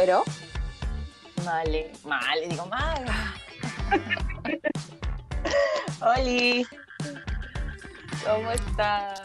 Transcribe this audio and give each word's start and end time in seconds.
pero 0.00 0.24
Male, 1.44 1.92
male, 2.04 2.48
digo 2.48 2.64
mal. 2.66 3.04
Oli, 6.16 6.66
¿Cómo 8.24 8.50
estás? 8.50 9.20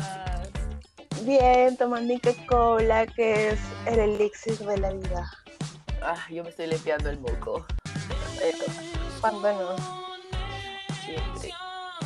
bien, 1.21 1.77
tomando 1.77 2.13
Coca-Cola, 2.15 3.07
que 3.07 3.49
es 3.49 3.59
el 3.85 3.99
elixir 3.99 4.57
de 4.59 4.77
la 4.77 4.91
vida. 4.91 5.31
Ah, 6.01 6.25
yo 6.29 6.43
me 6.43 6.49
estoy 6.49 6.67
limpiando 6.67 7.09
el 7.09 7.19
moco. 7.19 7.65
Pero, 8.37 8.65
¿cuándo 9.21 9.53
no? 9.53 9.75
Siempre. 11.05 11.51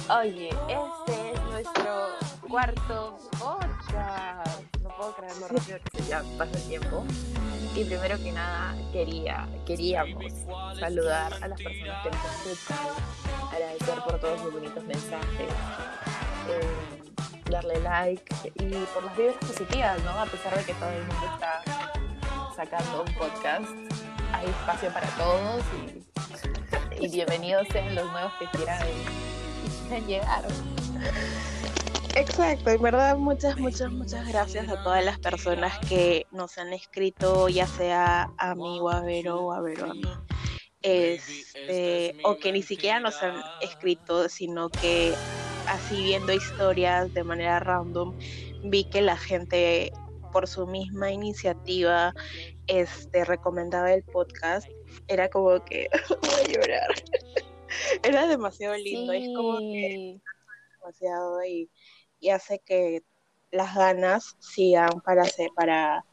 Oye, 0.09 0.49
este 0.49 1.33
es 1.33 1.41
nuestro 1.43 2.09
cuarto 2.47 3.17
podcast. 3.31 4.61
No 4.83 4.89
puedo 4.95 5.15
creer 5.15 5.38
lo 5.38 5.47
rápido 5.47 5.79
que 5.91 6.01
se 6.01 6.09
ya 6.09 6.23
pasa 6.38 6.51
el 6.55 6.63
tiempo. 6.67 7.04
Y 7.75 7.83
primero 7.86 8.18
que 8.18 8.32
nada, 8.32 8.75
quería, 8.91 9.47
queríamos 9.65 10.33
saludar 10.79 11.33
a 11.41 11.47
las 11.47 11.61
personas 11.61 12.04
que 12.04 12.10
nos 12.10 12.47
escuchan, 12.47 12.77
agradecer 13.51 14.00
por 14.04 14.19
todos 14.19 14.41
sus 14.41 14.54
bonitos 14.54 14.83
mensajes, 14.86 15.50
eh, 16.50 17.50
darle 17.50 17.79
like 17.82 18.54
y 18.55 18.86
por 18.93 19.04
las 19.04 19.15
vibras 19.15 19.36
positivas, 19.37 20.04
¿no? 20.04 20.11
A 20.11 20.25
pesar 20.25 20.57
de 20.57 20.65
que 20.65 20.74
todo 20.74 20.89
el 20.89 21.05
mundo 21.05 21.25
está 21.33 21.61
sacando 22.55 23.04
un 23.04 23.13
podcast, 23.13 23.69
hay 24.33 24.47
espacio 24.47 24.89
para 24.91 25.07
todos 25.11 25.63
y, 26.99 27.07
bienvenidos 27.10 27.68
sean 27.71 27.96
los 27.96 28.11
nuevos 28.11 28.33
que 28.39 28.46
quieran, 28.57 28.86
quieran 29.88 30.07
llegar. 30.07 30.43
Exacto, 32.19 32.69
en 32.69 32.81
verdad 32.81 33.17
muchas, 33.17 33.58
muchas, 33.58 33.91
muchas 33.91 34.27
gracias 34.27 34.67
a 34.67 34.81
todas 34.83 35.03
las 35.05 35.19
personas 35.19 35.77
que 35.88 36.25
nos 36.31 36.58
han 36.58 36.73
escrito, 36.73 37.47
ya 37.50 37.66
sea 37.66 38.30
a 38.38 38.55
mí 38.55 38.80
o 38.81 38.89
a 38.89 39.02
Vero 39.02 39.41
o 39.41 39.53
a 39.53 39.61
Vero 39.61 39.85
a 39.85 39.94
mí. 39.94 40.11
Este, 40.81 42.16
o 42.23 42.35
que 42.35 42.52
ni 42.52 42.61
siquiera 42.61 42.99
nos 42.99 43.21
han 43.21 43.41
escrito, 43.61 44.27
sino 44.29 44.69
que 44.69 45.13
así 45.67 46.02
viendo 46.03 46.33
historias 46.33 47.13
de 47.13 47.23
manera 47.23 47.59
random, 47.59 48.17
vi 48.66 48.83
que 48.89 49.01
la 49.01 49.17
gente 49.17 49.91
por 50.31 50.47
su 50.47 50.67
misma 50.67 51.11
iniciativa 51.11 52.13
este, 52.67 53.25
recomendaba 53.25 53.94
el 53.94 54.03
podcast. 54.03 54.67
Era 55.07 55.29
como 55.29 55.63
que 55.63 55.88
voy 56.22 56.29
a 56.29 56.47
llorar. 56.47 56.88
Era 58.03 58.27
demasiado 58.27 58.75
lindo, 58.77 59.13
es 59.13 59.25
como 59.35 59.57
que 59.59 59.89
Sí. 59.89 60.22
demasiado 60.79 61.44
y, 61.45 61.69
y 62.20 62.30
hace 62.30 62.59
que 62.59 63.02
las 63.52 63.75
ganas 63.75 64.36
sigan 64.39 65.02
para 65.02 65.23
hacer, 65.23 65.50
para 65.56 66.06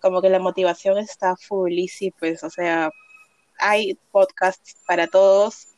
como 0.00 0.20
que 0.20 0.28
la 0.28 0.38
motivación 0.38 0.98
está 0.98 1.36
full 1.36 1.72
y 1.72 1.88
sí, 1.88 2.10
pues, 2.10 2.42
o 2.44 2.50
sea, 2.50 2.90
hay 3.58 3.98
podcasts 4.10 4.76
para 4.86 5.06
todos 5.06 5.68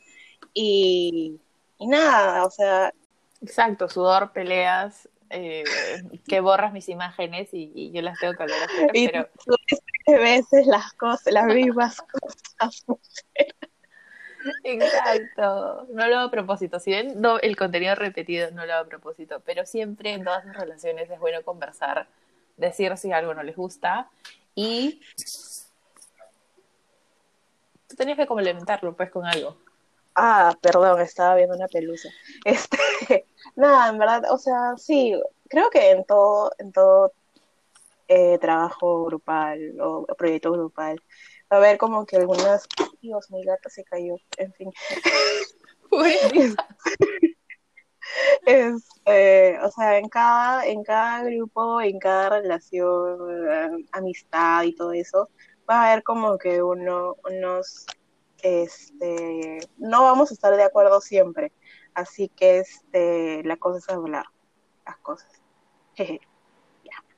y, 0.53 1.39
y 1.77 1.87
nada, 1.87 2.45
o 2.45 2.49
sea, 2.49 2.91
Exacto, 3.41 3.87
sudor, 3.87 4.31
peleas, 4.31 5.07
eh, 5.29 5.63
que 6.27 6.39
borras 6.39 6.73
mis 6.73 6.89
imágenes 6.89 7.53
y, 7.53 7.71
y 7.75 7.91
yo 7.91 8.01
las 8.01 8.19
tengo 8.19 8.33
que 8.33 8.43
volver 8.43 8.61
a 8.61 8.65
hacer, 8.65 8.89
pero 9.11 10.19
veces 10.19 10.65
las 10.67 10.93
cosas, 10.93 11.33
las 11.33 11.45
mismas 11.45 11.97
cosas. 12.01 12.85
Exacto, 14.63 15.87
no 15.91 16.07
lo 16.07 16.17
hago 16.17 16.27
a 16.27 16.31
propósito, 16.31 16.79
si 16.79 16.91
ven 16.91 17.21
el 17.41 17.55
contenido 17.55 17.95
repetido 17.95 18.51
no 18.51 18.65
lo 18.65 18.73
hago 18.73 18.85
a 18.85 18.89
propósito, 18.89 19.41
pero 19.45 19.65
siempre 19.65 20.13
en 20.13 20.23
todas 20.23 20.45
las 20.45 20.57
relaciones 20.57 21.09
es 21.09 21.19
bueno 21.19 21.43
conversar, 21.43 22.07
decir 22.57 22.95
si 22.97 23.11
algo 23.11 23.33
no 23.33 23.43
les 23.43 23.55
gusta 23.55 24.09
y 24.55 25.01
tú 27.87 27.95
tenías 27.95 28.17
que 28.17 28.27
complementarlo 28.27 28.95
pues 28.95 29.11
con 29.11 29.25
algo. 29.25 29.57
Ah, 30.15 30.51
perdón, 30.61 30.99
estaba 31.01 31.35
viendo 31.35 31.55
una 31.55 31.67
pelusa. 31.67 32.09
Este, 32.45 33.25
nada, 33.55 33.89
en 33.89 33.99
verdad, 33.99 34.23
o 34.31 34.37
sea, 34.37 34.75
sí, 34.77 35.13
creo 35.47 35.69
que 35.69 35.91
en 35.91 36.03
todo, 36.05 36.51
en 36.57 36.71
todo 36.71 37.11
eh, 38.07 38.37
trabajo 38.39 39.05
grupal 39.05 39.79
o 39.79 40.05
proyecto 40.17 40.51
grupal 40.51 41.01
a 41.49 41.55
haber 41.57 41.77
como 41.77 42.05
que 42.05 42.17
algunas, 42.17 42.67
Dios, 43.01 43.31
mi 43.31 43.43
gata 43.43 43.69
se 43.69 43.83
cayó, 43.83 44.15
en 44.37 44.53
fin. 44.53 44.71
Este, 48.45 49.59
o 49.59 49.71
sea, 49.71 49.97
en 49.97 50.07
cada, 50.09 50.65
en 50.65 50.83
cada 50.83 51.23
grupo, 51.23 51.81
en 51.81 51.99
cada 51.99 52.29
relación, 52.29 53.47
eh, 53.49 53.85
amistad 53.91 54.63
y 54.63 54.73
todo 54.73 54.93
eso, 54.93 55.29
va 55.69 55.81
a 55.81 55.91
haber 55.91 56.03
como 56.03 56.37
que 56.37 56.63
uno, 56.63 57.15
unos, 57.29 57.85
este, 58.41 59.59
no 59.77 60.03
vamos 60.03 60.31
a 60.31 60.33
estar 60.33 60.55
de 60.55 60.63
acuerdo 60.63 61.01
siempre. 61.01 61.51
Así 61.93 62.29
que 62.29 62.59
este, 62.59 63.43
la 63.43 63.57
cosa 63.57 63.79
es 63.79 63.89
hablar 63.89 64.25
las 64.85 64.97
cosas. 64.97 65.31
Jeje. 65.95 66.21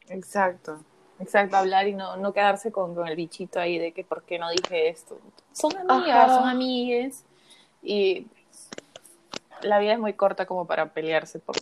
Exacto, 0.07 0.83
exacto, 1.19 1.57
hablar 1.57 1.87
y 1.87 1.93
no, 1.93 2.17
no 2.17 2.33
quedarse 2.33 2.71
con, 2.71 2.95
con 2.95 3.07
el 3.07 3.15
bichito 3.15 3.59
ahí 3.59 3.77
de 3.77 3.91
que 3.91 4.03
por 4.03 4.23
qué 4.23 4.39
no 4.39 4.49
dije 4.49 4.89
esto. 4.89 5.19
Son 5.53 5.71
amigas, 5.77 6.31
Ajá. 6.31 6.35
son 6.35 6.49
amigues 6.49 7.23
y 7.81 8.27
la 9.61 9.79
vida 9.79 9.93
es 9.93 9.99
muy 9.99 10.13
corta 10.13 10.45
como 10.45 10.65
para 10.65 10.93
pelearse 10.93 11.39
por 11.39 11.55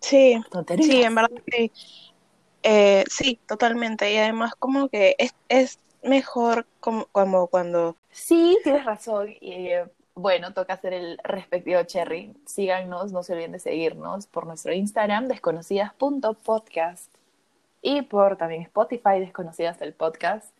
Sí, 0.00 0.40
tonterías. 0.50 0.88
sí, 0.88 1.02
en 1.02 1.14
verdad 1.14 1.30
sí. 1.50 1.70
Eh, 2.64 3.04
sí, 3.08 3.38
totalmente. 3.46 4.12
Y 4.12 4.18
además 4.18 4.54
como 4.58 4.88
que 4.88 5.14
es, 5.18 5.34
es 5.48 5.78
mejor 6.02 6.66
como, 6.80 7.06
como 7.06 7.46
cuando 7.46 7.96
Sí, 8.10 8.58
tienes 8.62 8.84
razón. 8.84 9.30
Y 9.40 9.68
eh, 9.68 9.84
bueno, 10.14 10.52
toca 10.52 10.74
hacer 10.74 10.92
el 10.92 11.18
respectivo 11.24 11.82
cherry. 11.84 12.34
Síganos, 12.46 13.12
no 13.12 13.22
se 13.22 13.32
olviden 13.32 13.52
de 13.52 13.58
seguirnos 13.58 14.26
por 14.26 14.46
nuestro 14.46 14.72
Instagram, 14.72 15.28
desconocidas.podcast. 15.28 17.08
Y 17.82 18.02
por 18.02 18.36
también 18.36 18.62
Spotify, 18.62 19.18
Desconocidas 19.18 19.78
del 19.78 19.92
Podcast, 19.92 20.56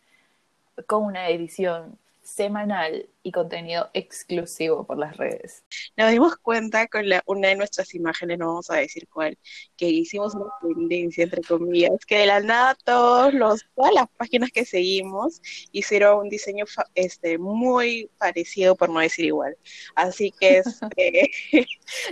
con 0.87 1.05
una 1.05 1.29
edición 1.29 1.97
semanal 2.23 3.09
y 3.21 3.31
contenido 3.31 3.89
exclusivo 3.93 4.85
por 4.87 4.97
las 4.97 5.17
redes. 5.17 5.63
nos 5.97 6.11
dimos 6.11 6.35
cuenta 6.37 6.87
con 6.87 7.07
la, 7.09 7.21
una 7.25 7.49
de 7.49 7.55
nuestras 7.55 7.93
imágenes, 7.95 8.37
no 8.39 8.47
vamos 8.47 8.69
a 8.69 8.75
decir 8.77 9.07
cuál, 9.09 9.37
que 9.77 9.87
hicimos 9.89 10.35
una 10.35 10.51
tendencia, 10.61 11.23
entre 11.23 11.41
comillas, 11.43 11.91
que 12.07 12.17
de 12.19 12.25
la 12.27 12.39
nada 12.41 12.75
todos 12.83 13.33
los, 13.33 13.61
todas 13.75 13.93
las 13.93 14.07
páginas 14.17 14.51
que 14.51 14.65
seguimos 14.65 15.41
hicieron 15.71 16.19
un 16.19 16.29
diseño 16.29 16.65
fa- 16.65 16.87
este, 16.95 17.37
muy 17.37 18.09
parecido, 18.17 18.75
por 18.75 18.89
no 18.89 18.99
decir 18.99 19.25
igual. 19.25 19.57
Así 19.95 20.31
que, 20.39 20.57
este, 20.59 21.31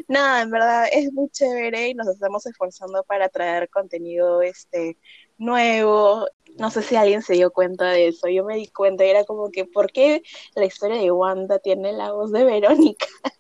nada, 0.08 0.42
en 0.42 0.52
verdad 0.52 0.86
es 0.92 1.12
muy 1.14 1.30
chévere 1.30 1.90
y 1.90 1.94
nos 1.94 2.08
estamos 2.08 2.46
esforzando 2.46 3.04
para 3.04 3.30
traer 3.30 3.70
contenido 3.70 4.42
este, 4.42 4.98
nuevo. 5.42 6.28
No 6.58 6.70
sé 6.72 6.84
si 6.84 6.96
alguien 6.98 7.22
se 7.24 7.34
dio 7.34 7.52
cuenta 7.52 7.90
de 7.92 8.08
eso. 8.10 8.28
Yo 8.30 8.44
me 8.46 8.56
di 8.58 8.68
cuenta 8.68 9.06
y 9.06 9.10
era 9.10 9.24
como 9.26 9.50
que, 9.52 9.66
¿por 9.66 9.92
qué 9.92 10.22
la 10.56 10.66
historia 10.66 10.98
de 10.98 11.12
Wanda 11.12 11.60
tiene 11.60 11.94
la 11.94 12.12
voz 12.14 12.32
de 12.32 12.44
Verónica? 12.46 13.08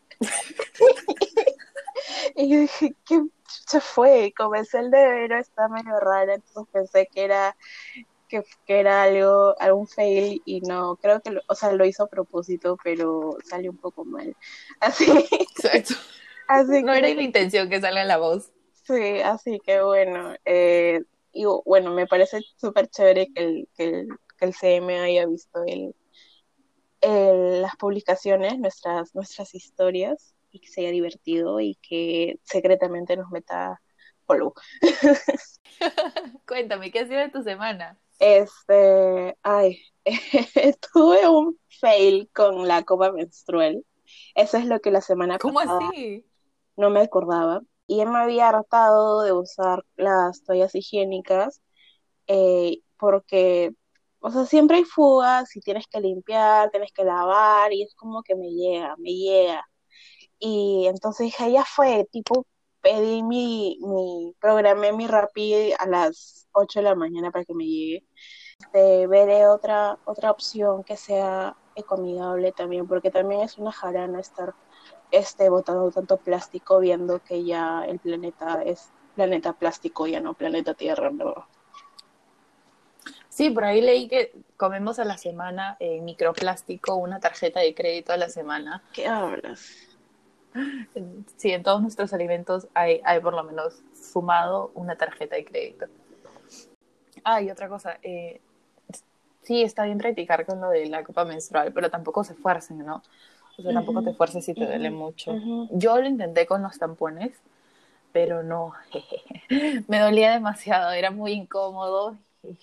Y 2.35 2.49
yo 2.49 2.59
dije, 2.61 2.95
¿qué 3.05 3.21
se 3.67 3.79
fue? 3.81 4.33
Comencé 4.35 4.79
el 4.79 4.91
de 4.91 4.97
Vero, 5.07 5.37
está 5.39 5.67
medio 5.67 5.99
raro, 5.99 6.33
entonces 6.33 6.67
pensé 6.71 7.07
que 7.13 7.23
era 7.25 7.55
que, 8.29 8.43
que 8.65 8.79
era 8.79 9.03
algo, 9.03 9.55
algún 9.59 9.87
fail 9.87 10.41
y 10.45 10.61
no, 10.61 10.95
creo 10.97 11.21
que, 11.21 11.31
lo, 11.31 11.41
o 11.47 11.55
sea, 11.55 11.71
lo 11.73 11.85
hizo 11.85 12.03
a 12.03 12.09
propósito, 12.09 12.77
pero 12.83 13.37
salió 13.43 13.71
un 13.71 13.77
poco 13.79 14.05
mal. 14.05 14.35
Así, 14.81 15.05
Exacto. 15.39 15.95
así 16.47 16.83
No 16.83 16.85
que, 16.85 16.93
era 16.93 17.13
la 17.13 17.21
intención 17.23 17.69
que 17.69 17.81
salga 17.81 18.03
la 18.05 18.17
voz. 18.17 18.51
sí, 18.85 19.19
así 19.21 19.59
que 19.65 19.81
bueno, 19.81 20.35
eh, 20.45 21.01
y 21.31 21.45
bueno, 21.65 21.91
me 21.91 22.07
parece 22.07 22.41
súper 22.57 22.87
chévere 22.87 23.27
que 23.33 23.43
el, 23.43 23.69
que, 23.75 23.83
el, 23.85 24.07
que 24.37 24.45
el 24.45 24.53
CM 24.53 24.99
haya 24.99 25.25
visto 25.25 25.63
el, 25.65 25.95
el, 27.01 27.61
las 27.61 27.75
publicaciones, 27.77 28.59
nuestras, 28.59 29.13
nuestras 29.15 29.53
historias, 29.55 30.35
y 30.51 30.59
que 30.59 30.67
se 30.67 30.81
haya 30.81 30.91
divertido 30.91 31.59
y 31.59 31.75
que 31.81 32.39
secretamente 32.43 33.15
nos 33.15 33.29
meta 33.31 33.81
follow. 34.25 34.53
Cuéntame, 36.47 36.91
¿qué 36.91 36.99
ha 36.99 37.07
sido 37.07 37.19
de 37.19 37.29
tu 37.29 37.41
semana? 37.41 37.97
Este, 38.19 39.35
ay, 39.41 39.81
tuve 40.93 41.27
un 41.27 41.57
fail 41.79 42.29
con 42.33 42.67
la 42.67 42.83
copa 42.83 43.11
menstrual. 43.11 43.83
Eso 44.35 44.57
es 44.57 44.65
lo 44.65 44.79
que 44.79 44.91
la 44.91 45.01
semana 45.01 45.39
¿Cómo 45.39 45.55
pasada 45.55 45.87
así? 45.89 46.25
no 46.75 46.89
me 46.89 47.01
acordaba. 47.01 47.61
Y 47.87 47.97
ya 47.97 48.05
me 48.05 48.19
había 48.19 48.49
hartado 48.49 49.21
de 49.23 49.33
usar 49.33 49.85
las 49.97 50.43
toallas 50.43 50.73
higiénicas 50.75 51.61
eh, 52.27 52.79
porque, 52.97 53.71
o 54.19 54.31
sea, 54.31 54.45
siempre 54.45 54.77
hay 54.77 54.85
fugas 54.85 55.55
y 55.55 55.61
tienes 55.61 55.87
que 55.87 55.99
limpiar, 56.01 56.71
tienes 56.71 56.91
que 56.93 57.03
lavar 57.03 57.73
y 57.73 57.83
es 57.83 57.95
como 57.95 58.23
que 58.23 58.35
me 58.35 58.49
llega, 58.51 58.95
me 58.97 59.11
llega. 59.11 59.65
Y 60.39 60.87
entonces 60.87 61.25
dije, 61.27 61.51
ya 61.51 61.65
fue, 61.65 62.07
tipo, 62.11 62.47
pedí 62.81 63.23
mi, 63.23 63.77
mi, 63.81 64.35
programé 64.39 64.93
mi 64.93 65.07
Rappi 65.07 65.73
a 65.73 65.85
las 65.87 66.47
8 66.53 66.79
de 66.79 66.83
la 66.85 66.95
mañana 66.95 67.31
para 67.31 67.45
que 67.45 67.53
me 67.53 67.65
llegue. 67.65 68.05
este, 68.59 69.07
veré 69.07 69.47
otra, 69.47 69.99
otra 70.05 70.31
opción 70.31 70.83
que 70.83 70.97
sea 70.97 71.57
ecomigable 71.75 72.51
también, 72.53 72.87
porque 72.87 73.11
también 73.11 73.41
es 73.41 73.57
una 73.57 73.71
jarana 73.71 74.19
estar 74.19 74.55
este, 75.11 75.49
botando 75.49 75.91
tanto 75.91 76.17
plástico 76.17 76.79
viendo 76.79 77.19
que 77.19 77.43
ya 77.43 77.85
el 77.85 77.99
planeta 77.99 78.61
es 78.63 78.89
planeta 79.15 79.53
plástico, 79.53 80.07
ya 80.07 80.19
no 80.19 80.33
planeta 80.33 80.73
Tierra, 80.73 81.11
¿no? 81.11 81.47
Sí, 83.29 83.49
por 83.49 83.63
ahí 83.63 83.81
leí 83.81 84.07
que 84.07 84.33
comemos 84.57 84.99
a 84.99 85.05
la 85.05 85.17
semana 85.17 85.77
en 85.79 86.03
microplástico 86.03 86.95
una 86.95 87.19
tarjeta 87.19 87.59
de 87.61 87.73
crédito 87.73 88.11
a 88.11 88.17
la 88.17 88.29
semana. 88.29 88.83
¿Qué 88.93 89.07
hablas? 89.07 89.69
Sí, 91.37 91.51
en 91.51 91.63
todos 91.63 91.81
nuestros 91.81 92.11
alimentos 92.13 92.67
hay, 92.73 93.01
hay 93.05 93.21
por 93.21 93.33
lo 93.33 93.43
menos 93.43 93.81
sumado 93.93 94.71
una 94.75 94.97
tarjeta 94.97 95.37
de 95.37 95.45
crédito. 95.45 95.85
Ah, 97.23 97.41
y 97.41 97.49
otra 97.49 97.69
cosa, 97.69 97.99
eh, 98.03 98.41
sí 99.43 99.63
está 99.63 99.85
bien 99.85 99.97
practicar 99.97 100.45
con 100.45 100.59
lo 100.59 100.69
de 100.69 100.87
la 100.87 101.03
copa 101.03 101.25
menstrual, 101.25 101.71
pero 101.73 101.89
tampoco 101.89 102.23
se 102.23 102.33
esfuercen, 102.33 102.79
¿no? 102.79 103.01
O 103.61 103.63
sea, 103.63 103.73
tampoco 103.73 104.01
te 104.01 104.09
esfuerces 104.09 104.43
si 104.43 104.55
te 104.55 104.65
duele 104.65 104.89
mucho. 104.89 105.39
Yo 105.71 105.99
lo 105.99 106.07
intenté 106.07 106.47
con 106.47 106.63
los 106.63 106.79
tampones, 106.79 107.31
pero 108.11 108.41
no, 108.41 108.73
me 109.87 109.99
dolía 109.99 110.31
demasiado, 110.31 110.91
era 110.91 111.11
muy 111.11 111.33
incómodo 111.33 112.17
y 112.43 112.57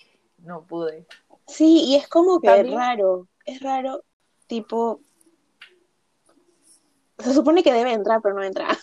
no 0.45 0.63
pude. 0.63 1.07
Sí, 1.47 1.85
y 1.87 1.95
es 1.95 2.09
como 2.09 2.41
que 2.41 2.61
es 2.61 2.71
raro, 2.71 3.29
es 3.45 3.61
raro, 3.61 4.03
tipo, 4.49 5.01
se 7.19 7.33
supone 7.33 7.63
que 7.63 7.73
debe 7.73 7.93
entrar, 7.93 8.21
pero 8.21 8.35
no 8.35 8.43
entra. 8.43 8.77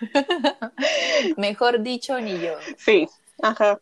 Mejor 1.36 1.82
dicho, 1.82 2.20
ni 2.20 2.40
yo. 2.40 2.54
Sí, 2.76 3.08
ajá, 3.40 3.80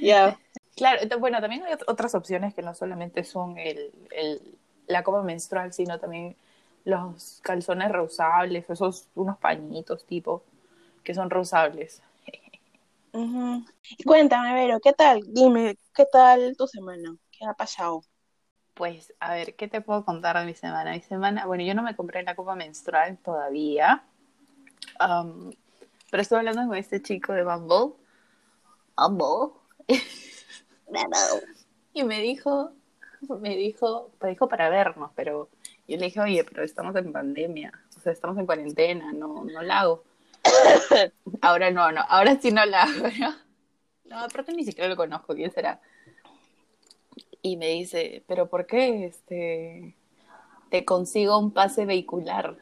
ya. 0.00 0.38
Claro, 0.76 1.00
bueno, 1.18 1.40
también 1.40 1.64
hay 1.64 1.72
otras 1.86 2.14
opciones 2.14 2.52
que 2.52 2.60
no 2.60 2.74
solamente 2.74 3.24
son 3.24 3.56
el, 3.56 3.92
el, 4.10 4.55
la 4.86 5.02
copa 5.02 5.22
menstrual, 5.22 5.72
sino 5.72 5.98
también 5.98 6.36
los 6.84 7.40
calzones 7.42 7.90
reusables, 7.90 8.68
esos 8.70 9.08
unos 9.14 9.38
pañitos 9.38 10.04
tipo 10.06 10.44
que 11.02 11.14
son 11.14 11.30
reusables. 11.30 12.02
Cuéntame, 14.04 14.54
Vero, 14.54 14.78
¿qué 14.80 14.92
tal? 14.92 15.22
Dime, 15.26 15.78
¿qué 15.94 16.04
tal 16.10 16.56
tu 16.56 16.66
semana? 16.66 17.16
¿Qué 17.30 17.46
ha 17.46 17.54
pasado? 17.54 18.02
Pues, 18.74 19.12
a 19.20 19.32
ver, 19.32 19.56
¿qué 19.56 19.68
te 19.68 19.80
puedo 19.80 20.04
contar 20.04 20.38
de 20.38 20.44
mi 20.44 20.54
semana? 20.54 20.92
Mi 20.92 21.00
semana, 21.00 21.46
bueno, 21.46 21.64
yo 21.64 21.74
no 21.74 21.82
me 21.82 21.96
compré 21.96 22.22
la 22.22 22.36
copa 22.36 22.54
menstrual 22.54 23.16
todavía, 23.18 24.04
pero 24.98 26.22
estuve 26.22 26.40
hablando 26.40 26.66
con 26.66 26.76
este 26.76 27.00
chico 27.00 27.32
de 27.32 27.42
Bumble. 27.42 27.94
Bumble. 28.96 29.54
y 31.94 32.04
me 32.04 32.20
dijo, 32.20 32.72
me 33.40 33.56
dijo, 33.56 34.10
me 34.20 34.30
dijo 34.30 34.48
para 34.48 34.68
vernos, 34.68 35.10
pero 35.14 35.48
yo 35.86 35.96
le 35.96 36.06
dije, 36.06 36.20
oye, 36.20 36.44
pero 36.44 36.62
estamos 36.62 36.94
en 36.96 37.12
pandemia, 37.12 37.72
o 37.96 38.00
sea, 38.00 38.12
estamos 38.12 38.38
en 38.38 38.46
cuarentena, 38.46 39.12
no, 39.12 39.44
no 39.44 39.62
la 39.62 39.80
hago. 39.80 40.04
ahora 41.42 41.70
no, 41.70 41.90
no, 41.92 42.02
ahora 42.08 42.38
sí 42.40 42.50
no 42.50 42.64
la 42.64 42.82
hago, 42.84 43.08
¿no? 43.18 43.34
No, 44.04 44.20
aparte 44.20 44.52
ni 44.52 44.64
siquiera 44.64 44.88
lo 44.88 44.96
conozco, 44.96 45.34
¿quién 45.34 45.50
será? 45.50 45.80
Y 47.42 47.56
me 47.56 47.68
dice, 47.68 48.22
pero 48.26 48.48
¿por 48.48 48.66
qué 48.66 49.06
este 49.06 49.96
te 50.70 50.84
consigo 50.84 51.38
un 51.38 51.52
pase 51.52 51.86
vehicular? 51.86 52.56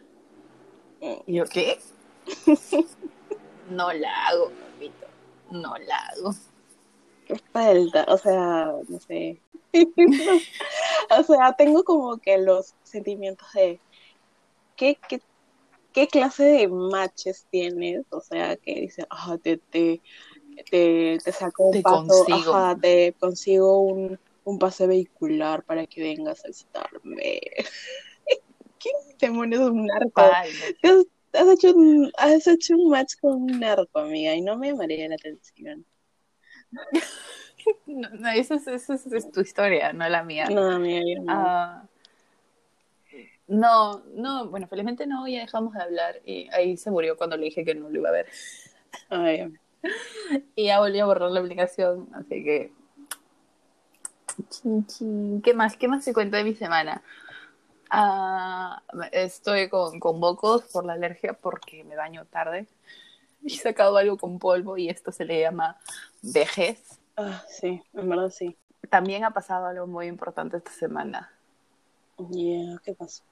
Y 1.26 1.34
yo, 1.34 1.44
¿qué? 1.44 1.78
no 3.70 3.92
la 3.92 4.26
hago, 4.26 4.50
papito, 4.50 5.06
no 5.50 5.76
la 5.76 5.96
hago 5.96 6.34
falta, 7.52 8.04
o 8.08 8.18
sea, 8.18 8.72
no 8.88 9.00
sé. 9.00 9.40
o 11.10 11.22
sea, 11.22 11.52
tengo 11.56 11.84
como 11.84 12.18
que 12.18 12.38
los 12.38 12.74
sentimientos 12.82 13.52
de 13.52 13.80
¿qué, 14.76 14.98
qué, 15.08 15.20
qué 15.92 16.08
clase 16.08 16.44
de 16.44 16.68
matches 16.68 17.46
tienes? 17.50 18.04
O 18.10 18.20
sea, 18.20 18.56
que 18.56 18.74
dice, 18.80 19.06
ah, 19.10 19.36
te, 19.42 19.58
te, 19.58 20.00
te, 20.70 21.18
saco 21.32 21.68
un 21.68 21.72
te 21.72 21.82
consigo. 21.82 22.54
Ajá, 22.54 22.76
te 22.80 23.14
consigo 23.18 23.80
un, 23.80 24.18
un 24.44 24.58
pase 24.58 24.86
vehicular 24.86 25.62
para 25.64 25.86
que 25.86 26.02
vengas 26.02 26.44
a 26.44 26.48
visitarme. 26.48 27.40
¿Qué 28.78 28.90
demonios 29.18 29.62
es 29.62 29.68
un 29.68 29.86
narco? 29.86 30.20
has, 30.20 31.48
hecho 31.48 31.74
un, 31.74 32.12
has 32.18 32.46
hecho 32.46 32.74
un 32.76 32.90
match 32.90 33.14
con 33.20 33.42
un 33.42 33.60
narco, 33.60 33.98
amiga, 33.98 34.34
y 34.34 34.42
no 34.42 34.58
me 34.58 34.70
llamaría 34.70 35.08
la 35.08 35.14
atención. 35.14 35.86
no, 37.86 38.30
esa, 38.30 38.54
es, 38.54 39.30
tu 39.32 39.40
historia, 39.40 39.92
no 39.92 40.08
la 40.08 40.22
mía. 40.22 40.48
No, 40.50 40.78
mía, 40.78 41.02
no. 41.20 41.24
Ah, 41.28 41.84
no, 43.46 44.02
no, 44.14 44.48
bueno, 44.48 44.66
felizmente 44.68 45.06
no, 45.06 45.28
ya 45.28 45.40
dejamos 45.40 45.74
de 45.74 45.82
hablar 45.82 46.20
y 46.24 46.48
ahí 46.52 46.76
se 46.76 46.90
murió 46.90 47.16
cuando 47.16 47.36
le 47.36 47.44
dije 47.44 47.64
que 47.64 47.74
no 47.74 47.90
lo 47.90 47.98
iba 47.98 48.08
a 48.08 48.12
ver. 48.12 48.26
y 50.56 50.64
ya 50.64 50.80
volví 50.80 50.98
a 50.98 51.06
borrar 51.06 51.30
la 51.30 51.40
aplicación, 51.40 52.08
así 52.14 52.42
que... 52.42 52.72
¿Qué 55.44 55.54
más? 55.54 55.76
¿Qué 55.76 55.86
más 55.86 56.02
se 56.02 56.12
cuenta 56.12 56.38
de 56.38 56.44
mi 56.44 56.54
semana? 56.54 57.02
Ah, 57.90 58.82
estoy 59.12 59.68
con, 59.68 60.00
con 60.00 60.18
bocos 60.18 60.64
por 60.72 60.84
la 60.84 60.94
alergia 60.94 61.34
porque 61.34 61.84
me 61.84 61.94
baño 61.94 62.24
tarde 62.24 62.66
he 63.46 63.56
sacado 63.56 63.96
algo 63.96 64.16
con 64.16 64.38
polvo 64.38 64.76
y 64.76 64.88
esto 64.88 65.12
se 65.12 65.24
le 65.24 65.40
llama 65.40 65.78
vejez. 66.22 66.98
Ah, 67.16 67.42
sí, 67.48 67.82
en 67.92 68.08
verdad 68.08 68.30
sí. 68.30 68.56
También 68.90 69.24
ha 69.24 69.30
pasado 69.32 69.66
algo 69.66 69.86
muy 69.86 70.06
importante 70.06 70.56
esta 70.56 70.72
semana. 70.72 71.32
Yeah, 72.30 72.78
¿qué 72.84 72.94
pasó? 72.94 73.24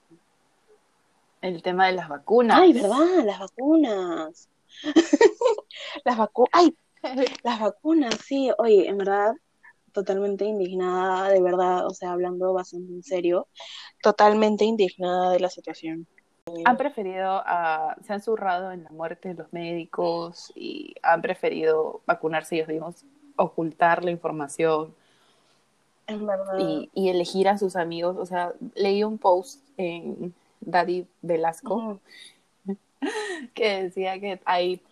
El 1.40 1.62
tema 1.62 1.87
de 1.87 1.93
las 1.93 2.08
vacunas. 2.08 2.58
Ay, 2.61 2.73
¿verdad? 2.73 3.25
Las 3.25 3.40
vacunas. 3.40 4.49
las 6.05 6.17
vacunas. 6.17 6.50
Ay, 6.52 6.76
las 7.43 7.61
vacunas, 7.61 8.14
sí. 8.25 8.50
Oye, 8.58 8.88
en 8.88 8.99
verdad, 8.99 9.34
totalmente 9.93 10.44
indignada, 10.44 11.28
de 11.28 11.43
verdad, 11.43 11.87
o 11.87 11.90
sea, 11.90 12.12
hablando 12.12 12.52
bastante 12.52 12.93
en 12.93 13.02
serio, 13.02 13.49
totalmente 14.02 14.64
indignada 14.64 15.31
de 15.31 15.40
la 15.40 15.50
situación. 15.50 16.06
Han 16.64 16.76
preferido, 16.76 17.43
se 18.02 18.12
han 18.12 18.20
zurrado 18.20 18.73
en 18.73 18.85
la 18.85 18.90
muerte 18.90 19.28
de 19.28 19.35
los 19.35 19.52
médicos 19.52 20.52
y 20.56 20.94
han 21.02 21.23
preferido 21.23 22.02
vacunarse 22.06 22.56
ellos 22.56 22.69
mismos, 22.69 23.05
ocultar 23.37 24.05
la 24.05 24.11
información. 24.11 24.94
Y, 26.95 27.09
elegir 27.09 27.49
a 27.49 27.59
sus 27.59 27.76
amigos. 27.76 28.16
O 28.18 28.26
sea, 28.26 28.52
leí 28.75 29.02
un 29.04 29.18
post 29.18 29.61
en 29.76 30.35
Daddy 30.61 31.07
Velasco 31.23 32.00
que 33.54 33.85
decía 33.85 34.18
que 34.21 34.40
hay, 34.45 34.83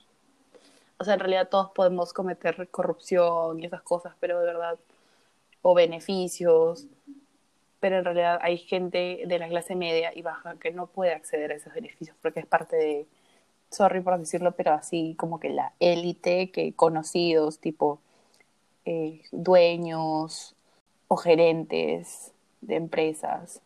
o 0.98 1.04
sea, 1.04 1.14
en 1.14 1.20
realidad 1.20 1.48
todos 1.48 1.70
podemos 1.72 2.12
cometer 2.12 2.68
corrupción 2.70 3.60
y 3.60 3.66
esas 3.66 3.82
cosas, 3.82 4.14
pero 4.20 4.40
de 4.40 4.46
verdad, 4.46 4.78
o 5.62 5.74
beneficios, 5.74 6.86
pero 7.80 7.98
en 7.98 8.04
realidad 8.04 8.38
hay 8.42 8.58
gente 8.58 9.22
de 9.26 9.38
la 9.38 9.48
clase 9.48 9.74
media 9.74 10.12
y 10.14 10.22
baja 10.22 10.56
que 10.56 10.70
no 10.70 10.86
puede 10.86 11.12
acceder 11.12 11.52
a 11.52 11.56
esos 11.56 11.72
beneficios 11.72 12.16
porque 12.22 12.40
es 12.40 12.46
parte 12.46 12.76
de, 12.76 13.06
sorry 13.70 14.00
por 14.00 14.18
decirlo, 14.18 14.52
pero 14.52 14.72
así 14.72 15.14
como 15.18 15.40
que 15.40 15.50
la 15.50 15.72
élite, 15.80 16.50
que 16.50 16.74
conocidos, 16.74 17.58
tipo 17.58 18.00
eh, 18.84 19.22
dueños 19.32 20.54
o 21.08 21.16
gerentes 21.16 22.32
de 22.60 22.76
empresas. 22.76 23.60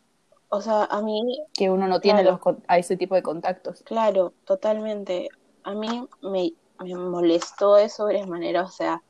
O 0.49 0.61
sea, 0.61 0.85
a 0.85 1.03
mí... 1.03 1.21
Que 1.53 1.71
uno 1.71 1.89
no 1.89 2.01
tiene 2.01 2.23
los, 2.23 2.41
a 2.69 2.79
ese 2.79 2.97
tipo 2.97 3.15
de 3.15 3.23
contactos. 3.23 3.83
Claro, 3.83 4.33
totalmente. 4.45 5.29
A 5.63 5.75
mí 5.75 6.09
me, 6.23 6.53
me 6.79 6.95
molestó 6.95 7.75
de 7.75 7.89
sobremanera, 7.89 8.63
o 8.63 8.69
sea, 8.69 9.03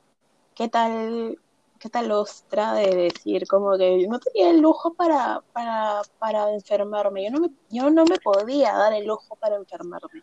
¿qué 0.54 0.68
tal 0.68 1.38
qué 1.84 1.90
tal 1.90 2.10
ostra 2.12 2.72
de 2.72 2.94
decir 2.94 3.46
como 3.46 3.76
que 3.76 4.06
no 4.08 4.18
tenía 4.18 4.48
el 4.48 4.60
lujo 4.60 4.94
para, 4.94 5.42
para, 5.52 6.00
para 6.18 6.50
enfermarme, 6.54 7.24
yo 7.24 7.30
no, 7.30 7.40
me, 7.40 7.50
yo 7.68 7.90
no 7.90 8.06
me 8.06 8.18
podía 8.20 8.72
dar 8.72 8.94
el 8.94 9.06
lujo 9.06 9.36
para 9.36 9.56
enfermarme. 9.56 10.22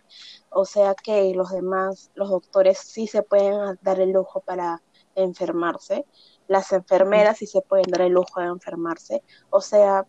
O 0.50 0.66
sea 0.66 0.96
que 0.96 1.36
los 1.36 1.52
demás, 1.52 2.10
los 2.16 2.32
doctores 2.32 2.80
sí 2.80 3.06
se 3.06 3.22
pueden 3.22 3.78
dar 3.84 4.00
el 4.00 4.12
lujo 4.12 4.40
para 4.40 4.82
enfermarse, 5.15 6.06
las 6.48 6.72
enfermeras 6.72 7.38
sí 7.38 7.48
se 7.48 7.62
pueden 7.62 7.89
dar 7.91 8.01
el 8.01 8.13
lujo 8.13 8.41
de 8.41 8.48
enfermarse. 8.48 9.24
O 9.50 9.62
sea, 9.62 10.06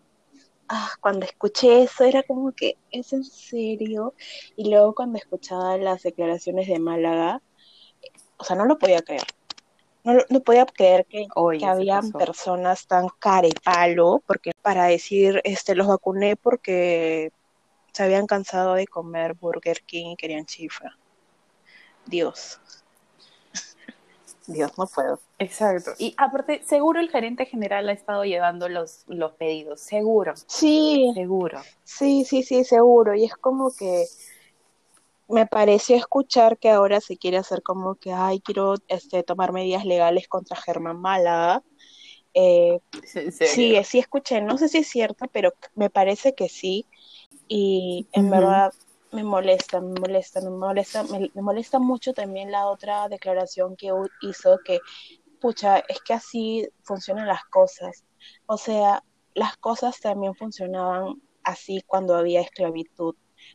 ah, 0.68 0.90
cuando 1.00 1.26
escuché 1.26 1.82
eso 1.82 2.04
era 2.04 2.23
como 2.23 2.52
que, 2.52 2.78
¿es 2.90 3.12
en 3.12 3.25
serio? 3.25 4.14
Y 4.56 4.71
luego 4.71 4.94
cuando 4.94 5.18
escuchaba 5.18 5.76
las 5.78 6.02
declaraciones 6.02 6.68
de 6.68 6.78
Málaga, 6.78 7.42
o 8.37 8.44
sea, 8.44 8.56
no 8.56 8.64
lo 8.64 8.78
podía 8.78 9.02
creer 9.02 9.23
no, 10.04 10.14
no 10.28 10.40
podía 10.40 10.66
creer 10.66 11.06
que, 11.06 11.26
que 11.59 11.66
habían 11.66 12.11
personas 12.12 12.87
tan 12.87 13.09
carepalo, 13.18 14.23
porque 14.26 14.52
para 14.61 14.87
decir, 14.87 15.40
este, 15.44 15.75
los 15.75 15.87
vacuné 15.87 16.37
porque 16.37 17.30
se 17.92 18.02
habían 18.02 18.26
cansado 18.26 18.75
de 18.75 18.87
comer 18.87 19.35
Burger 19.35 19.82
King 19.82 20.12
y 20.12 20.16
querían 20.16 20.47
chifra. 20.47 20.97
Dios. 22.06 22.61
Dios, 24.46 24.76
no 24.78 24.87
puedo. 24.87 25.20
Exacto. 25.38 25.92
Y 25.99 26.14
aparte, 26.16 26.62
seguro 26.64 27.00
el 27.00 27.11
gerente 27.11 27.46
general 27.46 27.88
ha 27.88 27.92
estado 27.92 28.25
llevando 28.25 28.68
los, 28.68 29.04
los 29.06 29.32
pedidos, 29.32 29.80
seguro. 29.80 30.34
Sí. 30.46 31.11
Seguro. 31.14 31.61
Sí, 31.84 32.25
sí, 32.25 32.42
sí, 32.42 32.64
seguro. 32.64 33.14
Y 33.14 33.25
es 33.25 33.34
como 33.34 33.72
que 33.72 34.04
me 35.28 35.46
pareció 35.46 35.96
escuchar 35.96 36.58
que 36.58 36.70
ahora 36.70 37.00
se 37.00 37.16
quiere 37.16 37.38
hacer 37.38 37.62
como 37.62 37.94
que, 37.94 38.12
ay, 38.12 38.40
quiero 38.40 38.75
este, 38.88 39.22
tomar 39.22 39.52
medidas 39.52 39.84
legales 39.84 40.28
contra 40.28 40.56
Germán 40.56 41.00
Málaga. 41.00 41.62
Eh, 42.34 42.80
sí, 43.30 43.76
sí 43.84 43.99
escuché, 43.99 44.40
no 44.40 44.58
sé 44.58 44.68
si 44.68 44.78
es 44.78 44.88
cierto, 44.88 45.26
pero 45.32 45.52
me 45.75 45.90
parece 45.90 46.34
que 46.34 46.49
sí. 46.49 46.87
Y 47.49 48.06
en 48.12 48.30
verdad 48.30 48.72
me 49.12 49.23
molesta, 49.23 49.81
me 49.81 50.00
molesta, 50.00 50.40
me 50.40 50.50
molesta, 50.50 51.04
me, 51.04 51.31
molesta 51.35 51.78
mucho 51.78 52.12
también 52.12 52.50
la 52.50 52.66
otra 52.66 53.09
declaración 53.09 53.76
que 53.76 53.90
hizo 54.23 54.59
que, 54.64 54.81
pucha, 55.40 55.78
es 55.81 56.00
que 56.00 56.14
así 56.14 56.69
funcionan 56.83 57.28
las 57.28 57.45
cosas. 57.45 58.04
O 58.47 58.57
sea, 58.57 59.04
las 59.35 59.57
cosas 59.59 60.00
también 60.00 60.35
funcionaban 60.35 61.21
así 61.45 61.83
cuando 61.87 62.16
había 62.16 62.40
esclavitud, 62.40 63.14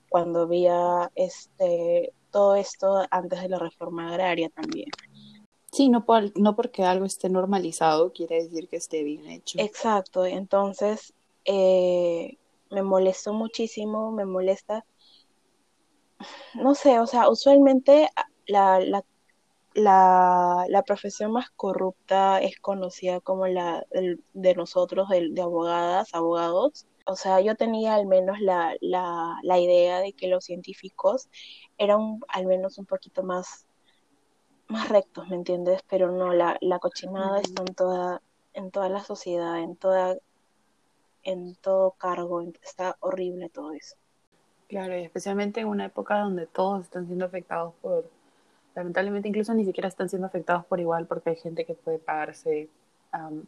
cuando 0.09 0.41
había 0.41 1.11
este 1.15 2.13
todo 2.31 2.55
esto 2.55 3.03
antes 3.09 3.41
de 3.41 3.49
la 3.49 3.57
reforma 3.57 4.09
agraria 4.09 4.49
también. 4.49 4.89
Sí, 5.71 5.89
no, 5.89 6.05
por, 6.05 6.37
no 6.37 6.55
porque 6.55 6.83
algo 6.83 7.05
esté 7.05 7.29
normalizado 7.29 8.11
quiere 8.13 8.43
decir 8.43 8.67
que 8.67 8.77
esté 8.77 9.03
bien 9.03 9.25
hecho. 9.27 9.59
Exacto, 9.59 10.25
entonces 10.25 11.13
eh, 11.45 12.37
me 12.69 12.83
molestó 12.83 13.33
muchísimo, 13.33 14.11
me 14.11 14.25
molesta 14.25 14.85
no 16.55 16.75
sé, 16.75 16.99
o 16.99 17.07
sea, 17.07 17.29
usualmente 17.29 18.09
la, 18.47 18.79
la, 18.79 19.03
la, 20.69 20.83
profesión 20.83 21.31
más 21.31 21.49
corrupta 21.51 22.41
es 22.41 22.59
conocida 22.59 23.19
como 23.21 23.47
la 23.47 23.85
de 24.33 24.55
nosotros, 24.55 25.09
de, 25.09 25.29
de, 25.31 25.41
abogadas, 25.41 26.13
abogados. 26.13 26.87
O 27.05 27.15
sea, 27.15 27.39
yo 27.41 27.55
tenía 27.55 27.95
al 27.95 28.05
menos 28.07 28.39
la, 28.41 28.75
la, 28.81 29.37
la 29.43 29.59
idea 29.59 29.99
de 29.99 30.13
que 30.13 30.27
los 30.27 30.45
científicos 30.45 31.29
eran 31.77 32.19
al 32.27 32.47
menos 32.47 32.77
un 32.77 32.85
poquito 32.85 33.23
más, 33.23 33.67
más 34.67 34.89
rectos, 34.89 35.27
¿me 35.29 35.35
entiendes? 35.35 35.81
Pero 35.89 36.11
no, 36.11 36.33
la, 36.33 36.57
la 36.61 36.79
cochinada 36.79 37.39
está 37.39 37.61
en 37.61 37.75
toda, 37.75 38.21
en 38.53 38.71
toda 38.71 38.89
la 38.89 39.03
sociedad, 39.03 39.59
en 39.59 39.75
toda, 39.77 40.17
en 41.23 41.55
todo 41.55 41.91
cargo, 41.91 42.41
está 42.63 42.97
horrible 43.01 43.49
todo 43.49 43.71
eso. 43.73 43.95
Claro, 44.67 44.97
y 44.97 45.03
especialmente 45.03 45.61
en 45.61 45.67
una 45.67 45.85
época 45.85 46.19
donde 46.19 46.45
todos 46.45 46.83
están 46.83 47.05
siendo 47.07 47.23
afectados 47.25 47.73
por, 47.81 48.09
lamentablemente 48.75 49.29
incluso 49.29 49.53
ni 49.53 49.63
siquiera 49.63 49.87
están 49.87 50.09
siendo 50.09 50.27
afectados 50.27 50.65
por 50.65 50.81
igual 50.81 51.05
porque 51.07 51.29
hay 51.29 51.35
gente 51.37 51.63
que 51.63 51.73
puede 51.73 51.99
pagarse 51.99 52.69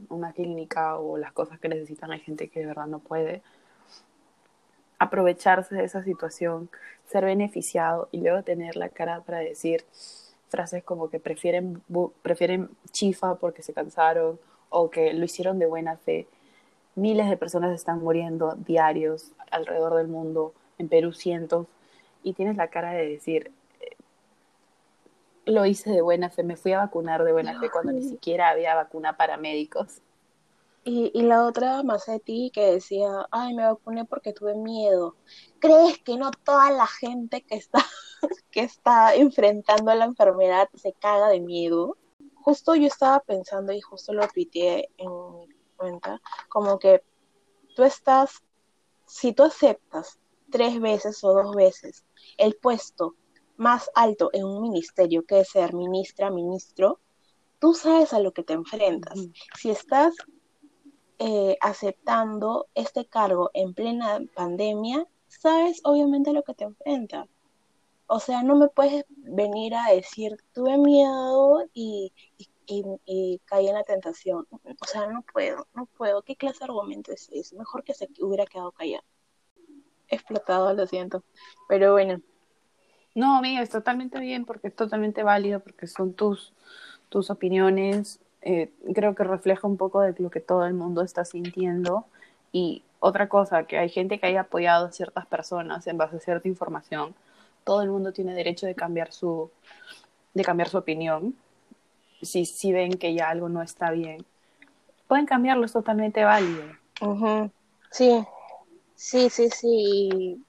una 0.08 0.32
clínica 0.32 0.98
o 0.98 1.18
las 1.18 1.34
cosas 1.34 1.60
que 1.60 1.68
necesitan, 1.68 2.12
hay 2.12 2.22
gente 2.22 2.48
que 2.48 2.62
de 2.62 2.68
verdad 2.68 2.88
no 2.88 3.00
puede 3.00 3.44
aprovecharse 4.98 5.76
de 5.76 5.84
esa 5.84 6.04
situación, 6.04 6.70
ser 7.06 7.26
beneficiado 7.26 8.08
y 8.12 8.22
luego 8.22 8.42
tener 8.44 8.78
la 8.78 8.90
cara 8.90 9.22
para 9.22 9.40
decir 9.40 9.86
frases 10.48 10.84
como 10.84 11.10
que 11.10 11.20
prefieren, 11.20 11.84
prefieren 12.22 12.70
chifa 12.92 13.36
porque 13.36 13.62
se 13.62 13.74
cansaron 13.74 14.40
o 14.70 14.90
que 14.90 15.14
lo 15.14 15.26
hicieron 15.26 15.60
de 15.60 15.66
buena 15.66 15.98
fe. 15.98 16.28
Miles 16.96 17.30
de 17.30 17.38
personas 17.38 17.76
están 17.76 18.00
muriendo 18.00 18.56
diarios 18.56 19.34
alrededor 19.52 19.96
del 19.96 20.08
mundo 20.08 20.54
en 20.80 20.90
Perú 20.90 21.14
cientos, 21.14 21.68
y 22.24 22.34
tienes 22.34 22.58
la 22.58 22.70
cara 22.70 22.92
de 22.92 23.08
decir, 23.08 23.52
lo 25.46 25.66
hice 25.66 25.92
de 25.92 26.02
buena 26.02 26.30
fe, 26.30 26.44
me 26.44 26.56
fui 26.56 26.74
a 26.74 26.80
vacunar 26.80 27.24
de 27.24 27.32
buena 27.32 27.60
fe 27.60 27.70
cuando 27.72 27.92
ni 27.92 28.04
siquiera 28.04 28.50
había 28.50 28.76
vacuna 28.76 29.18
para 29.18 29.38
médicos. 29.38 30.02
Y, 30.84 31.12
y 31.14 31.24
la 31.24 31.46
otra 31.46 31.84
más 31.84 32.06
de 32.06 32.20
ti 32.20 32.52
que 32.54 32.72
decía, 32.72 33.28
ay, 33.32 33.54
me 33.54 33.64
vacuné 33.64 34.06
porque 34.06 34.34
tuve 34.34 34.56
miedo. 34.56 35.16
¿Crees 35.60 36.00
que 36.00 36.18
no 36.18 36.32
toda 36.32 36.72
la 36.72 36.88
gente 36.88 37.42
que 37.42 37.56
está, 37.56 37.80
que 38.52 38.62
está 38.62 39.14
enfrentando 39.16 39.94
la 39.94 40.06
enfermedad 40.06 40.70
se 40.74 40.94
caga 40.94 41.28
de 41.28 41.42
miedo? 41.42 41.98
Justo 42.36 42.76
yo 42.76 42.88
estaba 42.88 43.20
pensando 43.20 43.74
y 43.74 43.82
justo 43.82 44.14
lo 44.14 44.28
pité 44.30 44.90
en 44.98 45.10
mi 45.40 45.48
cuenta, 45.76 46.22
como 46.48 46.80
que 46.80 47.04
tú 47.76 47.84
estás, 47.84 48.44
si 49.06 49.34
tú 49.34 49.44
aceptas 49.44 50.19
tres 50.50 50.79
veces 50.79 51.24
o 51.24 51.34
dos 51.34 51.56
veces 51.56 52.06
el 52.38 52.56
puesto 52.56 53.15
más 53.58 53.91
alto 53.94 54.29
en 54.34 54.46
un 54.46 54.62
ministerio, 54.62 55.25
que 55.25 55.41
es 55.41 55.50
ser 55.50 55.74
ministra, 55.74 56.32
ministro, 56.32 57.00
tú 57.60 57.74
sabes 57.74 58.13
a 58.13 58.20
lo 58.20 58.32
que 58.32 58.44
te 58.44 58.53
enfrentas. 58.53 59.20
Si 59.60 59.70
estás 59.70 60.13
eh, 61.20 61.58
aceptando 61.60 62.68
este 62.74 63.06
cargo 63.06 63.51
en 63.53 63.74
plena 63.74 64.20
pandemia, 64.34 65.06
sabes 65.27 65.82
obviamente 65.84 66.29
a 66.29 66.34
lo 66.34 66.44
que 66.44 66.53
te 66.53 66.63
enfrentas. 66.63 67.27
O 68.08 68.20
sea, 68.22 68.44
no 68.44 68.56
me 68.56 68.70
puedes 68.70 69.03
venir 69.10 69.75
a 69.75 69.91
decir, 69.91 70.38
tuve 70.53 70.77
miedo 70.77 71.63
y, 71.74 72.13
y, 72.65 73.39
caí 73.46 73.68
en 73.68 73.75
la 73.75 73.84
tentación. 73.84 74.48
O 74.51 74.86
sea, 74.86 75.08
no 75.08 75.24
puedo, 75.34 75.68
no 75.74 75.86
puedo. 75.86 76.22
¿Qué 76.24 76.36
clase 76.36 76.60
de 76.60 76.65
argumento 76.65 77.12
es 77.12 77.29
ese? 77.32 77.56
Mejor 77.58 77.84
que 77.84 77.94
se 77.94 78.08
hubiera 78.22 78.46
quedado 78.46 78.72
callado 78.72 79.03
explotado, 80.10 80.74
lo 80.74 80.88
siento. 80.88 81.24
Pero 81.68 81.94
bueno. 81.94 82.22
No, 83.16 83.38
amiga, 83.38 83.62
es 83.62 83.70
totalmente 83.70 84.20
bien 84.20 84.46
porque 84.46 84.68
es 84.68 84.75
totalmente 84.75 85.24
válido, 85.24 85.60
porque 85.60 85.88
son 85.88 86.13
tus, 86.13 86.54
tus 87.10 87.30
opiniones. 87.30 88.20
Eh, 88.42 88.72
creo 88.94 89.16
que 89.16 89.24
refleja 89.24 89.68
un 89.68 89.78
poco 89.78 90.01
de 90.01 90.13
lo 90.20 90.30
que 90.30 90.39
todo 90.39 90.66
el 90.66 90.74
mundo 90.74 91.01
está 91.01 91.25
sintiendo. 91.25 92.06
Y 92.51 92.84
otra 93.00 93.28
cosa, 93.30 93.63
que 93.63 93.78
hay 93.78 93.89
gente 93.89 94.20
que 94.20 94.28
haya 94.28 94.42
apoyado 94.42 94.88
a 94.88 94.92
ciertas 94.92 95.25
personas 95.25 95.88
en 95.88 95.98
base 95.98 96.18
a 96.18 96.20
cierta 96.20 96.48
información. 96.48 97.16
Todo 97.63 97.82
el 97.82 97.89
mundo 97.89 98.13
tiene 98.13 98.34
derecho 98.34 98.66
de 98.66 98.75
cambiar 98.75 99.12
su, 99.12 99.51
de 100.34 100.44
cambiar 100.44 100.70
su 100.70 100.78
opinión. 100.78 101.36
Si, 102.22 102.46
si 102.46 102.72
ven 102.74 102.94
que 102.94 103.13
ya 103.13 103.30
algo 103.30 103.50
no 103.50 103.62
está 103.62 103.92
bien, 103.92 104.25
pueden 105.08 105.25
cambiarlo, 105.25 105.66
es 105.66 105.74
totalmente 105.74 106.24
válido. 106.24 106.63
Sí, 107.92 108.24
Sí, 109.00 109.29
sí, 109.29 109.50
sí. 109.50 110.44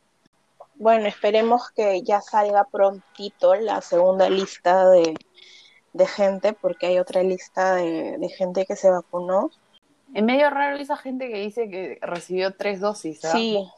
Bueno, 0.74 1.06
esperemos 1.06 1.70
que 1.70 2.02
ya 2.02 2.20
salga 2.20 2.64
prontito 2.64 3.54
la 3.54 3.80
segunda 3.80 4.28
lista 4.28 4.90
de, 4.90 5.14
gente, 6.08 6.52
porque 6.52 6.86
hay 6.86 6.98
otra 6.98 7.22
lista 7.22 7.76
de, 7.76 8.28
gente 8.36 8.66
que 8.66 8.74
se 8.74 8.90
vacunó. 8.90 9.50
Es 10.12 10.24
medio 10.24 10.50
raro 10.50 10.78
esa 10.78 10.96
gente 10.96 11.28
que 11.28 11.38
dice 11.38 11.70
que 11.70 12.00
recibió 12.02 12.52
tres 12.56 12.80
dosis. 12.80 13.20
¿sabes? 13.20 13.36
Sí, 13.36 13.70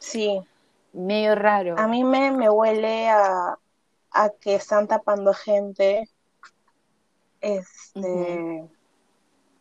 sí. 0.00 0.40
Medio 0.92 1.36
raro. 1.36 1.76
A 1.78 1.86
mí 1.86 2.02
me, 2.02 2.32
me 2.32 2.50
huele 2.50 3.08
a, 3.08 3.56
a 4.10 4.30
que 4.30 4.56
están 4.56 4.88
tapando 4.88 5.32
gente. 5.32 6.08
Este. 7.40 8.68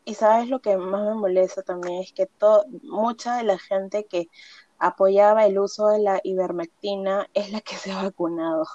Y 0.03 0.15
sabes 0.15 0.49
lo 0.49 0.59
que 0.59 0.77
más 0.77 1.03
me 1.03 1.13
molesta 1.13 1.61
también 1.61 2.01
es 2.01 2.11
que 2.11 2.27
mucha 2.83 3.37
de 3.37 3.43
la 3.43 3.57
gente 3.57 4.05
que 4.05 4.29
apoyaba 4.79 5.45
el 5.45 5.59
uso 5.59 5.89
de 5.89 5.99
la 5.99 6.19
ivermectina 6.23 7.29
es 7.33 7.51
la 7.51 7.61
que 7.61 7.75
se 7.75 7.91
ha 7.91 8.03
vacunado. 8.03 8.65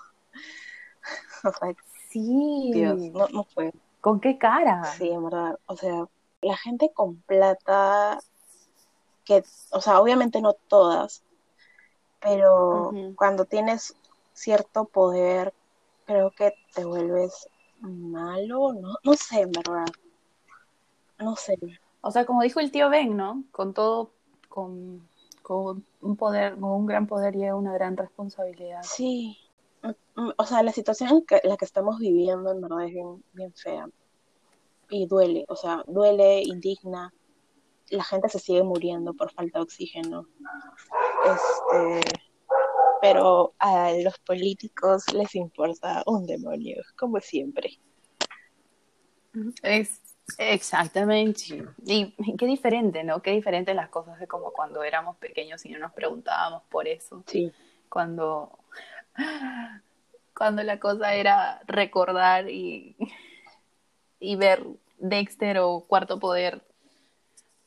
o 1.45 1.53
sea, 1.53 1.75
sí. 2.11 2.71
Dios, 2.73 2.99
no, 3.13 3.29
no 3.29 3.45
fue. 3.45 3.73
¿Con 4.01 4.21
qué 4.21 4.39
cara? 4.39 4.85
Sí, 4.85 5.09
en 5.09 5.25
verdad. 5.25 5.59
O 5.67 5.77
sea, 5.77 6.07
la 6.43 6.57
gente 6.57 6.93
con 6.95 7.17
plata, 7.23 8.21
que, 9.25 9.43
o 9.73 9.81
sea, 9.81 10.01
obviamente 10.01 10.41
no 10.41 10.53
todas, 10.53 11.25
pero 12.21 12.93
cuando 13.17 13.47
tienes 13.47 13.97
cierto 14.33 14.85
poder, 14.85 15.53
creo 16.05 16.31
que 16.31 16.55
te 16.73 16.85
vuelves 16.85 17.49
malo, 17.81 18.73
no, 18.73 18.95
no 19.03 19.15
sé, 19.15 19.41
en 19.41 19.51
verdad 19.51 19.87
no 21.19 21.37
sé. 21.37 21.59
O 22.01 22.11
sea, 22.11 22.25
como 22.25 22.43
dijo 22.43 22.61
el 22.61 22.71
tío 22.71 22.89
Ben, 22.89 23.17
¿no? 23.17 23.45
Con 23.51 23.75
todo, 23.75 24.13
con, 24.49 25.09
con 25.43 25.85
un 26.01 26.17
poder, 26.17 26.55
con 26.55 26.71
un 26.71 26.87
gran 26.87 27.07
poder 27.07 27.35
llega 27.35 27.55
una 27.55 27.73
gran 27.73 27.97
responsabilidad. 27.97 28.83
Sí. 28.83 29.39
Mm, 29.83 30.31
o 30.37 30.45
sea, 30.47 30.63
la 30.63 30.73
situación 30.73 31.11
en 31.11 31.27
que, 31.27 31.41
la 31.45 31.57
que 31.57 31.65
estamos 31.65 31.99
viviendo 31.99 32.51
en 32.51 32.61
verdad 32.61 32.85
es 32.85 32.93
bien, 32.93 33.25
bien 33.33 33.53
fea. 33.55 33.89
Y 34.89 35.07
duele, 35.07 35.45
o 35.49 35.57
sea, 35.57 35.83
duele, 35.87 36.43
indigna. 36.43 37.13
La 37.91 38.05
gente 38.05 38.29
se 38.29 38.39
sigue 38.39 38.63
muriendo 38.63 39.15
por 39.15 39.33
falta 39.33 39.59
de 39.59 39.65
oxígeno. 39.65 40.27
Este, 41.25 42.19
pero 43.01 43.55
a 43.59 43.93
los 43.93 44.19
políticos 44.21 45.13
les 45.13 45.35
importa 45.35 46.03
un 46.07 46.27
demonio, 46.27 46.83
como 46.97 47.21
siempre. 47.21 47.79
Es 49.63 50.06
Exactamente. 50.39 51.65
Y 51.85 52.13
qué 52.37 52.47
diferente, 52.47 53.05
¿no? 53.05 53.23
Qué 53.23 53.31
diferente 53.33 53.75
las 53.75 53.89
cosas 53.89 54.19
de 54.19 54.27
como 54.27 54.53
cuando 54.53 54.83
éramos 54.83 55.17
pequeños 55.17 55.65
y 55.65 55.71
no 55.71 55.79
nos 55.79 55.93
preguntábamos 55.93 56.63
por 56.69 56.89
eso. 56.89 57.23
Sí. 57.27 57.53
Cuando, 57.89 58.59
cuando 60.37 60.63
la 60.63 60.81
cosa 60.81 61.15
era 61.15 61.61
recordar 61.67 62.51
y, 62.51 62.97
y 64.19 64.37
ver 64.37 64.65
Dexter 64.99 65.59
o 65.59 65.85
Cuarto 65.87 66.19
Poder 66.19 66.63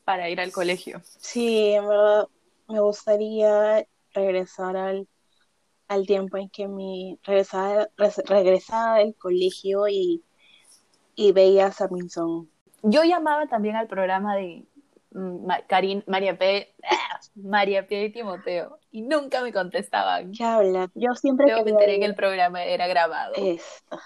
para 0.04 0.30
ir 0.30 0.42
al 0.42 0.52
colegio. 0.52 1.02
Sí, 1.04 1.72
en 1.74 1.88
verdad 1.88 2.28
me 2.68 2.82
gustaría 2.82 3.88
regresar 4.14 4.76
al, 4.76 5.08
al 5.88 6.06
tiempo 6.06 6.38
en 6.38 6.50
que 6.50 6.68
mi 6.68 7.20
regresaba, 7.24 7.88
regresaba 8.26 8.98
del 8.98 9.16
colegio 9.16 9.88
y, 9.88 10.24
y 11.20 11.34
veía 11.34 11.66
a 11.66 11.72
Samson. 11.74 12.50
Yo 12.82 13.04
llamaba 13.04 13.46
también 13.48 13.76
al 13.76 13.88
programa 13.88 14.38
de 14.38 14.64
mm, 15.12 15.50
Karin, 15.68 16.02
María 16.08 16.38
P. 16.38 16.74
María 17.36 17.86
P. 17.86 18.06
y 18.06 18.12
Timoteo 18.14 18.80
y 18.90 19.02
nunca 19.02 19.42
me 19.42 19.52
contestaban. 19.52 20.32
¿Qué 20.32 20.46
hablan? 20.46 20.90
Yo 20.96 21.14
siempre 21.16 21.48
Luego 21.48 21.66
me 21.66 21.72
enteré 21.72 22.00
que 22.00 22.06
el 22.06 22.16
programa 22.16 22.64
era 22.64 22.88
grabado. 22.88 23.34
Esto. 23.36 24.00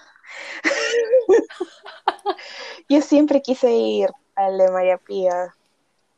Yo 2.88 3.00
siempre 3.00 3.42
quise 3.42 3.72
ir 3.72 4.10
al 4.34 4.58
de 4.58 4.72
María 4.72 4.98
Pía. 4.98 5.54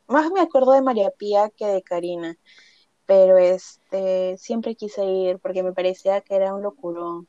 Más 0.07 0.31
me 0.31 0.41
acuerdo 0.41 0.71
de 0.71 0.81
María 0.81 1.11
Pía 1.11 1.51
que 1.55 1.67
de 1.67 1.83
Karina. 1.83 2.35
Pero 3.05 3.37
este 3.37 4.35
siempre 4.39 4.73
quise 4.73 5.05
ir 5.05 5.37
porque 5.37 5.61
me 5.61 5.73
parecía 5.73 6.21
que 6.21 6.35
era 6.35 6.55
un 6.55 6.63
locurón. 6.63 7.27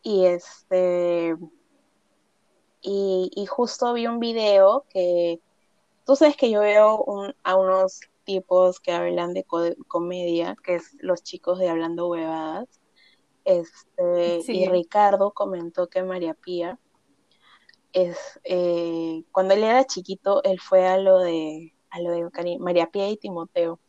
Y 0.00 0.26
este 0.26 1.34
y, 2.84 3.30
y 3.34 3.46
justo 3.46 3.94
vi 3.94 4.06
un 4.06 4.20
video 4.20 4.86
que 4.90 5.40
tú 6.04 6.16
sabes 6.16 6.36
que 6.36 6.50
yo 6.50 6.60
veo 6.60 7.04
a 7.42 7.56
unos 7.56 8.00
tipos 8.24 8.80
que 8.80 8.92
hablan 8.92 9.34
de 9.34 9.44
comedia, 9.88 10.56
que 10.64 10.76
es 10.76 10.96
los 11.00 11.22
chicos 11.22 11.58
de 11.58 11.70
Hablando 11.70 12.08
Huevadas. 12.08 12.68
Este, 13.44 14.44
Y 14.48 14.66
Ricardo 14.68 15.32
comentó 15.32 15.88
que 15.88 16.02
María 16.02 16.34
Pía 16.34 16.78
es 17.92 18.40
eh, 18.44 19.24
cuando 19.32 19.54
él 19.54 19.64
era 19.64 19.84
chiquito, 19.86 20.42
él 20.44 20.60
fue 20.60 20.86
a 20.86 20.98
lo 20.98 21.18
de 21.20 21.74
a 21.90 22.00
lo 22.00 22.10
de 22.10 22.58
María 22.58 22.90
Pía 22.90 23.08
y 23.08 23.16
Timoteo. 23.16 23.80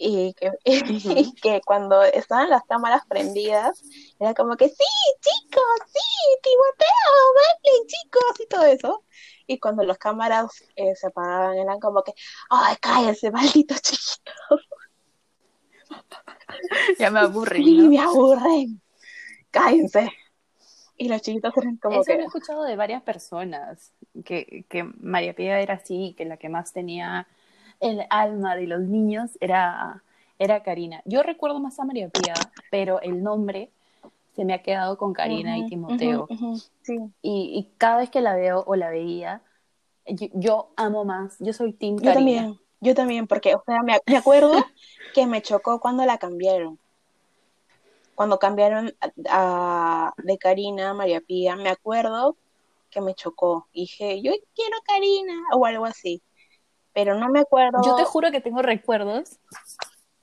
Y 0.00 0.32
que, 0.34 0.52
que 1.42 1.60
cuando 1.66 2.02
estaban 2.04 2.48
las 2.48 2.62
cámaras 2.64 3.02
prendidas, 3.08 3.82
era 4.20 4.32
como 4.32 4.56
que 4.56 4.68
sí, 4.68 4.84
chicos, 5.20 5.62
sí, 5.86 6.38
Timoteo, 6.42 7.14
vale, 7.34 7.86
chicos, 7.86 8.40
y 8.40 8.46
todo 8.46 8.64
eso. 8.64 9.04
Y 9.48 9.58
cuando 9.58 9.82
las 9.82 9.98
cámaras 9.98 10.64
eh, 10.76 10.94
se 10.94 11.08
apagaban, 11.08 11.58
eran 11.58 11.80
como 11.80 12.04
que, 12.04 12.12
ay, 12.48 12.76
cállense, 12.80 13.30
malditos 13.32 13.82
chiquitos. 13.82 14.68
ya 16.98 17.10
me 17.10 17.20
aburren. 17.20 17.64
Sí, 17.64 17.88
me 17.88 17.98
aburren. 17.98 18.80
Cállense. 19.50 20.12
Y 20.96 21.08
los 21.08 21.22
chiquitos 21.22 21.56
eran 21.56 21.76
como 21.76 22.00
Eso 22.00 22.12
lo 22.12 22.20
he 22.20 22.24
escuchado 22.24 22.64
de 22.64 22.76
varias 22.76 23.02
personas, 23.02 23.92
que, 24.24 24.64
que 24.68 24.84
María 24.84 25.34
Pía 25.34 25.60
era 25.60 25.74
así, 25.74 26.14
que 26.16 26.24
la 26.24 26.36
que 26.36 26.48
más 26.48 26.72
tenía 26.72 27.26
el 27.80 28.04
alma 28.10 28.56
de 28.56 28.66
los 28.66 28.80
niños 28.80 29.38
era, 29.40 30.02
era 30.38 30.62
Karina. 30.62 31.02
Yo 31.04 31.22
recuerdo 31.22 31.60
más 31.60 31.78
a 31.78 31.84
María 31.84 32.08
Pía, 32.08 32.34
pero 32.70 33.00
el 33.00 33.22
nombre 33.22 33.70
se 34.34 34.44
me 34.44 34.54
ha 34.54 34.62
quedado 34.62 34.98
con 34.98 35.12
Karina 35.12 35.58
y 35.58 35.66
Timoteo. 35.68 36.28
sí. 36.82 36.98
y, 37.22 37.52
y, 37.58 37.70
cada 37.76 37.98
vez 37.98 38.10
que 38.10 38.20
la 38.20 38.36
veo 38.36 38.62
o 38.66 38.76
la 38.76 38.90
veía, 38.90 39.42
yo, 40.06 40.70
amo 40.76 41.04
más, 41.04 41.36
yo 41.40 41.52
soy 41.52 41.72
Tim 41.72 41.96
Karina. 41.96 42.12
Yo 42.12 42.14
también, 42.14 42.58
yo 42.80 42.94
también, 42.94 43.26
porque, 43.26 43.54
o 43.54 43.62
sea, 43.66 43.82
me, 43.82 43.98
me 44.06 44.16
acuerdo 44.16 44.52
que 45.14 45.26
me 45.26 45.42
chocó 45.42 45.80
cuando 45.80 46.04
la 46.06 46.18
cambiaron 46.18 46.78
cuando 48.18 48.40
cambiaron 48.40 48.92
a, 49.30 50.12
de 50.16 50.38
Karina 50.38 50.90
a 50.90 50.94
María 50.94 51.20
Pía, 51.20 51.54
me 51.54 51.68
acuerdo 51.68 52.36
que 52.90 53.00
me 53.00 53.14
chocó. 53.14 53.68
Dije, 53.72 54.20
yo 54.20 54.32
quiero 54.56 54.76
Karina 54.84 55.34
o 55.52 55.64
algo 55.64 55.84
así. 55.84 56.20
Pero 56.98 57.14
no 57.14 57.28
me 57.28 57.38
acuerdo. 57.38 57.78
Yo 57.84 57.94
te 57.94 58.04
juro 58.04 58.32
que 58.32 58.40
tengo 58.40 58.60
recuerdos. 58.60 59.38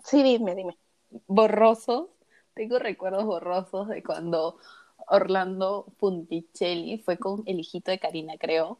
Sí, 0.04 0.24
dime, 0.24 0.56
dime. 0.56 0.78
Borrosos. 1.26 2.08
Tengo 2.54 2.80
recuerdos 2.80 3.24
borrosos 3.24 3.88
de 3.88 4.04
cuando 4.04 4.58
Orlando 5.08 5.86
Punticelli 5.98 6.98
fue 6.98 7.18
con 7.18 7.44
el 7.46 7.62
hijito 7.62 7.92
de 7.92 8.00
Karina, 8.00 8.34
creo. 8.38 8.78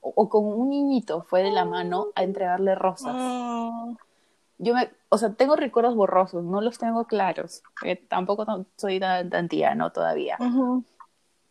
O, 0.00 0.28
con 0.30 0.46
un 0.46 0.70
niñito, 0.70 1.22
fue 1.24 1.42
de 1.42 1.50
la 1.50 1.66
mano 1.66 2.08
a 2.14 2.22
entregarle 2.22 2.74
rosas. 2.74 3.14
Mm 3.14 3.96
yo 4.58 4.74
me, 4.74 4.90
o 5.08 5.18
sea, 5.18 5.32
tengo 5.34 5.56
recuerdos 5.56 5.94
borrosos, 5.94 6.44
no 6.44 6.60
los 6.60 6.78
tengo 6.78 7.04
claros, 7.06 7.62
tampoco 8.08 8.66
soy 8.76 9.00
tan, 9.00 9.30
tan 9.30 9.48
¿no? 9.76 9.90
Todavía. 9.90 10.38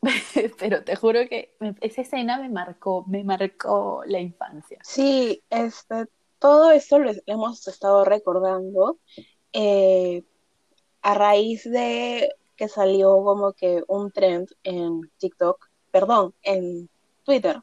Pero 0.59 0.83
te 0.83 0.95
juro 0.95 1.27
que 1.27 1.55
esa 1.81 2.01
escena 2.01 2.37
me 2.37 2.49
marcó, 2.49 3.03
me 3.07 3.23
marcó 3.23 4.03
la 4.05 4.19
infancia. 4.19 4.79
Sí, 4.83 5.41
este, 5.49 6.07
todo 6.39 6.71
eso 6.71 6.99
lo 6.99 7.11
hemos 7.25 7.67
estado 7.67 8.03
recordando 8.03 8.97
eh, 9.53 10.23
a 11.01 11.13
raíz 11.13 11.63
de 11.63 12.35
que 12.55 12.67
salió 12.67 13.23
como 13.23 13.53
que 13.53 13.83
un 13.87 14.11
trend 14.11 14.49
en 14.63 15.09
TikTok, 15.17 15.69
perdón, 15.91 16.33
en 16.43 16.89
Twitter, 17.23 17.61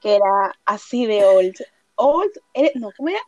que 0.00 0.16
era 0.16 0.58
así 0.64 1.06
de 1.06 1.24
old. 1.24 1.54
Old, 1.94 2.32
eh, 2.54 2.72
no, 2.74 2.90
¿cómo 2.96 3.10
era? 3.10 3.20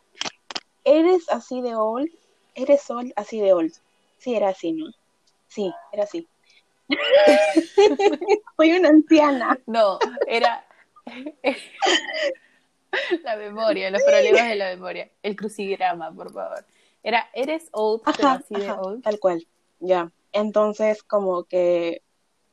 ¿Eres 0.83 1.29
así 1.29 1.61
de 1.61 1.75
old? 1.75 2.09
¿Eres 2.55 2.89
old 2.89 3.13
así 3.15 3.39
de 3.39 3.53
old? 3.53 3.73
Sí, 4.17 4.35
era 4.35 4.49
así, 4.49 4.73
¿no? 4.73 4.91
Sí, 5.47 5.73
era 5.91 6.03
así. 6.03 6.27
Soy 8.57 8.73
una 8.73 8.89
anciana. 8.89 9.59
No, 9.65 9.99
era 10.27 10.65
la 13.23 13.37
memoria, 13.37 13.91
los 13.91 14.03
problemas 14.03 14.49
de 14.49 14.55
la 14.55 14.69
memoria. 14.69 15.11
El 15.21 15.35
crucigrama, 15.35 16.13
por 16.13 16.33
favor. 16.33 16.65
Era, 17.03 17.29
¿eres 17.33 17.67
old, 17.71 18.01
así 18.05 18.55
de 18.55 18.71
old? 18.71 19.03
Tal 19.03 19.19
cual, 19.19 19.45
ya. 19.79 20.11
Entonces, 20.31 21.03
como 21.03 21.43
que, 21.43 22.01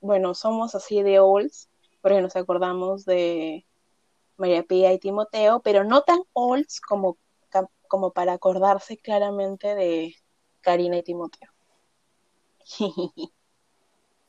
bueno, 0.00 0.34
somos 0.34 0.74
así 0.74 1.02
de 1.02 1.20
olds, 1.20 1.68
porque 2.00 2.20
nos 2.20 2.36
acordamos 2.36 3.04
de 3.04 3.64
María 4.36 4.64
Pía 4.64 4.92
y 4.92 4.98
Timoteo, 4.98 5.60
pero 5.60 5.84
no 5.84 6.02
tan 6.02 6.20
olds 6.32 6.80
como 6.80 7.16
como 7.90 8.12
para 8.12 8.34
acordarse 8.34 8.98
claramente 8.98 9.74
de 9.74 10.14
Karina 10.60 10.98
y 10.98 11.02
Timoteo. 11.02 11.50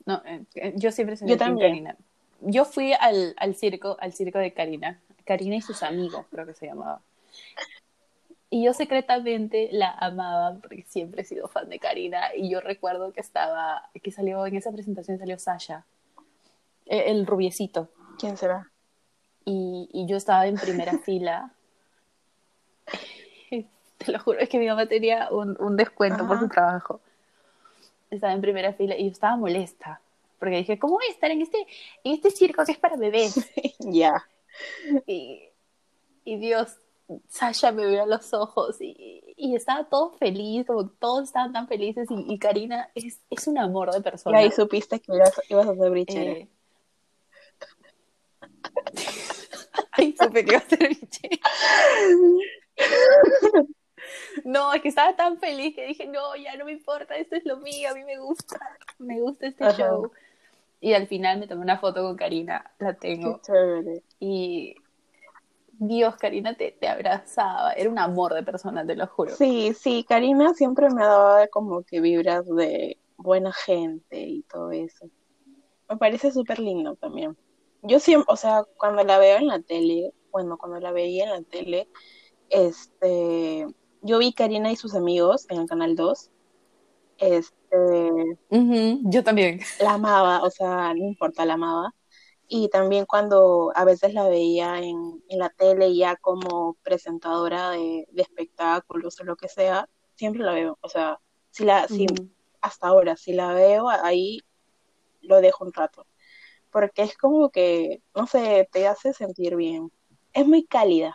No, 0.04 0.22
eh, 0.24 0.44
eh, 0.54 0.72
yo 0.76 0.90
siempre 0.92 1.16
soy 1.16 1.28
yo 1.28 1.38
Karina. 1.38 1.96
Yo 2.40 2.64
fui 2.64 2.92
al, 2.92 3.34
al, 3.36 3.54
circo, 3.54 3.96
al 4.00 4.12
circo 4.12 4.38
de 4.38 4.52
Karina. 4.52 5.00
Karina 5.24 5.56
y 5.56 5.60
sus 5.60 5.82
amigos, 5.82 6.26
creo 6.30 6.46
que 6.46 6.54
se 6.54 6.66
llamaba. 6.66 7.00
Y 8.50 8.64
yo 8.64 8.74
secretamente 8.74 9.68
la 9.72 9.90
amaba 9.90 10.58
porque 10.60 10.84
siempre 10.88 11.22
he 11.22 11.24
sido 11.24 11.48
fan 11.48 11.68
de 11.68 11.78
Karina. 11.78 12.34
Y 12.36 12.50
yo 12.50 12.60
recuerdo 12.60 13.12
que 13.12 13.20
estaba, 13.20 13.88
que 14.02 14.10
salió 14.10 14.44
en 14.46 14.56
esa 14.56 14.72
presentación 14.72 15.18
salió 15.18 15.38
Sasha, 15.38 15.84
el, 16.86 17.00
el 17.00 17.26
rubiecito. 17.26 17.88
¿Quién 18.18 18.36
será? 18.36 18.70
Y, 19.44 19.88
y 19.92 20.06
yo 20.06 20.16
estaba 20.16 20.46
en 20.46 20.56
primera 20.56 20.98
fila 21.04 21.52
te 23.98 24.12
lo 24.12 24.18
juro, 24.18 24.38
es 24.38 24.48
que 24.48 24.58
mi 24.58 24.66
mamá 24.66 24.86
tenía 24.86 25.28
un, 25.30 25.56
un 25.60 25.76
descuento 25.76 26.26
por 26.26 26.38
su 26.38 26.48
trabajo. 26.48 27.00
Estaba 28.12 28.34
en 28.34 28.42
primera 28.42 28.74
fila 28.74 28.94
y 28.96 29.04
yo 29.04 29.10
estaba 29.10 29.36
molesta, 29.36 30.02
porque 30.38 30.56
dije, 30.56 30.78
¿cómo 30.78 30.94
voy 30.94 31.06
a 31.08 31.12
estar 31.12 31.30
en 31.30 31.40
este, 31.40 31.58
en 32.04 32.12
este 32.12 32.30
circo 32.30 32.62
que 32.64 32.72
es 32.72 32.78
para 32.78 32.96
bebés? 32.96 33.50
Ya. 33.78 34.28
Y, 35.06 35.48
y, 36.24 36.36
Dios, 36.36 36.76
Sasha 37.28 37.72
me 37.72 37.86
vio 37.86 38.02
a 38.02 38.06
los 38.06 38.34
ojos 38.34 38.76
y, 38.82 39.22
y, 39.34 39.56
estaba 39.56 39.84
todo 39.84 40.10
feliz, 40.18 40.66
como 40.66 40.88
todos 40.88 41.24
estaban 41.24 41.54
tan 41.54 41.66
felices 41.68 42.06
y, 42.10 42.34
y 42.34 42.38
Karina 42.38 42.90
es, 42.94 43.18
es, 43.30 43.46
un 43.46 43.56
amor 43.56 43.94
de 43.94 44.02
persona. 44.02 44.42
Y 44.42 44.44
ahí 44.44 44.50
supiste 44.50 45.00
que 45.00 45.14
ibas, 45.14 45.32
ibas 45.48 45.68
a 45.68 45.74
ser 45.74 45.90
brichera. 45.90 46.32
Eh... 46.32 46.48
Ay, 49.92 50.14
supe 50.20 50.44
que 50.44 50.50
iba 50.50 50.58
a 50.58 50.68
ser 50.68 50.78
brichera. 50.80 51.38
No, 54.44 54.72
es 54.72 54.82
que 54.82 54.88
estaba 54.88 55.14
tan 55.14 55.38
feliz 55.38 55.74
que 55.74 55.86
dije, 55.86 56.06
no, 56.06 56.36
ya 56.36 56.56
no 56.56 56.64
me 56.64 56.72
importa, 56.72 57.16
esto 57.16 57.36
es 57.36 57.44
lo 57.44 57.58
mío, 57.58 57.90
a 57.90 57.94
mí 57.94 58.04
me 58.04 58.18
gusta, 58.18 58.58
me 58.98 59.20
gusta 59.20 59.46
este 59.46 59.64
show. 59.72 60.10
Y 60.80 60.94
al 60.94 61.06
final 61.06 61.38
me 61.38 61.46
tomé 61.46 61.62
una 61.62 61.78
foto 61.78 62.02
con 62.02 62.16
Karina, 62.16 62.72
la 62.78 62.94
tengo. 62.94 63.40
Y 64.18 64.74
Dios, 65.72 66.16
Karina 66.16 66.54
te, 66.54 66.72
te, 66.72 66.88
abrazaba, 66.88 67.72
era 67.72 67.88
un 67.88 67.98
amor 67.98 68.34
de 68.34 68.42
persona, 68.42 68.84
te 68.86 68.96
lo 68.96 69.06
juro. 69.06 69.34
Sí, 69.34 69.74
sí, 69.74 70.04
Karina 70.08 70.54
siempre 70.54 70.90
me 70.90 71.02
daba 71.02 71.46
como 71.48 71.82
que 71.82 72.00
vibras 72.00 72.46
de 72.46 72.98
buena 73.16 73.52
gente 73.52 74.20
y 74.20 74.42
todo 74.42 74.72
eso. 74.72 75.08
Me 75.88 75.96
parece 75.96 76.32
súper 76.32 76.58
lindo 76.58 76.96
también. 76.96 77.36
Yo 77.82 77.98
siempre, 77.98 78.26
o 78.32 78.36
sea, 78.36 78.64
cuando 78.76 79.04
la 79.04 79.18
veo 79.18 79.38
en 79.38 79.48
la 79.48 79.60
tele, 79.60 80.12
bueno, 80.30 80.56
cuando 80.56 80.80
la 80.80 80.92
veía 80.92 81.24
en 81.24 81.30
la 81.30 81.42
tele, 81.42 81.88
este, 82.48 83.66
yo 84.02 84.18
vi 84.18 84.32
Karina 84.32 84.70
y 84.70 84.76
sus 84.76 84.94
amigos 84.94 85.46
en 85.48 85.60
el 85.60 85.66
canal 85.66 85.96
2. 85.96 86.30
Este, 87.18 88.10
yo 89.04 89.24
también. 89.24 89.60
La 89.80 89.94
amaba, 89.94 90.42
o 90.42 90.50
sea, 90.50 90.92
no 90.94 91.04
importa, 91.04 91.44
la 91.44 91.54
amaba. 91.54 91.94
Y 92.48 92.68
también 92.68 93.06
cuando 93.06 93.72
a 93.74 93.84
veces 93.84 94.12
la 94.12 94.28
veía 94.28 94.78
en, 94.78 95.22
en 95.28 95.38
la 95.38 95.48
tele 95.48 95.94
ya 95.96 96.16
como 96.16 96.74
presentadora 96.82 97.70
de, 97.70 98.06
de 98.10 98.22
espectáculos 98.22 99.18
o 99.20 99.24
lo 99.24 99.36
que 99.36 99.48
sea, 99.48 99.88
siempre 100.16 100.42
la 100.42 100.52
veo. 100.52 100.78
O 100.82 100.88
sea, 100.88 101.18
si 101.50 101.64
la, 101.64 101.88
si, 101.88 102.04
Ujú. 102.04 102.28
hasta 102.60 102.88
ahora, 102.88 103.16
si 103.16 103.32
la 103.32 103.54
veo 103.54 103.88
ahí, 103.88 104.40
lo 105.22 105.40
dejo 105.40 105.64
un 105.64 105.72
rato. 105.72 106.06
Porque 106.70 107.02
es 107.02 107.16
como 107.16 107.50
que, 107.50 108.02
no 108.14 108.26
sé, 108.26 108.68
te 108.72 108.86
hace 108.86 109.12
sentir 109.12 109.56
bien. 109.56 109.90
Es 110.32 110.46
muy 110.46 110.64
cálida. 110.64 111.14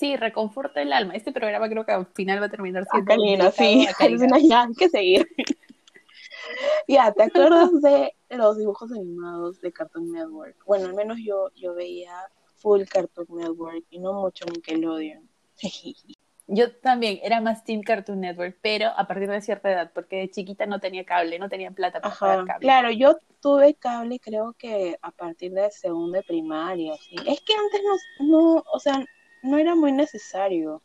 Sí, 0.00 0.16
reconforta 0.16 0.80
el 0.80 0.94
alma. 0.94 1.14
Este 1.14 1.30
programa 1.30 1.68
creo 1.68 1.84
que 1.84 1.92
al 1.92 2.06
final 2.06 2.40
va 2.40 2.46
a 2.46 2.50
terminar 2.50 2.86
siendo 2.90 3.06
Karina, 3.06 3.50
sí. 3.50 3.86
ya, 4.48 4.62
hay 4.62 4.72
que 4.72 4.88
seguir. 4.88 5.28
ya, 6.88 7.12
¿te 7.12 7.24
acuerdas 7.24 7.70
de 7.82 8.14
los 8.30 8.56
dibujos 8.56 8.90
animados 8.92 9.60
de 9.60 9.70
Cartoon 9.70 10.10
Network? 10.10 10.56
Bueno, 10.64 10.86
al 10.86 10.94
menos 10.94 11.18
yo, 11.22 11.50
yo 11.54 11.74
veía 11.74 12.14
full 12.56 12.84
Cartoon 12.84 13.26
Network 13.30 13.84
y 13.90 13.98
no 13.98 14.14
mucho 14.14 14.46
Nickelodeon. 14.46 15.28
Yo 16.52 16.74
también 16.78 17.20
era 17.22 17.40
más 17.40 17.62
Team 17.62 17.80
Cartoon 17.82 18.22
Network, 18.22 18.58
pero 18.60 18.88
a 18.96 19.06
partir 19.06 19.30
de 19.30 19.40
cierta 19.40 19.70
edad, 19.70 19.92
porque 19.94 20.16
de 20.16 20.30
chiquita 20.30 20.66
no 20.66 20.80
tenía 20.80 21.04
cable, 21.04 21.38
no 21.38 21.48
tenía 21.48 21.70
plata 21.70 22.00
para 22.00 22.12
Ajá, 22.12 22.26
pagar 22.26 22.44
cable. 22.44 22.60
claro, 22.60 22.90
yo 22.90 23.16
tuve 23.40 23.74
cable 23.74 24.18
creo 24.18 24.52
que 24.54 24.98
a 25.00 25.12
partir 25.12 25.52
de 25.52 25.70
segundo 25.70 26.16
de 26.16 26.24
primaria, 26.24 26.96
sí. 26.96 27.14
Es 27.24 27.40
que 27.42 27.54
antes 27.54 27.80
no, 28.18 28.26
no, 28.26 28.64
o 28.72 28.80
sea, 28.80 29.06
no 29.42 29.58
era 29.58 29.74
muy 29.74 29.92
necesario, 29.92 30.82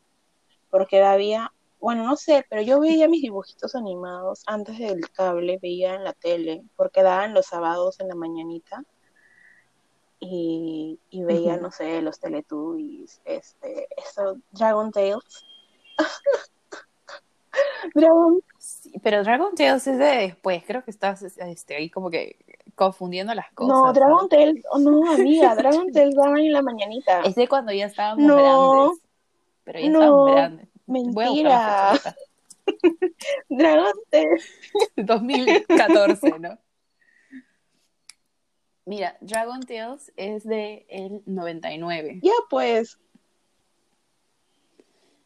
porque 0.70 1.02
había, 1.04 1.52
bueno, 1.80 2.06
no 2.06 2.16
sé, 2.16 2.46
pero 2.50 2.62
yo 2.62 2.80
veía 2.80 3.08
mis 3.08 3.22
dibujitos 3.22 3.76
animados 3.76 4.44
antes 4.48 4.78
del 4.78 5.10
cable, 5.12 5.60
veía 5.62 5.96
en 5.96 6.04
la 6.04 6.14
tele, 6.14 6.64
porque 6.76 7.04
daban 7.04 7.34
los 7.34 7.48
sábados 7.48 8.00
en 8.00 8.08
la 8.10 8.16
mañanita, 8.16 8.84
y, 10.20 11.00
y 11.10 11.24
veía, 11.24 11.58
no 11.58 11.72
sé, 11.72 12.02
los 12.02 12.20
Teletubbies, 12.20 13.22
este, 13.26 13.88
eso, 13.98 14.38
Dragon 14.52 14.92
Tales. 14.92 15.46
Dragon 17.94 18.42
Sí, 18.66 19.00
pero 19.04 19.24
Dragon 19.24 19.54
Tales 19.54 19.86
es 19.86 20.00
de 20.00 20.06
después, 20.06 20.64
creo 20.66 20.84
que 20.84 20.90
estás 20.90 21.22
este, 21.22 21.76
ahí 21.76 21.92
como 21.92 22.10
que 22.10 22.64
confundiendo 22.76 23.34
las 23.34 23.52
cosas. 23.54 23.76
No, 23.76 23.94
Dragon. 23.94 24.30
Tales, 24.30 24.64
oh, 24.70 24.80
no, 24.80 25.12
amiga, 25.14 25.56
Dragon 25.56 25.92
Tales 25.92 26.16
daban 26.16 26.38
en 26.38 26.54
la 26.54 26.62
mañanita. 26.62 27.22
Es 27.22 27.36
de 27.36 27.48
cuando 27.48 27.72
ya 27.72 27.86
estábamos 27.88 28.24
No, 28.24 28.36
grandes. 28.36 29.04
Pero 29.64 29.80
ya 29.80 29.90
no, 29.90 30.00
estábamos 30.00 30.32
grandes. 30.32 30.68
Mentira. 30.86 31.94
Dragon 33.50 33.94
Tales. 34.10 34.46
ahorita. 34.96 35.14
2014, 35.14 36.40
¿no? 36.40 36.60
Mira, 38.86 39.18
Dragon 39.20 39.62
Tales 39.62 40.14
es 40.16 40.44
de 40.44 40.86
el 40.90 41.24
99. 41.26 42.20
Ya 42.22 42.32
pues, 42.50 43.00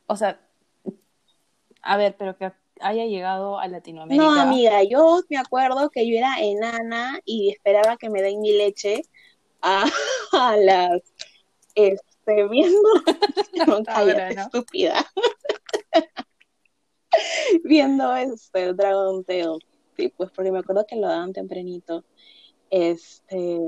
O 0.08 0.16
sea, 0.16 0.40
a 1.82 1.98
ver, 1.98 2.16
pero 2.18 2.38
que 2.38 2.52
haya 2.80 3.06
llegado 3.06 3.60
a 3.60 3.68
Latinoamérica. 3.68 4.24
no, 4.24 4.40
amiga, 4.40 4.84
yo 4.84 5.22
me 5.30 5.38
acuerdo 5.38 5.90
que 5.90 6.08
yo 6.08 6.18
era 6.18 6.40
enana 6.40 7.20
y 7.26 7.50
esperaba 7.50 7.98
que 7.98 8.10
me 8.10 8.22
den 8.22 8.42
mi 8.42 8.54
leche 8.54 9.02
a, 9.62 9.86
a 10.32 10.58
las, 10.58 11.02
este, 11.76 12.48
viendo, 12.48 12.82
no, 13.68 13.84
cállate, 13.84 14.40
estúpida, 14.40 15.06
viendo 17.64 18.16
este 18.16 18.74
Dragon 18.74 19.24
Tales, 19.24 19.60
sí, 19.98 20.14
pues 20.16 20.32
porque 20.32 20.52
me 20.52 20.60
acuerdo 20.60 20.86
que 20.88 20.96
lo 20.96 21.08
daban 21.08 21.34
tempranito, 21.34 22.04
este, 22.70 23.60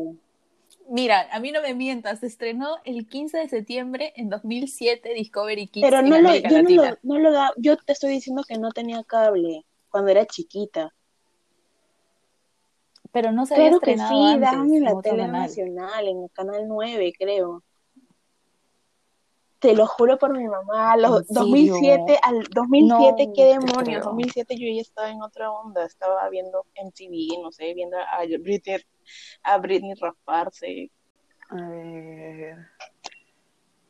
Mira, 0.94 1.26
a 1.32 1.40
mí 1.40 1.54
no 1.54 1.62
me 1.62 1.74
mientas, 1.74 2.20
se 2.20 2.28
estrenó 2.28 2.76
el 2.84 3.08
15 3.08 3.38
de 3.38 3.48
septiembre 3.48 4.12
en 4.18 4.30
2007 4.30 5.14
Discovery 5.14 5.68
Kids 5.68 5.88
pero 5.88 6.00
en 6.00 6.10
no 6.10 6.20
lo, 6.20 6.36
yo 6.36 6.62
no 6.62 6.70
lo, 6.70 6.98
no 7.02 7.18
lo 7.18 7.32
da, 7.32 7.54
yo 7.56 7.78
te 7.78 7.94
estoy 7.94 8.10
diciendo 8.10 8.44
que 8.46 8.58
no 8.58 8.72
tenía 8.72 9.02
cable 9.06 9.66
cuando 9.90 10.12
era 10.12 10.26
chiquita. 10.26 10.94
Pero 13.14 13.32
no 13.32 13.46
se 13.46 13.56
había 13.56 13.70
Claro 13.70 13.80
que 13.80 13.92
estrenado 13.92 14.20
sí, 14.20 14.34
antes 14.34 14.42
daban 14.42 14.74
en 14.74 14.84
la 14.84 15.02
tele 15.02 15.28
nacional, 15.30 16.08
en 16.10 16.24
el 16.24 16.32
canal 16.32 16.68
9, 16.68 17.14
creo. 17.18 17.64
Te 19.62 19.76
lo 19.76 19.86
juro 19.86 20.18
por 20.18 20.36
mi 20.36 20.48
mamá, 20.48 20.98
los 20.98 21.20
¿En 21.20 21.26
serio? 21.28 21.42
2007 21.44 22.20
al 22.24 22.44
2007, 22.54 23.28
No 23.28 23.34
qué 23.34 23.46
demonios, 23.46 23.84
creo. 24.02 24.04
2007 24.06 24.56
yo 24.58 24.68
ya 24.76 24.82
estaba 24.82 25.10
en 25.12 25.22
otra 25.22 25.52
onda, 25.52 25.86
estaba 25.86 26.28
viendo 26.30 26.66
MTV, 26.76 27.42
no 27.44 27.52
sé, 27.52 27.74
viendo 27.76 27.96
a 27.98 28.26
Britney, 28.40 28.78
a 29.44 29.58
Britney 29.60 29.94
rasparse. 29.94 30.92
A 31.50 31.70
ver. 31.70 32.56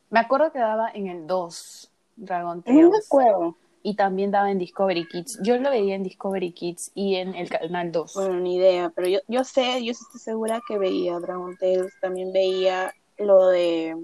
Me 0.10 0.20
acuerdo 0.20 0.52
que 0.52 0.60
daba 0.60 0.90
en 0.94 1.08
el 1.08 1.26
2 1.26 1.92
Dragon 2.18 2.64
No 2.66 2.74
me 2.74 2.82
Tales. 2.90 3.06
acuerdo, 3.06 3.56
Y 3.82 3.96
también 3.96 4.30
daba 4.30 4.52
en 4.52 4.60
Discovery 4.60 5.08
Kids. 5.08 5.40
Yo 5.42 5.56
lo 5.58 5.70
veía 5.70 5.96
en 5.96 6.04
Discovery 6.04 6.52
Kids 6.52 6.92
y 6.94 7.16
en 7.16 7.34
el 7.34 7.50
canal 7.50 7.92
2. 7.94 8.14
bueno, 8.16 8.40
ni 8.42 8.58
idea, 8.58 8.92
pero 8.94 9.08
yo, 9.08 9.20
yo 9.30 9.44
sé, 9.46 9.84
yo 9.86 9.92
estoy 9.92 10.20
segura 10.20 10.60
que 10.68 10.78
veía 10.78 11.18
Dragon 11.20 11.56
Tales, 11.58 11.94
también 12.02 12.34
veía 12.34 12.94
lo 13.18 13.48
de 13.48 13.96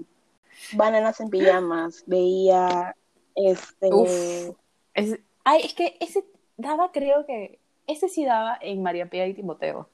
Bananas 0.72 1.20
en 1.20 1.30
pijamas, 1.30 2.02
veía 2.06 2.94
este 3.34 3.92
Uf. 3.92 4.56
Es, 4.94 5.18
ay, 5.44 5.62
es 5.64 5.74
que 5.74 5.96
ese 6.00 6.24
daba, 6.56 6.90
creo 6.92 7.24
que. 7.26 7.60
Ese 7.86 8.08
sí 8.10 8.24
daba 8.24 8.58
en 8.60 8.82
María 8.82 9.08
Pía 9.08 9.26
y 9.26 9.34
Timoteo. 9.34 9.88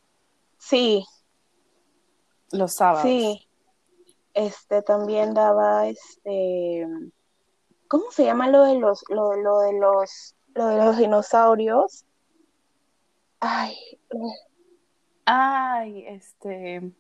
sí, 0.59 1.05
Los 2.51 2.75
sábados. 2.75 3.03
Sí, 3.03 3.47
este 4.33 4.83
también 4.83 5.33
daba 5.33 5.87
este, 5.87 6.87
¿cómo 7.87 8.11
se 8.11 8.25
llama 8.25 8.49
lo 8.49 8.65
de 8.65 8.79
los, 8.81 9.05
lo, 9.11 9.37
lo 9.37 9.61
de 9.61 9.75
los, 9.79 10.35
lo 10.55 10.67
de 10.67 10.85
los 10.85 10.99
dinosaurios? 10.99 12.05
Ay, 13.39 13.77
Ay, 15.27 16.05
este. 16.09 16.93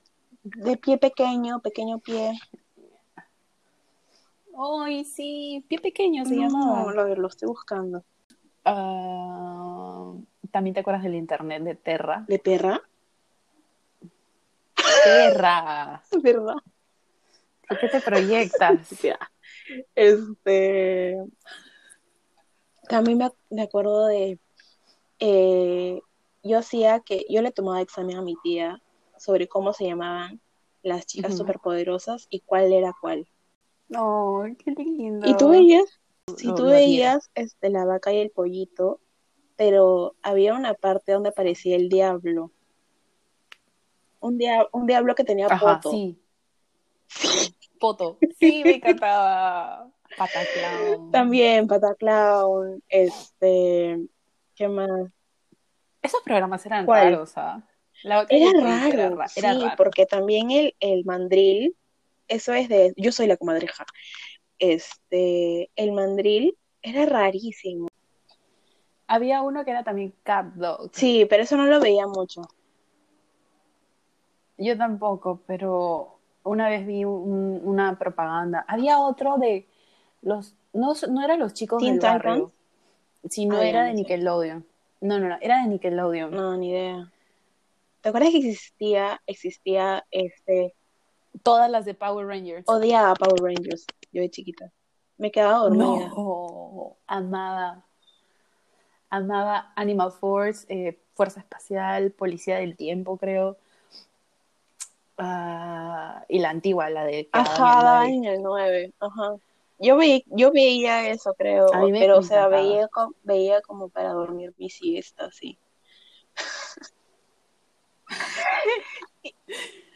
de 0.45 0.77
pie 0.77 0.99
pequeño, 0.99 1.61
pequeño 1.61 1.99
pie. 1.99 2.33
Ay, 4.57 5.05
sí. 5.05 5.65
Pie 5.69 5.79
pequeño 5.81 6.25
se 6.25 6.37
No, 6.37 6.41
llamaba. 6.43 6.93
lo, 6.93 7.15
lo 7.15 7.29
estoy 7.29 7.49
buscando. 7.49 8.05
Ah, 8.65 10.13
También 10.51 10.75
te 10.75 10.81
acuerdas 10.81 11.03
del 11.03 11.15
internet 11.15 11.63
de 11.63 11.75
Terra. 11.75 12.25
¿De 12.29 12.39
perra? 12.39 12.81
Terra. 15.05 16.03
Verdad. 16.23 16.57
¿Por 17.69 17.79
qué 17.79 17.89
te 17.89 18.01
proyectas? 18.01 18.89
Este, 19.95 21.17
también 22.89 23.19
me, 23.19 23.31
me 23.51 23.63
acuerdo 23.63 24.07
de, 24.07 24.39
eh, 25.21 26.01
yo 26.43 26.59
hacía 26.59 27.01
que, 27.01 27.25
yo 27.31 27.41
le 27.41 27.51
tomaba 27.51 27.81
examen 27.81 28.17
a 28.19 28.23
mi 28.23 28.37
tía 28.43 28.83
sobre 29.17 29.49
cómo 29.49 29.73
se 29.73 29.87
llamaban 29.87 30.41
las 30.83 31.07
chicas 31.07 31.37
superpoderosas 31.37 32.27
y 32.29 32.41
cuál 32.41 32.73
era 32.73 32.93
cuál. 33.01 33.27
No, 33.95 34.43
qué 34.59 34.73
lindo. 34.73 35.27
Y 35.29 35.37
tú 35.37 35.49
veías, 35.49 35.85
si 36.37 36.49
Lo- 36.49 36.55
tú 36.55 36.65
veías 36.67 37.31
este, 37.35 37.71
la 37.71 37.85
vaca 37.85 38.13
y 38.13 38.19
el 38.19 38.31
pollito, 38.31 39.01
pero 39.57 40.15
había 40.23 40.55
una 40.55 40.75
parte 40.75 41.13
donde 41.13 41.29
aparecía 41.31 41.77
el 41.77 41.89
diablo. 41.89 42.51
Un, 44.21 44.37
dia- 44.39 44.67
un 44.73 44.87
diablo 44.87 45.15
que 45.15 45.25
tenía 45.25 45.47
Ajá, 45.47 45.77
poto. 45.81 45.91
sí. 45.91 46.19
Poto. 47.79 48.19
Sí, 48.41 48.63
me 48.65 48.77
encantaba. 48.77 49.91
Pataclown. 50.17 51.11
También 51.11 51.67
Pataclown, 51.67 52.83
este, 52.89 54.07
¿qué 54.55 54.69
más? 54.69 55.11
Esos 56.03 56.21
programas 56.23 56.65
eran 56.67 56.85
¿Cuál? 56.87 57.13
raros, 57.13 57.33
¿ah? 57.37 57.67
La 58.03 58.27
Era 58.29 58.53
raro, 58.61 58.87
era, 58.93 59.11
ra- 59.11 59.27
era 59.37 59.55
sí, 59.55 59.63
raro. 59.63 59.77
porque 59.77 60.05
también 60.07 60.51
el, 60.51 60.75
el 60.81 61.05
mandril, 61.05 61.75
eso 62.29 62.53
es 62.55 62.69
de, 62.69 62.93
yo 62.97 63.13
soy 63.13 63.27
la 63.27 63.37
comadreja, 63.37 63.85
este, 64.59 65.71
el 65.77 65.93
mandril 65.93 66.57
era 66.83 67.07
rarísimo. 67.07 67.89
Había 69.07 69.43
uno 69.43 69.65
que 69.65 69.71
era 69.71 69.85
también 69.85 70.15
Cat 70.23 70.55
Dog. 70.55 70.91
Sí, 70.93 71.27
pero 71.29 71.43
eso 71.43 71.57
no 71.57 71.67
lo 71.67 71.81
veía 71.81 72.07
mucho. 72.07 72.43
Yo 74.57 74.79
tampoco, 74.79 75.41
pero 75.47 76.19
una 76.45 76.69
vez 76.69 76.87
vi 76.87 77.05
un- 77.05 77.61
una 77.65 77.99
propaganda. 77.99 78.65
Había 78.69 78.99
otro 78.99 79.37
de 79.39 79.67
los. 80.23 80.55
No, 80.73 80.95
no 81.11 81.25
eran 81.25 81.39
los 81.39 81.55
chicos 81.55 81.83
del 81.83 81.99
barrio, 82.01 82.53
sino 83.29 83.59
Ah, 83.59 83.67
era 83.67 83.85
de. 83.85 83.95
Nickelodeon. 83.95 84.65
No, 85.01 85.19
no, 85.19 85.29
no, 85.29 85.39
era 85.41 85.63
de 85.63 85.69
Nickelodeon. 85.69 86.31
No, 86.31 86.57
ni 86.57 86.71
idea. 86.71 87.11
¿Te 88.01 88.09
acuerdas 88.09 88.31
que 88.31 88.39
existía, 88.39 89.21
existía, 89.27 90.07
este, 90.11 90.75
Todas 91.43 91.71
las 91.71 91.85
de 91.85 91.95
Power 91.95 92.27
Rangers. 92.27 92.65
odiaba 92.69 93.11
a 93.11 93.15
Power 93.15 93.43
Rangers, 93.43 93.87
yo 94.13 94.23
de 94.23 94.31
chiquita. 94.31 94.71
Me 95.17 95.31
quedaba 95.31 95.59
dormida. 95.59 96.09
No, 96.09 96.97
amaba. 97.07 97.85
Amaba 99.11 99.73
Animal 99.77 100.13
Force, 100.13 100.67
eh, 100.69 100.99
Fuerza 101.15 101.41
Espacial, 101.41 102.11
Policía 102.11 102.57
del 102.57 102.77
Tiempo, 102.77 103.17
creo. 103.17 103.57
Ah, 105.17 106.25
y 106.29 106.41
la 106.41 106.51
antigua, 106.51 106.91
la 106.91 107.05
de... 107.05 107.29
Ajá, 107.31 107.83
daban 107.83 108.11
en 108.11 108.25
el 108.25 108.43
9. 108.43 108.93
Ajá. 108.99 109.37
Yo, 109.79 109.97
vi, 109.97 110.25
yo 110.29 110.51
veía 110.53 111.09
eso, 111.09 111.35
creo, 111.35 111.73
A 111.73 111.81
mí 111.81 111.93
me 111.93 112.01
pero 112.01 112.19
o 112.19 112.23
sea, 112.23 112.49
veía, 112.49 112.89
veía 113.23 113.61
como 113.61 113.89
para 113.89 114.13
dormir 114.13 114.53
mi 114.57 114.71
siesta, 114.71 115.27
así. 115.27 115.59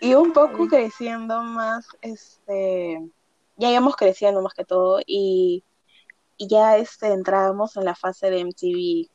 Y 0.01 0.15
un 0.15 0.33
poco 0.33 0.67
creciendo 0.69 1.43
más, 1.43 1.87
este, 2.01 3.01
ya 3.57 3.71
íbamos 3.71 3.97
creciendo 3.97 4.43
más 4.43 4.55
que 4.55 4.65
todo 4.65 5.01
y, 5.07 5.65
y 6.37 6.49
ya 6.49 6.77
este, 6.77 7.09
entrábamos 7.09 7.77
en 7.77 7.85
la 7.85 7.95
fase 7.95 8.31
de 8.31 8.41
MTV 8.41 9.11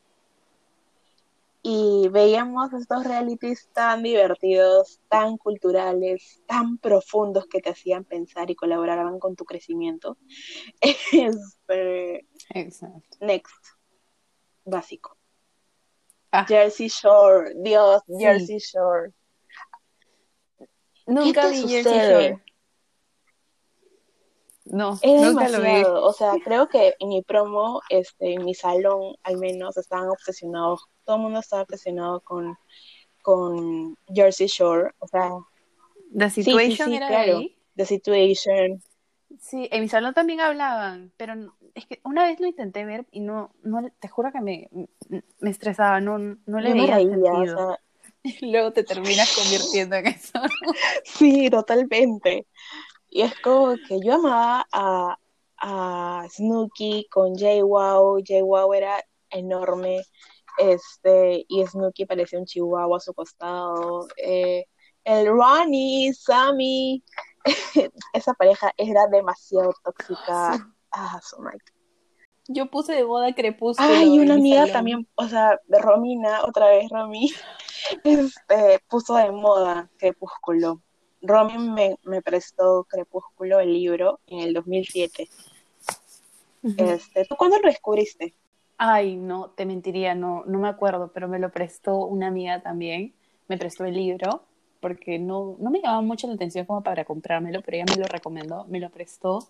y 1.66 2.08
veíamos 2.10 2.74
estos 2.74 3.04
realities 3.04 3.70
tan 3.72 4.02
divertidos, 4.02 5.00
tan 5.08 5.38
culturales, 5.38 6.42
tan 6.46 6.76
profundos 6.76 7.46
que 7.46 7.62
te 7.62 7.70
hacían 7.70 8.04
pensar 8.04 8.50
y 8.50 8.54
colaboraban 8.54 9.18
con 9.18 9.34
tu 9.34 9.46
crecimiento. 9.46 10.18
Este, 11.12 12.26
Exacto. 12.50 13.16
next, 13.20 13.66
básico. 14.66 15.16
Ah. 16.30 16.44
Jersey 16.46 16.88
Shore, 16.88 17.54
Dios, 17.56 18.02
Sí. 18.08 18.14
Jersey 18.18 18.58
Shore. 18.58 19.12
Nunca 21.06 21.48
vi 21.48 21.66
Jersey? 21.68 21.98
Shore. 22.00 22.40
No, 24.64 24.98
Es 25.02 25.20
nunca 25.20 25.48
lo 25.48 25.60
vi. 25.60 25.66
demasiado, 25.68 26.04
o 26.04 26.12
sea, 26.12 26.36
creo 26.42 26.68
que 26.68 26.94
en 26.98 27.08
mi 27.10 27.22
promo, 27.22 27.82
este, 27.90 28.32
en 28.34 28.44
mi 28.44 28.54
salón 28.54 29.14
al 29.22 29.36
menos, 29.38 29.76
estaban 29.76 30.08
obsesionados, 30.08 30.86
todo 31.04 31.16
el 31.16 31.22
mundo 31.22 31.40
estaba 31.40 31.62
obsesionado 31.62 32.20
con, 32.22 32.56
con 33.22 33.96
Jersey 34.14 34.46
Shore, 34.48 34.90
o 34.98 35.06
sea, 35.08 35.30
The 36.16 36.30
sí, 36.30 36.42
Situation 36.42 36.90
sí, 36.90 36.96
era 36.96 37.08
claro. 37.08 37.40
ahí. 37.40 37.56
The 37.76 37.84
Situation, 37.86 38.82
Sí, 39.40 39.68
en 39.72 39.82
mi 39.82 39.88
salón 39.88 40.14
también 40.14 40.40
hablaban, 40.40 41.12
pero 41.16 41.34
es 41.74 41.86
que 41.86 42.00
una 42.04 42.24
vez 42.24 42.38
lo 42.40 42.46
intenté 42.46 42.84
ver 42.84 43.06
y 43.10 43.20
no, 43.20 43.52
no 43.62 43.90
te 43.98 44.08
juro 44.08 44.30
que 44.32 44.40
me, 44.40 44.70
me 45.40 45.50
estresaba, 45.50 46.00
no, 46.00 46.18
no 46.18 46.60
le 46.60 46.70
me 46.70 46.72
veía 46.72 46.96
reía, 46.96 47.10
sentido. 47.10 47.54
o 47.54 47.58
sea, 47.66 47.80
Y 48.40 48.50
luego 48.50 48.72
te 48.72 48.84
terminas 48.84 49.34
convirtiendo 49.34 49.96
en 49.96 50.06
eso. 50.06 50.40
sí, 51.04 51.50
totalmente. 51.50 52.46
Y 53.10 53.20
es 53.20 53.38
como 53.40 53.76
que 53.86 54.00
yo 54.02 54.14
amaba 54.14 54.66
a, 54.72 55.18
a 55.58 56.26
Snooki 56.30 57.06
con 57.10 57.36
Jay 57.36 57.60
Wow, 57.60 58.22
Jay 58.26 58.40
Wow 58.40 58.72
era 58.72 59.04
enorme, 59.30 60.02
este, 60.58 61.44
y 61.48 61.66
Snooki 61.66 62.06
parecía 62.06 62.38
un 62.38 62.46
chihuahua 62.46 62.96
a 62.96 63.00
su 63.00 63.12
costado. 63.12 64.08
Eh, 64.16 64.64
el 65.04 65.26
Ronnie, 65.26 66.12
Sammy, 66.14 67.04
esa 68.12 68.32
pareja 68.34 68.72
era 68.76 69.06
demasiado 69.06 69.72
tóxica. 69.84 70.66
Ah, 70.90 71.20
so 71.22 71.38
Yo 72.48 72.70
puse 72.70 72.94
de 72.94 73.04
moda 73.04 73.34
Crepúsculo. 73.34 73.88
Ay, 73.88 74.18
una 74.18 74.34
mi 74.34 74.40
amiga 74.40 74.60
salón. 74.60 74.72
también, 74.72 75.08
o 75.16 75.28
sea, 75.28 75.60
de 75.66 75.78
Romina, 75.78 76.44
otra 76.44 76.68
vez 76.68 76.88
Romy, 76.88 77.32
este, 78.04 78.80
puso 78.88 79.16
de 79.16 79.30
moda 79.30 79.90
Crepúsculo. 79.96 80.80
Romy 81.22 81.58
me, 81.58 81.96
me 82.04 82.22
prestó 82.22 82.84
Crepúsculo, 82.84 83.60
el 83.60 83.72
libro, 83.72 84.20
en 84.26 84.40
el 84.40 84.54
2007. 84.54 85.28
Ujú. 86.62 86.74
Este, 86.76 87.24
¿tú 87.24 87.36
cuándo 87.36 87.58
lo 87.58 87.68
descubriste? 87.68 88.34
Ay, 88.76 89.16
no, 89.16 89.50
te 89.50 89.66
mentiría, 89.66 90.14
no, 90.14 90.44
no 90.46 90.58
me 90.58 90.68
acuerdo, 90.68 91.10
pero 91.12 91.28
me 91.28 91.38
lo 91.38 91.50
prestó 91.50 91.96
una 91.96 92.26
amiga 92.26 92.62
también. 92.62 93.14
Me 93.48 93.58
prestó 93.58 93.84
el 93.84 93.94
libro 93.94 94.44
porque 94.80 95.18
no, 95.18 95.56
no 95.60 95.70
me 95.70 95.80
llamaba 95.80 96.02
mucho 96.02 96.26
la 96.26 96.34
atención 96.34 96.66
como 96.66 96.82
para 96.82 97.04
comprármelo, 97.04 97.62
pero 97.62 97.76
ella 97.76 97.86
me 97.88 98.02
lo 98.02 98.06
recomendó, 98.06 98.66
me 98.66 98.80
lo 98.80 98.90
prestó 98.90 99.48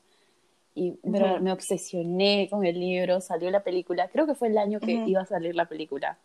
y 0.76 0.92
pero 1.02 1.40
me 1.40 1.52
obsesioné 1.52 2.48
con 2.50 2.64
el 2.64 2.78
libro, 2.78 3.20
salió 3.20 3.50
la 3.50 3.62
película, 3.62 4.08
creo 4.08 4.26
que 4.26 4.34
fue 4.34 4.48
el 4.48 4.58
año 4.58 4.80
que 4.80 5.02
iba 5.06 5.22
a 5.22 5.26
salir 5.26 5.54
la 5.54 5.66
película. 5.66 6.18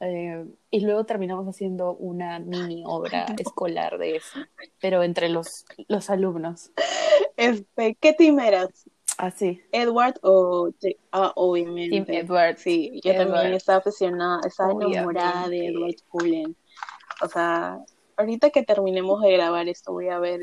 Eh, 0.00 0.44
y 0.70 0.80
luego 0.80 1.04
terminamos 1.04 1.46
haciendo 1.46 1.94
una 1.94 2.38
mini 2.38 2.82
obra 2.86 3.26
escolar 3.38 3.98
de 3.98 4.16
eso, 4.16 4.40
pero 4.80 5.02
entre 5.02 5.28
los, 5.28 5.64
los 5.88 6.10
alumnos. 6.10 6.70
Este, 7.36 7.94
¿qué 7.96 8.12
team 8.12 8.38
eras? 8.40 8.88
Así, 9.18 9.62
¿Edward 9.72 10.18
o 10.22 10.70
ah, 11.12 11.32
obviamente. 11.36 12.02
Team 12.02 12.26
Edward. 12.26 12.58
Sí, 12.58 13.00
yo 13.02 13.14
también 13.14 13.54
estaba 13.54 13.78
obsesionada, 13.78 14.40
estaba 14.46 14.72
enamorada 14.72 15.48
de. 15.48 15.68
Edward 15.68 15.96
Cullen. 16.10 16.56
O 17.22 17.28
sea, 17.28 17.78
ahorita 18.16 18.50
que 18.50 18.62
terminemos 18.62 19.22
de 19.22 19.32
grabar 19.32 19.68
esto, 19.68 19.92
voy 19.92 20.08
a 20.10 20.18
ver 20.18 20.40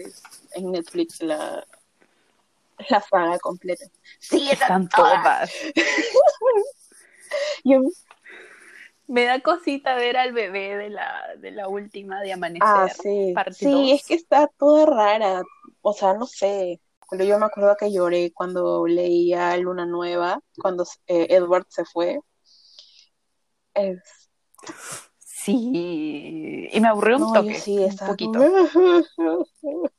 en 0.55 0.71
Netflix 0.71 1.21
la, 1.21 1.65
la 2.89 3.01
saga 3.01 3.37
completa. 3.39 3.85
Sí, 4.19 4.49
están 4.49 4.89
todas. 4.89 5.51
Yo, 7.63 7.81
Me 9.13 9.25
da 9.25 9.39
cosita 9.41 9.95
ver 9.95 10.17
al 10.17 10.33
bebé 10.33 10.75
de 10.75 10.89
la, 10.89 11.35
de 11.37 11.51
la 11.51 11.67
última 11.67 12.21
de 12.21 12.33
Amanecer. 12.33 12.67
ah, 12.67 12.89
sí. 12.89 13.33
Sí, 13.51 13.69
dos. 13.69 13.91
es 13.91 14.05
que 14.07 14.15
está 14.15 14.47
toda 14.57 14.85
rara. 14.85 15.43
O 15.81 15.93
sea, 15.93 16.13
no 16.13 16.25
sé. 16.25 16.81
Pero 17.09 17.23
yo 17.25 17.37
me 17.37 17.45
acuerdo 17.45 17.75
que 17.77 17.91
lloré 17.91 18.31
cuando 18.33 18.87
leía 18.87 19.55
Luna 19.57 19.85
Nueva, 19.85 20.39
cuando 20.61 20.83
eh, 21.07 21.27
Edward 21.29 21.65
se 21.69 21.85
fue. 21.85 22.19
Es- 23.75 24.29
Sí, 25.19 26.69
y 26.71 26.79
me 26.79 26.87
aburrió 26.87 27.17
un 27.17 27.21
No, 27.23 27.33
toque, 27.33 27.53
sí, 27.55 27.77
un 27.79 27.97
poquito. 27.97 28.39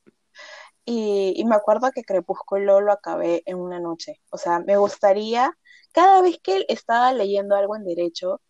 Y, 0.85 1.33
y 1.35 1.45
me 1.45 1.55
acuerdo 1.55 1.91
que 1.93 2.03
Crepúsculo 2.03 2.81
lo 2.81 2.91
acabé 2.91 3.41
en 3.45 3.57
una 3.57 3.79
noche. 3.79 4.21
O 4.31 4.37
sea, 4.37 4.59
me 4.59 4.77
gustaría, 4.77 5.57
cada 5.93 6.21
vez 6.21 6.39
que 6.43 6.57
él 6.57 6.65
estaba 6.69 7.11
leyendo 7.13 7.55
algo 7.55 7.75
en 7.75 7.85
derecho 7.85 8.41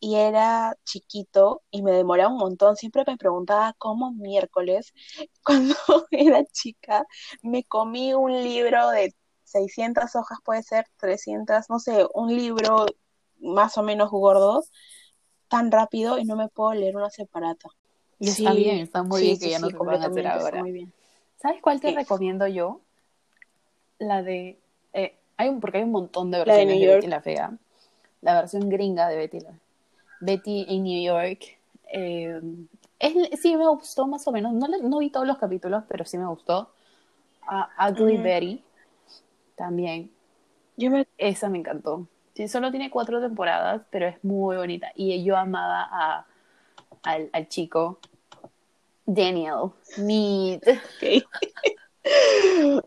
y 0.00 0.16
era 0.16 0.76
chiquito 0.84 1.62
y 1.70 1.82
me 1.82 1.92
demoraba 1.92 2.32
un 2.32 2.38
montón, 2.38 2.76
siempre 2.76 3.04
me 3.06 3.16
preguntaba 3.16 3.74
cómo 3.78 4.12
miércoles, 4.12 4.92
cuando 5.44 5.74
era 6.10 6.44
chica, 6.46 7.06
me 7.42 7.64
comí 7.64 8.14
un 8.14 8.32
libro 8.42 8.90
de 8.90 9.14
600 9.44 10.16
hojas, 10.16 10.38
puede 10.44 10.62
ser 10.62 10.86
300, 10.98 11.68
no 11.70 11.78
sé, 11.78 12.06
un 12.14 12.34
libro 12.34 12.86
más 13.38 13.76
o 13.78 13.82
menos 13.82 14.10
gordo, 14.10 14.64
tan 15.48 15.70
rápido 15.70 16.18
y 16.18 16.24
no 16.24 16.36
me 16.36 16.48
puedo 16.48 16.72
leer 16.74 16.96
una 16.96 17.10
separata. 17.10 17.68
Y 18.18 18.28
está 18.28 18.52
bien, 18.52 18.78
está 18.78 19.02
muy 19.02 19.20
sí, 19.20 19.26
bien 19.26 19.38
que 19.38 19.44
sí, 19.46 19.50
ya 19.50 19.58
no 19.58 19.68
sí, 19.68 19.72
se 19.72 19.76
hacer 20.06 20.26
ahora. 20.26 20.60
muy 20.60 20.72
bien. 20.72 20.92
¿Sabes 21.36 21.60
cuál 21.62 21.80
te 21.80 21.88
Sí. 21.88 21.94
recomiendo 21.96 22.46
yo? 22.46 22.80
La 23.98 24.22
de... 24.22 24.58
eh, 24.92 25.14
hay 25.36 25.48
un, 25.48 25.60
porque 25.60 25.78
hay 25.78 25.84
un 25.84 25.92
montón 25.92 26.30
de 26.30 26.38
de 26.44 26.44
versiones 26.44 26.66
New 26.66 26.80
de, 26.80 26.86
York. 26.86 26.96
Betty 26.96 27.06
la 27.06 27.20
Fea. 27.22 27.58
La 28.22 28.34
versión 28.34 28.68
gringa 28.68 29.08
de 29.08 29.16
Betty 29.16 29.40
la 29.40 29.52
Betty 30.20 30.66
en 30.68 30.84
New 30.84 31.02
York. 31.02 31.58
eh, 31.92 32.40
es- 32.98 33.40
sí, 33.40 33.56
me 33.56 33.66
gustó 33.68 34.06
más 34.06 34.26
o 34.28 34.32
menos. 34.32 34.52
No, 34.52 34.68
no 34.68 34.98
vi 34.98 35.10
todos 35.10 35.26
los 35.26 35.38
capítulos, 35.38 35.84
pero 35.88 36.04
sí 36.04 36.18
me 36.18 36.26
gustó. 36.26 36.70
Ah, 37.42 37.68
Ugly. 37.90 38.18
Betty 38.18 38.62
también. 39.56 40.10
Yo 40.76 40.90
me 40.90 41.06
Esa 41.18 41.48
me 41.48 41.58
encantó. 41.58 42.06
Sí, 42.34 42.48
solo 42.48 42.70
tiene 42.70 42.90
cuatro 42.90 43.20
temporadas, 43.20 43.82
pero 43.90 44.06
es 44.06 44.22
muy 44.24 44.56
bonita. 44.56 44.92
Y 44.94 45.22
yo 45.24 45.36
amaba 45.36 45.88
a, 45.90 46.26
al, 47.02 47.30
al 47.32 47.48
chico 47.48 47.98
Daniel 49.06 49.72
Mead. 49.98 50.60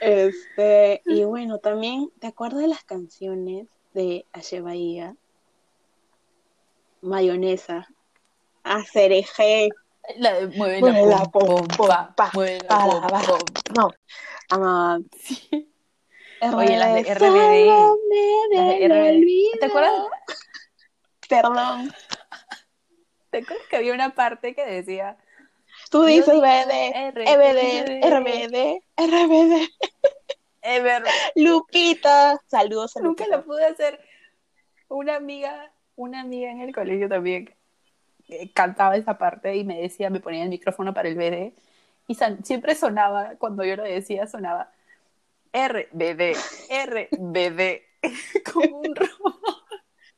Este, 0.00 1.02
y 1.06 1.22
bueno, 1.24 1.58
también, 1.58 2.10
¿te 2.18 2.26
acuerdas 2.26 2.60
de 2.62 2.68
las 2.68 2.82
canciones 2.84 3.68
de 3.94 4.26
Ashe 4.32 4.60
Bahía? 4.60 5.16
Mayonesa, 7.02 7.86
Acereje, 8.64 9.68
La 10.16 10.32
de 10.34 10.46
mueve 10.56 10.80
Mueve 10.80 11.06
la 11.06 11.18
la 11.18 11.24
pom, 11.26 11.46
pom, 11.46 11.66
pom, 11.66 11.68
pom, 11.76 11.88
pa, 11.88 12.14
pa, 12.16 12.30
mueve 12.34 12.58
la 12.62 12.68
para, 12.68 12.84
pom, 12.86 13.00
para. 13.10 13.26
pom. 13.26 13.38
no, 13.76 13.90
ah, 14.50 14.98
Sí. 15.20 15.68
Oye, 16.54 16.76
las 16.76 16.94
de 16.94 17.00
RBD. 17.14 17.66
Las 18.52 18.68
de 18.68 18.88
RBD. 18.88 19.60
¿Te 19.60 19.66
acuerdas? 19.66 19.92
Perdón, 21.28 21.92
¿Te 23.30 23.38
acuerdas 23.38 23.66
que 23.68 23.76
había 23.76 23.94
una 23.94 24.14
parte 24.14 24.54
que 24.54 24.64
decía 24.66 25.16
tú 25.90 26.04
dices 26.04 26.34
BD, 26.34 26.92
EBD, 27.14 28.04
RBD, 28.04 28.82
RBD, 28.96 29.68
Ever? 30.62 31.02
Lupita, 31.36 32.38
saludos 32.48 32.96
a 32.96 33.00
Nunca 33.00 33.24
Lupita. 33.24 33.38
lo 33.38 33.44
pude 33.44 33.64
hacer. 33.64 34.00
Una 34.88 35.16
amiga, 35.16 35.72
una 36.02 36.20
amiga 36.20 36.50
en 36.50 36.60
el 36.60 36.74
colegio 36.74 37.08
también 37.08 37.54
eh, 38.28 38.50
cantaba 38.52 38.96
esa 38.96 39.18
parte 39.18 39.56
y 39.56 39.64
me 39.64 39.80
decía, 39.80 40.10
me 40.10 40.20
ponía 40.20 40.44
el 40.44 40.50
micrófono 40.50 40.94
para 40.94 41.08
el 41.08 41.16
BD 41.16 41.52
y 42.08 42.16
siempre 42.42 42.74
sonaba, 42.74 43.36
cuando 43.38 43.64
yo 43.64 43.76
lo 43.76 43.84
decía, 43.84 44.26
sonaba 44.26 44.72
RBD, 45.52 46.36
RBD, 46.68 47.82
como 48.52 48.78
un 48.78 48.94
robot. 48.94 49.40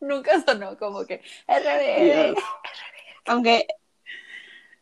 Nunca 0.01 0.43
sonó 0.43 0.77
como 0.77 1.07
que 1.07 1.23
RBD. 1.47 2.37
Aunque 3.27 3.67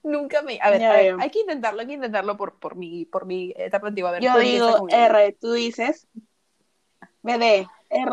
Nunca 0.03 0.43
me. 0.43 0.59
A 0.61 0.71
ver, 0.71 0.85
a 0.85 0.93
ver, 0.93 1.17
hay 1.21 1.31
que 1.31 1.41
intentarlo, 1.41 1.81
hay 1.81 1.87
que 1.87 1.93
intentarlo 1.93 2.37
por, 2.37 2.59
por, 2.59 2.75
mi, 2.75 3.05
por 3.05 3.25
mi 3.25 3.55
etapa 3.57 3.87
antigua. 3.87 4.11
A 4.11 4.13
ver, 4.15 4.23
yo 4.23 4.39
digo 4.39 4.89
R, 4.89 5.37
tú 5.41 5.53
dices 5.53 6.09
BD. 7.23 7.69
R. 7.91 8.11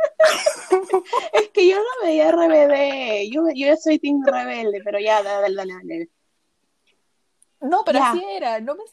es 1.32 1.48
que 1.50 1.68
yo 1.68 1.76
no 1.76 2.06
veía 2.06 2.30
RBD. 2.30 3.30
Yo, 3.32 3.44
yo 3.54 3.76
soy 3.76 3.98
Team 3.98 4.22
Rebelde, 4.24 4.80
pero 4.84 4.98
ya, 4.98 5.22
dale, 5.22 5.54
dale, 5.54 5.74
dale. 5.74 6.08
No, 7.60 7.82
pero 7.84 8.02
así 8.02 8.24
era. 8.28 8.60
No 8.60 8.74
me 8.74 8.84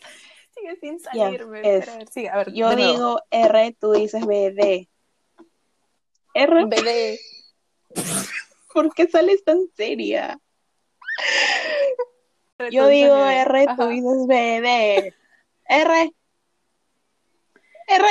sigue 0.54 0.76
sin 0.80 1.00
salirme. 1.00 1.60
a 1.60 2.38
ver, 2.38 2.54
yo 2.54 2.76
digo 2.76 3.22
R, 3.32 3.78
tú 3.80 3.94
dices 3.94 4.26
BD. 4.26 4.90
R. 6.34 6.66
BD. 6.66 7.20
¿Por 8.74 8.94
qué 8.94 9.08
sales 9.08 9.44
tan 9.44 9.68
seria? 9.76 10.40
Yo 12.72 12.88
digo 12.88 13.16
R, 13.16 13.68
tú 13.76 13.88
dices 13.88 14.28
BD. 14.28 15.14
R. 15.70 16.12
R. 17.88 18.08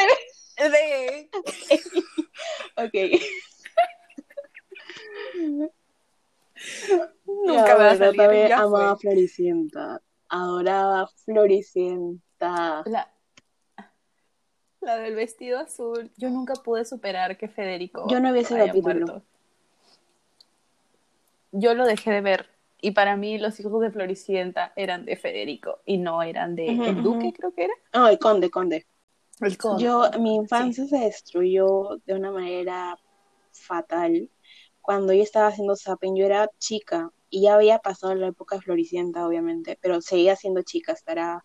D. 0.57 1.31
ok. 2.77 2.95
Nunca 7.27 7.75
me 7.77 7.85
va 7.85 7.91
a 7.91 7.97
salir. 7.97 8.53
amaba 8.53 8.97
Floricienta. 8.97 10.01
Adoraba 10.29 11.07
Floricienta. 11.25 12.83
La, 12.87 13.13
la 14.81 14.97
del 14.99 15.15
vestido 15.15 15.59
azul. 15.59 16.11
Yo 16.17 16.31
nunca 16.31 16.55
pude 16.55 16.85
superar 16.85 17.37
que 17.37 17.49
Federico. 17.49 18.07
Yo 18.09 18.21
no 18.21 18.33
vi 18.33 18.41
ese 18.41 18.57
capítulo. 18.57 19.23
Yo 21.53 21.75
lo 21.75 21.87
dejé 21.87 22.11
de 22.11 22.21
ver. 22.21 22.49
Y 22.81 22.91
para 22.93 23.17
mí 23.17 23.39
los 23.39 23.59
hijos 23.59 23.81
de 23.81 23.91
Floricienta 23.91 24.73
eran 24.77 25.07
de 25.07 25.17
Federico 25.17 25.81
y 25.87 25.99
no 25.99 26.23
eran 26.23 26.55
de 26.55 26.69
el 26.69 27.03
Duque, 27.03 27.33
creo 27.33 27.53
que 27.53 27.65
era. 27.65 27.75
No, 27.95 28.09
el 28.09 28.19
Conde, 28.19 28.51
Conde. 28.51 28.87
Yo, 29.79 30.11
mi 30.19 30.37
infancia 30.37 30.87
se 30.87 30.99
destruyó 30.99 31.99
de 32.07 32.15
una 32.15 32.31
manera 32.31 32.99
fatal. 33.53 34.31
Cuando 34.81 35.13
yo 35.13 35.23
estaba 35.23 35.49
haciendo 35.49 35.77
zapping, 35.77 36.17
yo 36.17 36.27
era 36.27 36.49
chica 36.59 37.11
y 37.29 37.43
ya 37.43 37.55
había 37.55 37.79
pasado 37.79 38.15
la 38.15 38.29
época 38.29 38.61
floricienta, 38.61 39.27
obviamente, 39.27 39.79
pero 39.81 40.01
seguía 40.01 40.37
siendo 40.37 40.63
chica, 40.63 40.93
estará 40.93 41.45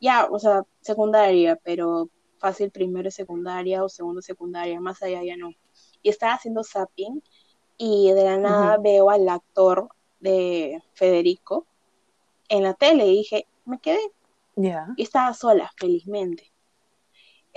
ya, 0.00 0.28
o 0.30 0.38
sea, 0.38 0.62
secundaria, 0.80 1.56
pero 1.56 2.08
fácil 2.38 2.70
primero 2.70 3.10
secundaria 3.10 3.82
o 3.82 3.88
segundo 3.88 4.22
secundaria, 4.22 4.80
más 4.80 5.02
allá 5.02 5.22
ya 5.24 5.36
no. 5.36 5.50
Y 6.02 6.10
estaba 6.10 6.34
haciendo 6.34 6.62
zapping 6.62 7.22
y 7.76 8.12
de 8.12 8.24
la 8.24 8.38
nada 8.38 8.78
veo 8.78 9.10
al 9.10 9.28
actor 9.28 9.88
de 10.20 10.82
Federico 10.94 11.66
en 12.48 12.62
la 12.64 12.74
tele 12.74 13.06
y 13.06 13.18
dije, 13.18 13.46
me 13.64 13.78
quedé. 13.80 14.00
Y 14.96 15.02
estaba 15.02 15.34
sola, 15.34 15.70
felizmente. 15.76 16.52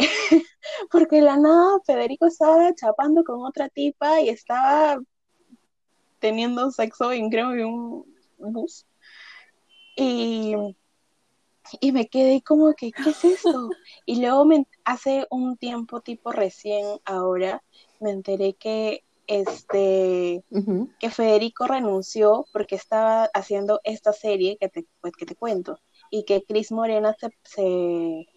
porque 0.92 1.18
de 1.18 1.22
la 1.24 1.38
nada 1.38 1.80
Federico 1.86 2.28
estaba 2.28 2.74
chapando 2.76 3.24
con 3.24 3.46
otra 3.46 3.70
tipa 3.70 4.22
y 4.22 4.30
estaba 4.30 5.00
teniendo 6.20 6.72
sexo 6.72 7.12
en 7.12 7.30
creo 7.30 7.52
que 7.52 7.66
un 7.66 8.06
bus. 8.38 8.86
Y, 9.96 10.56
y 11.80 11.92
me 11.92 12.08
quedé 12.08 12.42
como 12.42 12.74
que, 12.74 12.92
¿qué 12.92 13.10
es 13.10 13.24
esto? 13.24 13.70
Y 14.06 14.22
luego 14.22 14.46
me, 14.46 14.66
hace 14.84 15.28
un 15.30 15.58
tiempo, 15.58 16.02
tipo 16.02 16.32
recién 16.32 16.86
ahora, 17.06 17.64
me 18.00 18.12
enteré 18.12 18.54
que 18.54 19.04
este 19.28 20.44
que 21.00 21.10
Federico 21.10 21.66
renunció 21.68 22.46
porque 22.52 22.76
estaba 22.76 23.30
haciendo 23.34 23.80
esta 23.84 24.12
serie 24.12 24.58
que 24.60 24.68
te, 24.68 24.86
pues, 25.00 25.14
que 25.14 25.26
te 25.26 25.36
cuento 25.36 25.80
y 26.10 26.24
que 26.26 26.44
Cris 26.44 26.72
Morena 26.72 27.16
se 27.18 27.30
se 27.44 28.28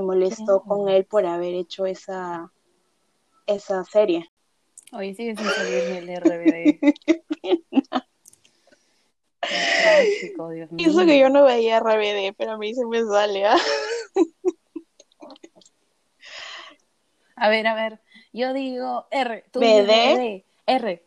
molestó 0.00 0.62
con 0.62 0.88
él 0.88 1.04
por 1.04 1.26
haber 1.26 1.54
hecho 1.54 1.86
esa, 1.86 2.52
esa 3.46 3.84
serie. 3.84 4.30
Oye, 4.92 5.14
sigue 5.14 5.36
sin 5.36 5.46
salirme 5.46 5.98
el 5.98 6.08
RBD. 6.16 6.78
Dios 10.52 10.68
Eso 10.78 11.06
que 11.06 11.18
yo 11.18 11.28
no 11.28 11.44
veía 11.44 11.80
RBD, 11.80 12.34
pero 12.36 12.52
a 12.52 12.58
mí 12.58 12.74
se 12.74 12.84
me 12.86 13.04
sale. 13.04 13.46
¿ah? 13.46 13.56
A 17.38 17.50
ver, 17.50 17.66
a 17.66 17.74
ver. 17.74 18.00
Yo 18.32 18.54
digo 18.54 19.06
R. 19.10 19.44
¿Tú 19.50 19.60
BD. 19.60 20.42
R. 20.66 21.04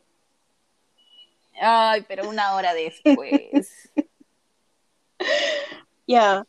Ay, 1.60 2.06
pero 2.08 2.30
una 2.30 2.54
hora 2.56 2.74
después. 2.74 3.92
Ya. 6.08 6.48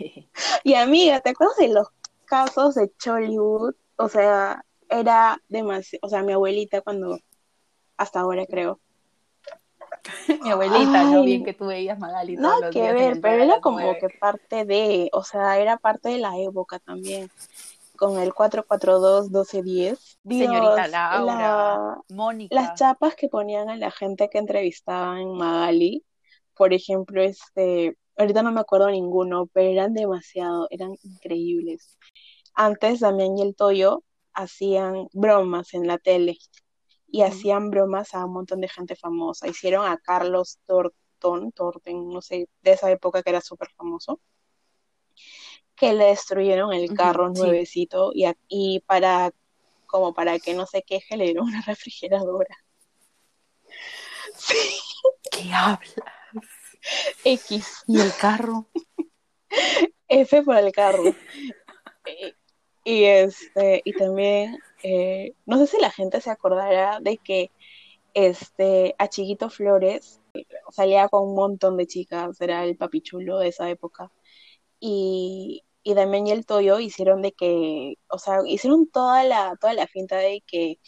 y 0.64 0.74
amiga, 0.74 1.20
¿te 1.20 1.30
acuerdas 1.30 1.56
de 1.58 1.68
los 1.68 1.88
casos 2.24 2.74
de 2.74 2.92
Chollywood? 2.98 3.74
O 3.96 4.08
sea, 4.08 4.64
era 4.88 5.40
demasiado, 5.48 6.00
o 6.06 6.08
sea, 6.08 6.22
mi 6.22 6.32
abuelita 6.32 6.80
cuando, 6.80 7.18
hasta 7.96 8.20
ahora 8.20 8.46
creo. 8.46 8.80
mi 10.42 10.50
abuelita, 10.50 11.04
no 11.04 11.22
bien 11.22 11.44
que 11.44 11.52
tú 11.52 11.66
veías 11.66 11.98
Magali. 11.98 12.36
Nada 12.36 12.70
que 12.70 12.92
ver, 12.92 13.20
pero 13.20 13.42
era 13.42 13.60
como 13.60 13.78
que 13.98 14.08
parte 14.20 14.64
de, 14.64 15.10
o 15.12 15.22
sea, 15.22 15.58
era 15.58 15.76
parte 15.76 16.08
de 16.08 16.18
la 16.18 16.38
época 16.38 16.78
también 16.78 17.30
con 18.00 18.18
el 18.18 18.32
442-1210. 18.32 20.18
Señorita 20.26 20.88
Laura, 20.88 21.98
Mónica. 22.08 22.54
Las 22.54 22.74
chapas 22.74 23.14
que 23.14 23.28
ponían 23.28 23.68
a 23.68 23.76
la 23.76 23.90
gente 23.90 24.30
que 24.30 24.38
entrevistaban 24.38 25.18
en 25.18 25.36
Magali, 25.36 26.06
por 26.54 26.72
ejemplo, 26.72 27.22
este, 27.22 27.98
ahorita 28.20 28.42
no 28.42 28.52
me 28.52 28.60
acuerdo 28.60 28.90
ninguno, 28.90 29.46
pero 29.46 29.70
eran 29.70 29.94
demasiado, 29.94 30.66
eran 30.70 30.94
increíbles. 31.02 31.98
Antes 32.54 33.00
Damián 33.00 33.38
y 33.38 33.42
el 33.42 33.56
Toyo 33.56 34.04
hacían 34.34 35.08
bromas 35.12 35.72
en 35.74 35.86
la 35.86 35.98
tele 35.98 36.38
y 37.08 37.22
hacían 37.22 37.70
bromas 37.70 38.14
a 38.14 38.26
un 38.26 38.34
montón 38.34 38.60
de 38.60 38.68
gente 38.68 38.94
famosa. 38.94 39.48
Hicieron 39.48 39.86
a 39.86 39.96
Carlos 39.96 40.58
Torton, 40.66 41.50
Torten, 41.52 42.08
no 42.08 42.20
sé, 42.20 42.48
de 42.62 42.72
esa 42.72 42.90
época 42.90 43.22
que 43.22 43.30
era 43.30 43.40
súper 43.40 43.70
famoso, 43.70 44.20
que 45.74 45.94
le 45.94 46.06
destruyeron 46.06 46.72
el 46.74 46.94
carro 46.94 47.30
nuevecito 47.30 48.12
y, 48.14 48.26
y 48.48 48.80
para 48.80 49.32
como 49.86 50.14
para 50.14 50.38
que 50.38 50.54
no 50.54 50.66
se 50.66 50.82
queje 50.82 51.16
le 51.16 51.24
dieron 51.24 51.46
una 51.46 51.62
refrigeradora. 51.66 52.56
Sí. 54.36 54.78
¿Qué 55.32 55.52
habla? 55.52 56.19
X. 57.24 57.84
¿Y 57.86 58.00
el 58.00 58.12
carro? 58.14 58.68
F 60.08 60.42
por 60.42 60.56
el 60.56 60.72
carro. 60.72 61.14
y, 62.84 63.04
este, 63.04 63.82
y 63.84 63.92
también, 63.92 64.58
eh, 64.82 65.34
no 65.46 65.58
sé 65.58 65.66
si 65.66 65.80
la 65.80 65.90
gente 65.90 66.20
se 66.20 66.30
acordará 66.30 67.00
de 67.00 67.18
que 67.18 67.50
este, 68.14 68.94
a 68.98 69.08
Chiquito 69.08 69.50
Flores 69.50 70.20
salía 70.70 71.08
con 71.08 71.28
un 71.28 71.34
montón 71.34 71.76
de 71.76 71.86
chicas, 71.86 72.40
era 72.40 72.64
el 72.64 72.76
papichulo 72.76 73.38
de 73.38 73.48
esa 73.48 73.70
época. 73.70 74.10
Y, 74.80 75.62
y 75.82 75.94
también 75.94 76.26
y 76.26 76.32
el 76.32 76.46
Toyo 76.46 76.80
hicieron 76.80 77.22
de 77.22 77.32
que, 77.32 77.94
o 78.08 78.18
sea, 78.18 78.38
hicieron 78.46 78.88
toda 78.90 79.24
la, 79.24 79.56
toda 79.60 79.74
la 79.74 79.86
finta 79.86 80.16
de 80.16 80.42
que 80.46 80.78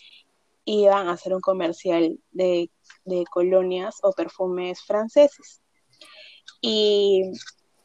iban 0.65 1.09
a 1.09 1.13
hacer 1.13 1.35
un 1.35 1.41
comercial 1.41 2.19
de, 2.31 2.71
de 3.05 3.25
colonias 3.31 3.99
o 4.03 4.13
perfumes 4.13 4.83
franceses 4.83 5.62
y 6.61 7.33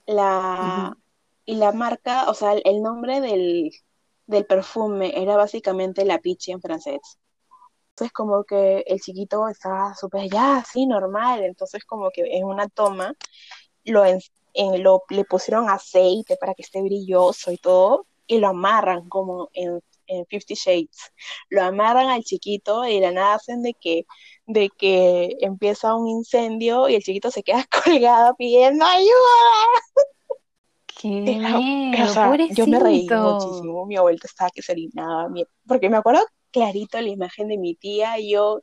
la, 0.05 0.97
y 1.45 1.55
la 1.55 1.71
marca, 1.71 2.29
o 2.29 2.33
sea, 2.33 2.53
el 2.53 2.81
nombre 2.81 3.21
del, 3.21 3.71
del 4.27 4.45
perfume 4.45 5.21
era 5.21 5.35
básicamente 5.37 6.05
la 6.05 6.19
pichi 6.19 6.51
en 6.51 6.61
francés. 6.61 6.99
Entonces 7.91 8.13
como 8.13 8.43
que 8.43 8.83
el 8.87 9.01
chiquito 9.01 9.47
estaba 9.47 9.95
súper 9.95 10.29
ya, 10.29 10.57
así, 10.57 10.85
normal. 10.85 11.43
Entonces 11.43 11.83
como 11.85 12.11
que 12.11 12.21
en 12.37 12.45
una 12.45 12.67
toma 12.69 13.15
lo, 13.85 14.05
en, 14.05 14.19
lo 14.83 15.03
le 15.09 15.25
pusieron 15.25 15.69
aceite 15.69 16.37
para 16.37 16.53
que 16.53 16.63
esté 16.63 16.81
brilloso 16.81 17.51
y 17.51 17.57
todo 17.57 18.05
y 18.27 18.39
lo 18.39 18.49
amarran 18.49 19.09
como 19.09 19.49
en, 19.53 19.81
en 20.07 20.25
Fifty 20.27 20.53
Shades. 20.55 21.11
Lo 21.49 21.63
amarran 21.63 22.09
al 22.09 22.23
chiquito 22.23 22.85
y 22.85 22.95
de 22.99 23.01
la 23.01 23.11
nada 23.11 23.35
hacen 23.35 23.63
de 23.63 23.73
que 23.73 24.05
de 24.47 24.69
que 24.69 25.37
empieza 25.41 25.93
un 25.93 26.07
incendio 26.07 26.87
y 26.87 26.95
el 26.95 27.03
chiquito 27.03 27.29
se 27.29 27.43
queda 27.43 27.65
colgado 27.83 28.35
pidiendo 28.35 28.83
ayuda. 28.83 29.11
Qué 30.99 31.39
o 32.01 32.53
yo 32.53 32.65
me 32.65 32.79
reí 32.79 33.07
muchísimo, 33.07 33.85
mi 33.85 33.97
abuela 33.97 34.17
estaba 34.23 34.49
que 34.49 34.63
se 34.63 34.71
orinaba, 34.71 35.29
porque 35.67 35.91
me 35.91 35.97
acuerdo 35.97 36.25
clarito 36.51 36.99
la 36.99 37.09
imagen 37.09 37.49
de 37.49 37.57
mi 37.59 37.75
tía, 37.75 38.15
yo 38.19 38.61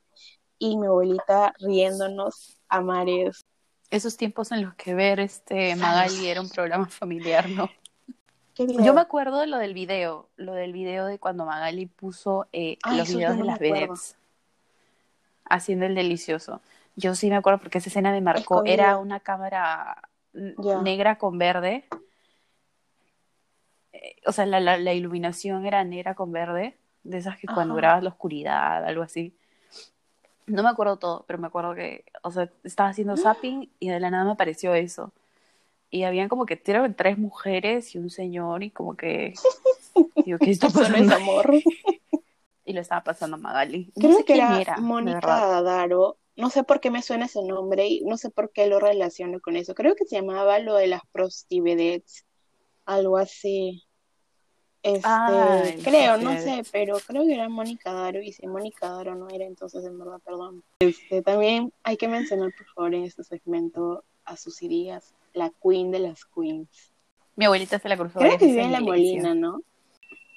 y 0.59 0.77
mi 0.77 0.87
abuelita 0.87 1.55
riéndonos 1.61 2.59
a 2.69 2.81
mares. 2.81 3.45
Esos 3.91 4.17
tiempos 4.17 4.51
en 4.51 4.63
los 4.63 4.75
que 4.75 4.95
ver 4.95 5.21
este 5.21 5.77
Magali 5.77 6.27
era 6.27 6.41
un 6.41 6.49
programa 6.49 6.87
familiar, 6.89 7.49
¿no? 7.49 7.71
Yo 8.57 8.95
me 8.95 9.01
acuerdo 9.01 9.41
de 9.41 9.47
lo 9.47 9.59
del 9.59 9.75
video, 9.75 10.29
lo 10.37 10.55
del 10.55 10.73
video 10.73 11.07
de 11.07 11.19
cuando 11.19 11.45
Magali 11.45 11.87
puso 11.87 12.47
eh, 12.53 12.79
los 12.85 13.09
videos 13.09 13.37
de 13.37 13.45
las 13.45 13.59
vedettes 13.59 14.17
haciendo 15.45 15.87
el 15.87 15.95
delicioso. 15.95 16.61
Yo 16.97 17.15
sí 17.15 17.29
me 17.29 17.37
acuerdo 17.37 17.59
porque 17.61 17.79
esa 17.79 17.89
escena 17.89 18.13
me 18.13 18.21
marcó. 18.21 18.65
Era 18.65 18.99
una 18.99 19.21
cámara 19.21 20.09
negra 20.33 21.19
con 21.19 21.39
verde. 21.39 21.85
Eh, 23.93 24.17
O 24.27 24.33
sea, 24.33 24.47
la, 24.47 24.61
la, 24.61 24.77
la 24.79 24.93
iluminación 24.93 25.67
era 25.67 25.85
negra 25.85 26.15
con 26.15 26.33
verde. 26.33 26.77
De 27.03 27.19
esas 27.19 27.39
que 27.39 27.47
cuando 27.47 27.75
grabas 27.75 28.03
la 28.03 28.09
oscuridad, 28.09 28.83
algo 28.85 29.03
así. 29.03 29.37
No 30.47 30.63
me 30.63 30.71
acuerdo 30.71 30.97
todo, 30.99 31.25
pero 31.27 31.39
me 31.39 31.47
acuerdo 31.47 31.75
que, 31.75 32.05
o 32.23 32.31
sea, 32.31 32.49
estaba 32.65 32.89
haciendo 32.91 33.17
zapping 33.17 33.71
y 33.79 33.89
de 33.89 34.01
la 34.01 34.11
nada 34.11 34.25
me 34.25 34.33
apareció 34.33 34.75
eso. 34.75 35.13
Y 35.91 36.05
habían 36.05 36.29
como 36.29 36.47
que 36.47 36.57
tres 36.57 37.19
mujeres 37.19 37.95
y 37.95 37.99
un 37.99 38.11
señor 38.11 38.63
y 38.63 38.71
como 38.71 38.97
que... 38.97 39.35
Digo, 40.25 40.39
¿qué 40.39 40.51
está 40.51 40.69
pasando? 40.71 41.15
amor. 41.15 41.53
Y 42.65 42.73
lo 42.73 42.81
estaba 42.81 43.05
pasando 43.05 43.37
a 43.37 43.41
Magali. 43.41 43.93
No 43.97 44.09
Creo 44.09 44.19
sé 44.19 44.25
que 44.25 44.33
quién 44.35 44.47
era, 44.47 44.61
era, 44.61 44.77
Mónica. 44.79 45.63
Daro. 45.63 46.19
No 46.37 46.51
sé 46.51 46.65
por 46.65 46.81
qué 46.81 46.91
me 46.91 47.03
suena 47.03 47.27
ese 47.27 47.43
nombre 47.45 47.87
y 47.87 48.05
no 48.05 48.17
sé 48.17 48.31
por 48.31 48.51
qué 48.51 48.67
lo 48.67 48.81
relaciono 48.81 49.41
con 49.41 49.57
eso. 49.57 49.75
Creo 49.75 49.95
que 49.95 50.05
se 50.05 50.17
llamaba 50.17 50.59
lo 50.59 50.75
de 50.75 50.89
las 50.89 51.03
prostivedets, 51.13 52.25
algo 52.85 53.19
así. 53.19 53.85
Este, 54.83 55.09
Ay, 55.09 55.81
creo, 55.83 56.19
no 56.19 56.33
sé, 56.39 56.63
pero 56.71 56.99
creo 57.07 57.23
que 57.23 57.33
era 57.33 57.49
Mónica 57.49 57.91
Daro 57.91 58.21
y 58.21 58.33
si 58.33 58.47
Mónica 58.47 58.91
Daro 58.91 59.15
no 59.15 59.31
era, 59.31 59.47
entonces 59.47 59.83
en 59.87 59.99
verdad, 59.99 60.19
perdón. 60.23 60.63
Este, 60.81 61.23
también 61.23 61.73
hay 61.83 61.97
que 61.97 62.07
mencionar, 62.07 62.53
por 62.55 62.67
favor, 62.75 62.95
en 62.95 63.05
este 63.05 63.25
segmento 63.25 64.05
a 64.27 64.37
Susy 64.37 64.69
Díaz, 64.69 65.15
la 65.33 65.51
queen 65.63 65.91
de 65.91 66.01
las 66.01 66.27
queens. 66.27 66.93
Mi 67.35 67.47
abuelita 67.47 67.79
se 67.79 67.89
la 67.89 67.97
cruzó 67.97 68.19
Creo 68.19 68.37
que 68.37 68.45
vivía 68.45 68.65
en 68.65 68.73
La. 68.73 68.81
Molina, 68.81 69.35
¿no? 69.35 69.63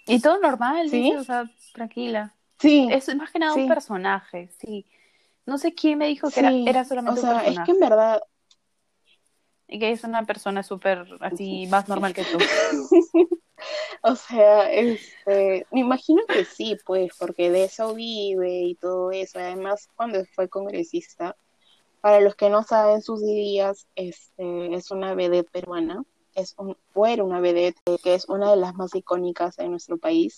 Y 0.07 0.19
todo 0.21 0.39
normal, 0.39 0.89
¿Sí? 0.89 1.01
dice, 1.03 1.17
o 1.17 1.23
sea, 1.23 1.49
tranquila. 1.73 2.33
Sí, 2.59 2.87
Es 2.91 3.13
más 3.15 3.31
que 3.31 3.39
nada 3.39 3.53
Sí. 3.53 3.61
un 3.61 3.67
personaje, 3.67 4.49
sí. 4.59 4.85
No 5.45 5.57
sé 5.57 5.73
quién 5.73 5.97
me 5.99 6.07
dijo 6.07 6.29
que 6.31 6.39
era, 6.39 6.49
sí. 6.49 6.65
era 6.67 6.81
O 6.81 6.85
solamente 6.85 7.19
un 7.21 7.25
sea, 7.27 7.37
es 7.39 7.43
personaje. 7.43 7.65
que 7.65 7.71
en 7.71 7.79
verdad 7.79 8.21
Y 9.67 9.79
que 9.79 9.91
es 9.91 10.03
una 10.03 10.25
persona 10.25 10.63
súper 10.63 11.05
así, 11.21 11.67
más 11.67 11.87
normal 11.87 12.13
que 12.13 12.23
tú. 12.23 12.37
O 14.03 14.15
sea, 14.15 14.71
este, 14.71 15.65
me 15.71 15.79
imagino 15.79 16.21
que 16.27 16.45
sí, 16.45 16.77
pues, 16.85 17.11
porque 17.17 17.49
de 17.49 17.63
eso 17.63 17.95
vive 17.95 18.59
y 18.61 18.75
todo 18.75 19.09
eso. 19.11 19.39
Además, 19.39 19.89
cuando 19.95 20.23
fue 20.35 20.47
congresista, 20.47 21.35
para 22.01 22.19
los 22.21 22.35
que 22.35 22.51
no 22.51 22.61
saben, 22.61 23.01
sus 23.01 23.21
días, 23.25 23.87
este, 23.95 24.75
es 24.75 24.91
una 24.91 25.15
vedette 25.15 25.49
peruana, 25.51 26.03
es 26.37 26.53
un, 26.57 26.77
o 26.93 27.05
era 27.07 27.23
una 27.23 27.39
vedette 27.39 27.79
eh, 27.85 27.97
que 28.01 28.13
es 28.13 28.29
una 28.29 28.51
de 28.51 28.57
las 28.57 28.75
más 28.75 28.93
icónicas 28.95 29.57
en 29.59 29.71
nuestro 29.71 29.97
país. 29.97 30.37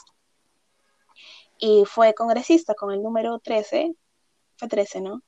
Y 1.59 1.83
fue 1.85 2.13
congresista 2.13 2.73
con 2.73 2.93
el 2.93 3.03
número 3.03 3.37
13, 3.39 3.93
fue 4.55 4.67
13, 4.69 5.01
¿no? 5.01 5.21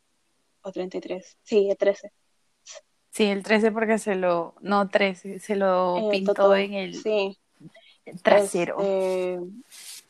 O 0.63 0.71
33, 0.71 1.37
sí, 1.43 1.69
el 1.69 1.77
13. 1.77 2.13
Sí, 3.09 3.25
el 3.25 3.43
13 3.43 3.71
porque 3.73 3.97
se 3.97 4.15
lo, 4.15 4.55
no 4.61 4.87
13, 4.87 5.39
se 5.39 5.57
lo 5.57 5.97
el 5.97 6.09
pintó 6.09 6.55
en 6.55 6.73
el 6.73 6.95
Sí. 6.95 7.37
trasero. 8.23 8.77
Este, 8.79 9.39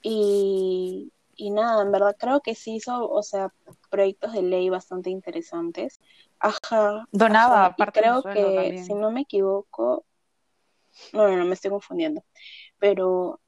y, 0.03 1.11
y 1.35 1.49
nada, 1.49 1.81
en 1.81 1.91
verdad 1.91 2.15
creo 2.19 2.41
que 2.41 2.53
sí 2.53 2.75
hizo, 2.75 3.09
o 3.09 3.23
sea, 3.23 3.51
proyectos 3.89 4.33
de 4.33 4.43
ley 4.43 4.69
bastante 4.69 5.09
interesantes. 5.09 5.99
Ajá. 6.39 7.07
Donaba 7.11 7.65
ajá, 7.65 7.75
y 7.77 7.85
creo 7.87 8.21
que, 8.21 8.43
también. 8.43 8.85
si 8.85 8.93
no 8.93 9.09
me 9.09 9.21
equivoco, 9.21 10.05
no, 11.13 11.35
no, 11.35 11.45
me 11.45 11.53
estoy 11.53 11.71
confundiendo. 11.71 12.23
Pero 12.79 13.39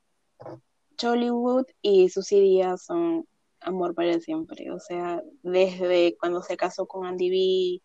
Hollywood 1.01 1.65
y 1.81 2.09
Susy 2.09 2.39
Díaz 2.39 2.85
son 2.85 3.27
amor 3.59 3.95
para 3.95 4.19
siempre. 4.19 4.71
O 4.71 4.79
sea, 4.79 5.21
desde 5.41 6.15
cuando 6.19 6.41
se 6.41 6.57
casó 6.57 6.85
con 6.85 7.05
Andy 7.05 7.29
B 7.29 7.83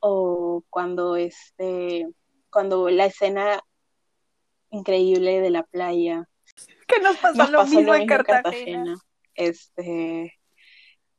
o 0.00 0.64
cuando 0.70 1.16
este, 1.16 2.06
cuando 2.50 2.88
la 2.90 3.06
escena 3.06 3.60
increíble 4.70 5.40
de 5.40 5.50
la 5.50 5.62
playa 5.62 6.28
Que 6.86 7.00
nos 7.00 7.16
pasó 7.16 7.38
nos 7.38 7.50
lo 7.50 7.58
pasó 7.58 7.70
mismo 7.70 7.92
lo 7.92 7.94
en 7.94 8.00
mismo 8.00 8.14
en 8.14 8.24
Cartagena. 8.24 8.42
Cartagena. 8.42 8.96
Este, 9.34 10.34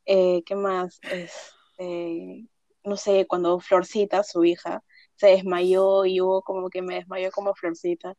eh, 0.06 0.42
¿qué 0.44 0.54
más? 0.54 0.98
Este, 1.10 2.46
no 2.84 2.96
sé, 2.96 3.26
cuando 3.26 3.60
Florcita, 3.60 4.22
su 4.22 4.44
hija, 4.44 4.82
se 5.20 5.28
desmayó 5.28 6.06
y 6.06 6.20
hubo 6.22 6.40
como 6.42 6.70
que 6.70 6.80
me 6.82 6.94
desmayó 6.94 7.30
como 7.30 7.54
Florcita. 7.54 8.14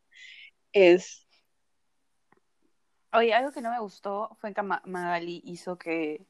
Es, 0.72 1.26
Oye, 3.12 3.34
algo 3.34 3.50
que 3.52 3.60
no 3.60 3.70
me 3.70 3.80
gustó 3.80 4.36
fue 4.40 4.54
que 4.54 4.62
Ma- 4.62 4.82
Magali 4.86 5.42
hizo 5.44 5.76
que, 5.76 6.24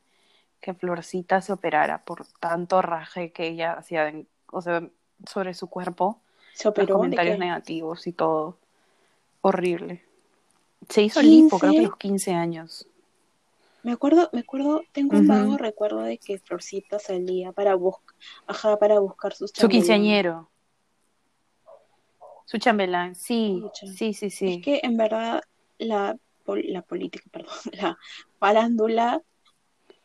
que 0.61 0.75
Florcita 0.75 1.41
se 1.41 1.53
operara 1.53 2.05
por 2.05 2.27
tanto 2.41 2.83
raje 2.83 3.33
que 3.33 3.49
ella 3.49 3.75
hacía, 3.75 4.09
en- 4.09 4.29
o 4.51 4.63
sea, 4.63 4.89
sobre 5.29 5.55
su 5.55 5.69
cuerpo, 5.69 6.21
se 6.55 6.69
operó 6.69 6.95
comentarios 6.95 7.39
negativos 7.39 8.07
y 8.07 8.13
todo. 8.13 8.59
Horrible. 9.43 10.03
Se 10.89 11.03
hizo 11.03 11.21
15. 11.21 11.43
lipo, 11.45 11.59
creo 11.59 11.73
que 11.75 11.81
a 11.81 11.83
los 11.83 11.97
15 11.97 12.33
años. 12.33 12.89
Me 13.85 13.93
acuerdo, 13.93 14.31
me 14.33 14.41
acuerdo, 14.41 14.83
tengo 14.93 15.19
un 15.19 15.27
vago 15.27 15.59
recuerdo 15.59 16.03
de 16.03 16.19
que 16.19 16.39
Florcita 16.39 17.01
salía 17.01 17.53
para 17.53 17.75
buscar, 17.75 18.15
ajá, 18.47 18.79
para 18.79 19.01
buscar 19.01 19.35
sus 19.35 19.51
Su 19.53 19.69
quinceañero. 19.69 20.52
Su 22.47 22.59
chambelán, 22.59 23.15
sí, 23.15 23.63
sí, 23.97 24.13
sí, 24.15 24.31
sí. 24.31 24.47
Es 24.47 24.65
que 24.65 24.81
en 24.83 24.97
verdad 24.97 25.43
la, 25.79 26.17
la 26.47 26.83
política, 26.83 27.25
perdón, 27.33 27.55
la 27.73 27.99
farándula, 28.39 29.23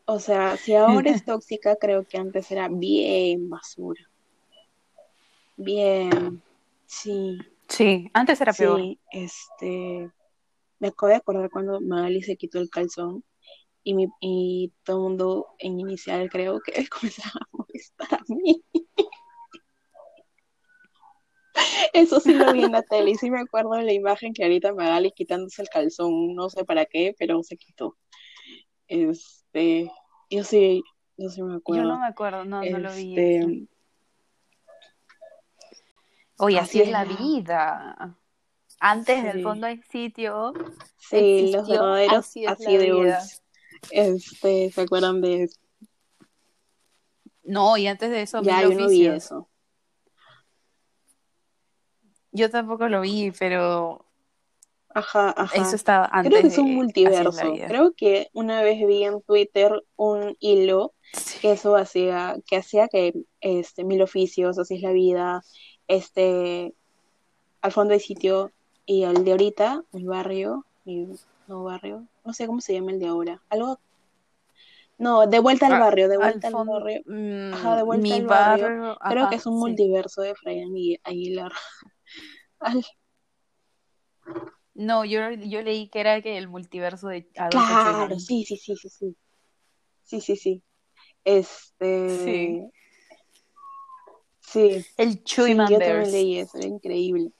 o 0.05 0.19
sea, 0.19 0.57
si 0.57 0.75
ahora 0.75 1.11
es 1.11 1.23
tóxica, 1.25 1.75
creo 1.75 2.05
que 2.05 2.17
antes 2.17 2.49
era 2.51 2.67
bien 2.69 3.49
basura. 3.49 4.01
Bien, 5.57 6.41
sí, 6.85 7.37
Sí, 7.67 8.09
antes 8.13 8.39
era 8.41 8.53
peor. 8.53 8.79
sí, 8.79 8.99
este, 9.11 10.09
me 10.79 10.87
acabo 10.87 11.09
de 11.09 11.15
acordar 11.15 11.49
cuando 11.49 11.81
Magali 11.81 12.21
se 12.21 12.37
quitó 12.37 12.59
el 12.59 12.69
calzón 12.69 13.23
y, 13.83 13.93
mi, 13.93 14.07
y 14.21 14.71
todo 14.83 14.97
el 14.97 15.03
mundo 15.03 15.47
en 15.59 15.79
inicial 15.79 16.29
creo 16.29 16.59
que 16.61 16.73
comenzaba 16.89 17.41
a 17.41 17.57
molestar 17.57 18.13
a 18.13 18.23
mí. 18.29 18.63
Eso 21.93 22.19
sí 22.19 22.33
lo 22.33 22.51
vi 22.53 22.63
en 22.63 22.71
la 22.71 22.81
tele 22.83 23.11
y 23.11 23.15
sí 23.15 23.29
me 23.29 23.39
acuerdo 23.39 23.71
de 23.71 23.83
la 23.83 23.93
imagen 23.93 24.33
que 24.33 24.43
ahorita 24.43 24.73
Magali 24.73 25.11
quitándose 25.11 25.61
el 25.61 25.69
calzón, 25.69 26.33
no 26.35 26.49
sé 26.49 26.63
para 26.65 26.85
qué, 26.85 27.15
pero 27.17 27.43
se 27.43 27.57
quitó. 27.57 27.97
Este, 28.87 29.91
yo 30.29 30.43
sí, 30.43 30.83
yo 31.17 31.29
sí 31.29 31.41
me 31.43 31.51
Yo 31.53 31.57
acuerdo. 31.57 31.83
no 31.89 31.99
me 31.99 32.07
acuerdo, 32.07 32.45
no, 32.45 32.63
no 32.63 32.79
lo 32.79 32.93
vi. 32.95 33.15
Este, 33.17 33.37
eso. 33.39 33.49
Oye, 36.39 36.59
así 36.59 36.79
así 36.79 36.89
es 36.89 36.91
la 36.91 37.03
vida. 37.05 38.17
Antes 38.79 39.23
del 39.23 39.37
Sí. 39.37 39.43
fondo 39.43 39.67
hay 39.67 39.81
sitio. 39.83 40.53
sí, 40.97 41.51
los 41.51 41.67
verdaderos 41.67 42.17
así 42.17 42.45
es 42.45 42.51
así 42.51 42.63
la 42.65 42.77
de 42.79 42.91
vida. 42.91 43.23
Este, 43.91 44.71
¿se 44.71 44.81
acuerdan 44.81 45.21
de 45.21 45.43
eso? 45.43 45.59
No, 47.43 47.77
y 47.77 47.87
antes 47.87 48.11
de 48.11 48.21
eso, 48.21 48.41
Ya, 48.43 48.61
yo 48.61 48.69
no 48.77 48.87
vi 48.89 49.07
eso. 49.07 49.49
Yo 52.31 52.49
tampoco 52.49 52.87
lo 52.87 53.01
vi, 53.01 53.31
pero 53.31 54.05
Ajá, 54.93 55.33
ajá. 55.37 55.63
eso 55.63 55.75
estaba 55.75 56.09
antes 56.11 56.31
Creo 56.31 56.41
que 56.41 56.47
es 56.47 56.57
un 56.57 56.75
multiverso. 56.75 57.53
Creo 57.67 57.93
que 57.93 58.29
una 58.33 58.61
vez 58.63 58.85
vi 58.85 59.03
en 59.03 59.21
Twitter 59.21 59.83
un 59.95 60.35
hilo 60.39 60.93
Sí. 61.13 61.39
que 61.39 61.51
eso 61.51 61.75
hacía, 61.75 62.35
que 62.47 62.57
hacía 62.57 62.87
que 62.87 63.13
este 63.41 63.83
mil 63.83 64.01
oficios, 64.01 64.57
así 64.59 64.75
es 64.75 64.81
la 64.81 64.91
vida, 64.91 65.41
este 65.87 66.73
al 67.61 67.71
fondo 67.71 67.93
hay 67.93 67.99
sitio 67.99 68.51
y 68.85 69.03
el 69.03 69.23
de 69.23 69.31
ahorita, 69.31 69.83
el 69.93 70.05
barrio, 70.05 70.65
mi 70.85 71.07
no 71.47 71.63
barrio, 71.63 72.07
no 72.25 72.33
sé 72.33 72.47
cómo 72.47 72.61
se 72.61 72.73
llama 72.73 72.91
el 72.91 72.99
de 72.99 73.07
ahora, 73.07 73.41
algo 73.49 73.79
no, 74.97 75.27
de 75.27 75.39
vuelta 75.39 75.67
al 75.67 75.73
Ah, 75.73 75.79
barrio, 75.79 76.09
de 76.09 76.17
vuelta 76.17 76.47
al 76.47 76.53
barrio, 76.55 77.01
mm, 77.05 77.53
ajá, 77.53 77.75
de 77.75 77.83
vuelta 77.83 78.03
mi 78.03 78.13
al 78.15 78.25
barrio, 78.25 78.63
barrio, 78.65 78.97
creo 79.07 79.23
ajá, 79.23 79.29
que 79.29 79.35
es 79.35 79.45
un 79.45 79.53
sí. 79.53 79.59
multiverso 79.59 80.21
de 80.21 80.35
Fray 80.35 80.59
Agui- 80.61 80.99
Aguilar. 81.03 81.51
No, 84.73 85.03
yo, 85.05 85.31
yo 85.31 85.61
leí 85.63 85.89
que 85.89 85.99
era 85.99 86.21
que 86.21 86.37
el 86.37 86.47
multiverso 86.47 87.07
de 87.07 87.27
Adolfo 87.35 87.65
Claro, 87.73 88.19
sí, 88.19 88.45
sí, 88.45 88.57
sí, 88.57 88.75
sí, 88.75 88.89
sí. 88.89 89.15
Sí, 90.03 90.21
sí, 90.21 90.35
sí. 90.35 90.63
Este, 91.25 92.07
Sí. 92.23 92.71
sí, 94.41 94.85
El 94.97 95.15
sí, 95.17 95.23
Choyman 95.23 95.71
yo 95.71 95.79
también 95.79 96.11
leí 96.11 96.37
eso, 96.37 96.57
era 96.57 96.67
increíble. 96.67 97.31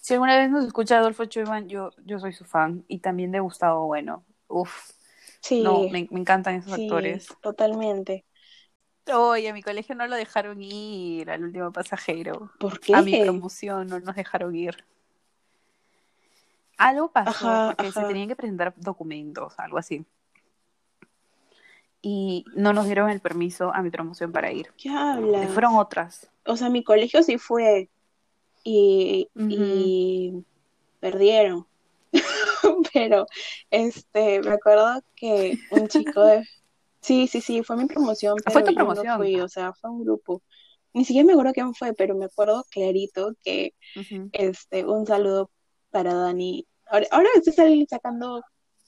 Si 0.00 0.14
alguna 0.14 0.38
vez 0.38 0.50
nos 0.50 0.64
escucha 0.64 0.98
Adolfo 0.98 1.24
Choyman, 1.24 1.68
yo, 1.68 1.90
yo 2.04 2.18
soy 2.20 2.32
su 2.32 2.44
fan. 2.44 2.84
Y 2.88 3.00
también 3.00 3.32
de 3.32 3.40
Gustavo 3.40 3.86
Bueno. 3.86 4.24
Uf, 4.48 4.92
Sí, 5.42 5.62
no, 5.62 5.80
me, 5.80 6.06
me 6.10 6.20
encantan 6.20 6.54
esos 6.54 6.72
sí, 6.72 6.82
actores. 6.82 7.28
totalmente. 7.42 8.24
Oye, 9.12 9.48
a 9.48 9.52
mi 9.52 9.62
colegio 9.62 9.94
no 9.94 10.06
lo 10.06 10.16
dejaron 10.16 10.60
ir 10.62 11.30
al 11.30 11.44
último 11.44 11.72
pasajero. 11.72 12.50
¿Por 12.58 12.80
A 12.92 13.02
mi 13.02 13.16
qué? 13.16 13.22
promoción 13.22 13.88
no 13.88 14.00
nos 14.00 14.16
dejaron 14.16 14.54
ir. 14.54 14.84
Algo 16.78 17.10
pasó 17.12 17.30
Ajá, 17.48 17.66
porque 17.66 17.92
se 17.92 18.04
tenían 18.04 18.28
que 18.28 18.36
presentar 18.36 18.74
documentos, 18.76 19.54
algo 19.58 19.78
así. 19.78 20.04
y 22.02 22.44
no 22.54 22.72
nos 22.72 22.86
dieron 22.86 23.10
el 23.10 23.20
permiso 23.20 23.72
a 23.74 23.82
mi 23.82 23.90
promoción 23.90 24.30
para 24.32 24.52
ir. 24.52 24.72
¿Qué 24.76 24.90
hablas? 24.90 25.50
Fueron 25.52 25.76
otras. 25.76 26.30
O 26.44 26.56
sea, 26.56 26.68
mi 26.68 26.84
colegio 26.84 27.22
sí 27.22 27.38
fue 27.38 27.88
y, 28.62 29.28
y 29.34 30.44
perdieron. 31.00 31.66
Pero, 32.92 33.26
este, 33.70 34.40
me 34.42 34.52
acuerdo 34.52 35.02
que 35.16 35.58
un 35.70 35.88
chico 35.88 36.22
de... 36.24 36.44
Sí, 37.06 37.28
sí, 37.28 37.40
sí, 37.40 37.62
fue 37.62 37.76
mi 37.76 37.86
promoción, 37.86 38.34
pero 38.44 38.52
¿Fue 38.52 38.62
tu 38.64 38.72
yo 38.72 38.78
no 38.78 38.84
promoción? 38.86 39.16
fui, 39.18 39.40
o 39.40 39.48
sea, 39.48 39.72
fue 39.74 39.90
un 39.90 40.02
grupo. 40.02 40.42
Ni 40.92 41.04
siquiera 41.04 41.24
me 41.24 41.34
acuerdo 41.34 41.52
quién 41.52 41.72
fue, 41.72 41.92
pero 41.94 42.16
me 42.16 42.24
acuerdo 42.24 42.64
clarito 42.68 43.32
que, 43.44 43.74
este, 44.32 44.84
un 44.84 45.06
saludo 45.06 45.52
para 45.90 46.14
Dani. 46.14 46.66
Ahora, 46.88 47.06
ahora 47.12 47.28
estoy 47.36 47.86
sacando 47.88 48.42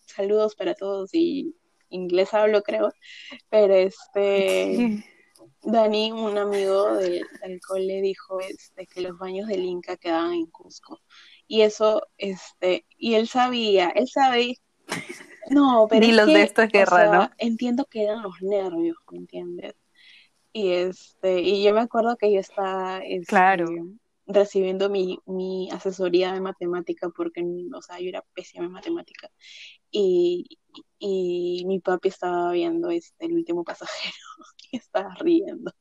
saludos 0.06 0.56
para 0.56 0.74
todos 0.74 1.10
y 1.12 1.54
inglés 1.90 2.34
hablo, 2.34 2.62
creo, 2.62 2.90
pero 3.48 3.74
este... 3.74 4.74
Sí. 4.76 5.04
Dani, 5.62 6.10
un 6.10 6.38
amigo 6.38 6.94
del, 6.94 7.24
del 7.42 7.60
cole, 7.60 8.00
dijo 8.00 8.40
este, 8.40 8.86
que 8.86 9.00
los 9.00 9.16
baños 9.16 9.46
del 9.46 9.64
Inca 9.64 9.96
quedaban 9.96 10.32
en 10.32 10.46
Cusco. 10.46 11.00
Y 11.46 11.60
eso, 11.62 12.02
este, 12.16 12.84
y 12.96 13.14
él 13.14 13.28
sabía, 13.28 13.90
él 13.90 14.08
sabe, 14.08 14.56
no, 15.48 15.86
pero 15.90 16.06
Ni 16.06 16.10
es 16.10 16.16
los 16.16 16.22
que, 16.22 16.32
de 16.32 16.42
esto 16.44 16.62
es 16.62 16.72
o 16.72 16.86
guerra, 16.86 16.86
sea, 16.86 17.28
¿no? 17.28 17.30
entiendo 17.38 17.86
que 17.86 18.04
eran 18.04 18.22
los 18.22 18.40
nervios, 18.42 18.96
¿me 19.10 19.18
entiendes? 19.18 19.74
Y 20.52 20.72
este, 20.72 21.40
y 21.42 21.64
yo 21.64 21.74
me 21.74 21.80
acuerdo 21.82 22.16
que 22.16 22.32
yo 22.32 22.40
estaba, 22.40 23.00
este, 23.04 23.26
Claro. 23.26 23.66
recibiendo 24.26 24.90
mi, 24.90 25.18
mi 25.26 25.70
asesoría 25.72 26.32
de 26.32 26.40
matemática 26.40 27.10
porque, 27.10 27.42
o 27.74 27.82
sea, 27.82 28.00
yo 28.00 28.08
era 28.10 28.24
pésima 28.34 28.66
en 28.66 28.72
matemática. 28.72 29.30
Y, 29.90 30.58
y 30.98 31.64
mi 31.66 31.80
papi 31.80 32.08
estaba 32.10 32.52
viendo 32.52 32.90
este, 32.90 33.26
el 33.26 33.34
último 33.34 33.64
pasajero 33.64 34.16
y 34.72 34.78
estaba 34.78 35.14
riendo. 35.20 35.72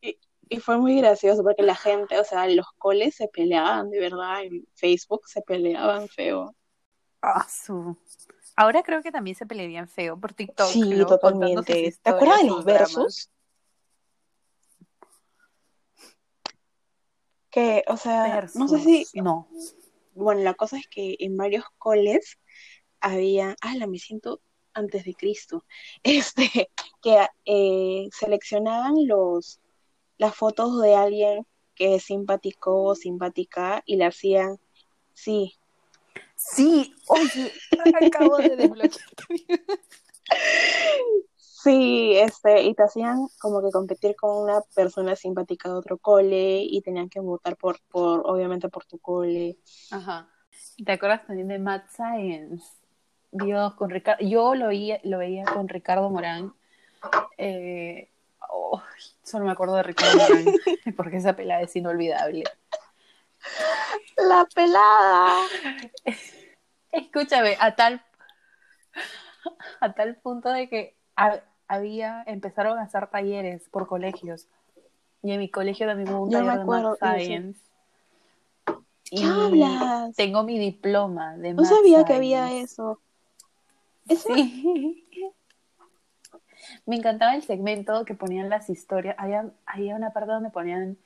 Y, 0.00 0.18
y 0.48 0.60
fue 0.60 0.78
muy 0.78 0.96
gracioso 0.98 1.42
porque 1.42 1.62
la 1.62 1.74
gente, 1.76 2.18
o 2.18 2.24
sea, 2.24 2.48
los 2.48 2.66
coles 2.78 3.14
se 3.16 3.28
peleaban, 3.28 3.90
de 3.90 4.00
verdad, 4.00 4.44
en 4.44 4.66
Facebook 4.74 5.22
se 5.28 5.42
peleaban 5.42 6.08
feo. 6.08 6.54
Ah, 7.22 7.46
su. 7.48 7.96
Ahora 8.56 8.82
creo 8.82 9.02
que 9.02 9.12
también 9.12 9.36
se 9.36 9.46
pelearían 9.46 9.88
feo 9.88 10.18
por 10.18 10.32
TikTok, 10.32 10.68
Sí, 10.68 11.04
totalmente. 11.06 11.94
¿Te 12.02 12.10
acuerdas 12.10 12.42
de 12.42 12.48
los 12.48 12.64
versos? 12.64 13.30
Que, 17.50 17.84
o 17.88 17.96
sea, 17.96 18.46
no 18.54 18.68
sé 18.68 18.80
si. 18.80 19.06
No. 19.20 19.48
bueno, 20.14 20.42
la 20.42 20.54
cosa 20.54 20.78
es 20.78 20.86
que 20.88 21.16
en 21.20 21.36
varios 21.36 21.64
coles 21.78 22.38
había, 23.00 23.56
ah, 23.60 23.76
la 23.76 23.86
me 23.86 23.98
siento 23.98 24.40
antes 24.76 25.04
de 25.04 25.14
Cristo, 25.14 25.64
este, 26.02 26.70
que 27.02 27.26
eh, 27.44 28.08
seleccionaban 28.12 29.06
los, 29.06 29.60
las 30.18 30.34
fotos 30.34 30.80
de 30.80 30.94
alguien 30.94 31.46
que 31.74 32.00
simpaticó 32.00 32.84
o 32.84 32.94
simpática 32.94 33.82
y 33.86 33.96
le 33.96 34.06
hacían, 34.06 34.58
sí, 35.12 35.54
Sí, 36.52 36.94
oye, 37.08 37.52
acabo 38.06 38.36
de 38.36 38.56
desbloquear 38.56 39.10
tu 39.16 39.34
vida. 39.34 39.58
sí, 41.36 42.16
este, 42.16 42.62
y 42.62 42.74
te 42.74 42.82
hacían 42.84 43.26
como 43.40 43.62
que 43.62 43.70
competir 43.70 44.14
con 44.16 44.44
una 44.44 44.60
persona 44.74 45.16
simpática 45.16 45.68
de 45.68 45.74
otro 45.74 45.98
cole 45.98 46.60
y 46.62 46.80
tenían 46.82 47.08
que 47.08 47.20
votar 47.20 47.56
por, 47.56 47.80
por, 47.88 48.22
obviamente 48.24 48.68
por 48.68 48.84
tu 48.84 48.98
cole. 48.98 49.58
Ajá. 49.90 50.28
¿Te 50.84 50.92
acuerdas 50.92 51.26
también 51.26 51.48
de 51.48 51.58
Mad 51.58 51.82
Science? 51.90 52.64
Dios, 53.30 53.74
con 53.74 53.90
Ricardo. 53.90 54.24
Yo 54.24 54.54
lo 54.54 54.68
veía, 54.68 55.00
lo 55.04 55.18
veía 55.18 55.44
con 55.44 55.68
Ricardo 55.68 56.10
Morán. 56.10 56.54
Eh, 57.38 58.10
oh, 58.50 58.82
solo 59.22 59.44
me 59.44 59.52
acuerdo 59.52 59.74
de 59.76 59.82
Ricardo 59.82 60.18
Morán, 60.18 60.44
porque 60.96 61.16
esa 61.16 61.34
pelada 61.34 61.62
es 61.62 61.74
inolvidable. 61.76 62.44
La 64.16 64.46
pelada. 64.54 65.34
Escúchame, 66.96 67.56
a 67.60 67.76
tal, 67.76 68.02
a 69.80 69.92
tal 69.92 70.16
punto 70.16 70.48
de 70.50 70.68
que 70.68 70.96
ha- 71.16 71.40
había, 71.68 72.22
empezaron 72.26 72.78
a 72.78 72.82
hacer 72.82 73.08
talleres 73.08 73.68
por 73.70 73.86
colegios. 73.86 74.46
Y 75.22 75.32
en 75.32 75.40
mi 75.40 75.50
colegio 75.50 75.86
también 75.86 76.10
hubo 76.10 76.22
un 76.24 76.30
Yo 76.30 76.38
taller 76.38 76.52
de 76.52 76.58
Mad 76.58 76.62
acuerdo 76.62 76.90
de 76.90 76.96
eso. 76.96 77.00
Science. 77.06 77.60
¿Qué 79.04 79.16
Y 79.16 79.24
hablas? 79.24 80.16
tengo 80.16 80.42
mi 80.42 80.58
diploma 80.58 81.36
de 81.36 81.52
No 81.54 81.64
sabía 81.64 82.04
que 82.04 82.14
había 82.14 82.52
eso. 82.52 83.00
Eso 84.08 84.28
Sí. 84.34 85.04
Me 86.86 86.96
encantaba 86.96 87.34
el 87.34 87.42
segmento 87.42 88.04
que 88.04 88.14
ponían 88.14 88.48
las 88.48 88.70
historias. 88.70 89.14
Había, 89.18 89.50
había 89.66 89.94
una 89.96 90.10
parte 90.12 90.32
donde 90.32 90.50
ponían, 90.50 90.96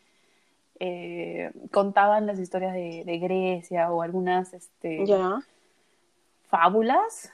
eh, 0.79 1.51
contaban 1.73 2.27
las 2.27 2.39
historias 2.39 2.73
de, 2.75 3.03
de 3.05 3.19
Grecia 3.19 3.91
o 3.93 4.03
algunas 4.03 4.53
este, 4.55 5.07
ya. 5.07 5.41
Fábulas, 6.51 7.33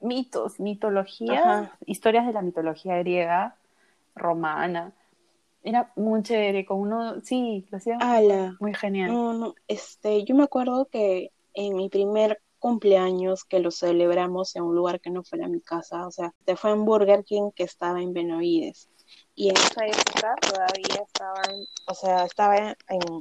mitos, 0.00 0.60
mitología, 0.60 1.38
Ajá. 1.38 1.78
historias 1.86 2.26
de 2.26 2.32
la 2.32 2.42
mitología 2.42 2.98
griega, 2.98 3.56
romana. 4.14 4.92
Era 5.62 5.92
muy 5.96 6.22
chévere, 6.22 6.66
con 6.66 6.78
uno, 6.78 7.20
sí, 7.22 7.66
lo 7.70 7.78
hacían 7.78 8.02
Ala. 8.02 8.56
muy 8.60 8.74
genial. 8.74 9.12
No, 9.12 9.32
no, 9.32 9.54
este, 9.66 10.24
yo 10.24 10.34
me 10.34 10.44
acuerdo 10.44 10.86
que 10.86 11.32
en 11.54 11.76
mi 11.76 11.88
primer 11.88 12.40
cumpleaños 12.58 13.44
que 13.44 13.60
lo 13.60 13.70
celebramos 13.70 14.56
en 14.56 14.62
un 14.62 14.74
lugar 14.74 15.00
que 15.00 15.10
no 15.10 15.22
fuera 15.22 15.48
mi 15.48 15.60
casa, 15.60 16.06
o 16.06 16.10
sea, 16.10 16.34
te 16.44 16.56
fue 16.56 16.70
en 16.70 16.84
Burger 16.84 17.24
King 17.24 17.50
que 17.54 17.64
estaba 17.64 18.00
en 18.02 18.12
Benavides. 18.12 18.88
Y 19.34 19.50
en 19.50 19.56
esa 19.56 19.86
época 19.86 20.34
todavía 20.40 21.04
estaba 21.06 21.40
en, 21.48 21.64
o 21.86 21.94
sea, 21.94 22.24
estaba 22.24 22.56
en, 22.58 22.74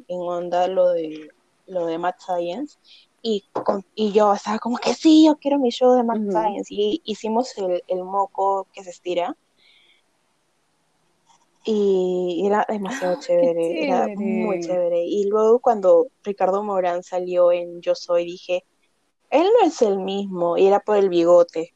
en 0.07 0.19
onda 0.21 0.67
lo 0.67 0.89
de 0.89 1.30
lo 1.67 1.86
de 1.86 1.97
Mad 1.97 2.15
Science 2.19 2.78
y, 3.24 3.45
con- 3.53 3.86
y 3.95 4.11
yo 4.11 4.34
estaba 4.34 4.59
como 4.59 4.78
que 4.78 4.93
sí, 4.93 5.26
yo 5.26 5.38
quiero 5.38 5.57
mi 5.57 5.71
show 5.71 5.95
de 5.95 6.03
Mad 6.03 6.19
Ujú. 6.19 6.32
Science 6.32 6.67
y 6.69 7.01
hicimos 7.05 7.57
el, 7.57 7.82
el 7.88 8.03
moco 8.03 8.67
que 8.74 8.84
se 8.84 8.91
estira 8.91 9.36
y 11.65 12.43
era 12.45 12.65
demasiado 12.67 13.15
chévere, 13.21 13.84
era 13.86 14.09
muy 14.15 14.59
chévere. 14.59 15.03
Y 15.05 15.30
luego 15.30 15.59
cuando 15.59 16.07
Ricardo 16.24 16.61
Morán 16.63 17.03
salió 17.03 17.53
en 17.53 17.82
Yo 17.82 17.95
Soy, 17.95 18.26
dije, 18.26 18.65
él 19.30 19.47
no 19.59 19.67
es 19.67 19.82
el 19.82 19.99
mismo, 19.99 20.57
y 20.57 20.67
era 20.67 20.82
por 20.82 20.97
el 20.97 21.07
bigote. 21.09 21.74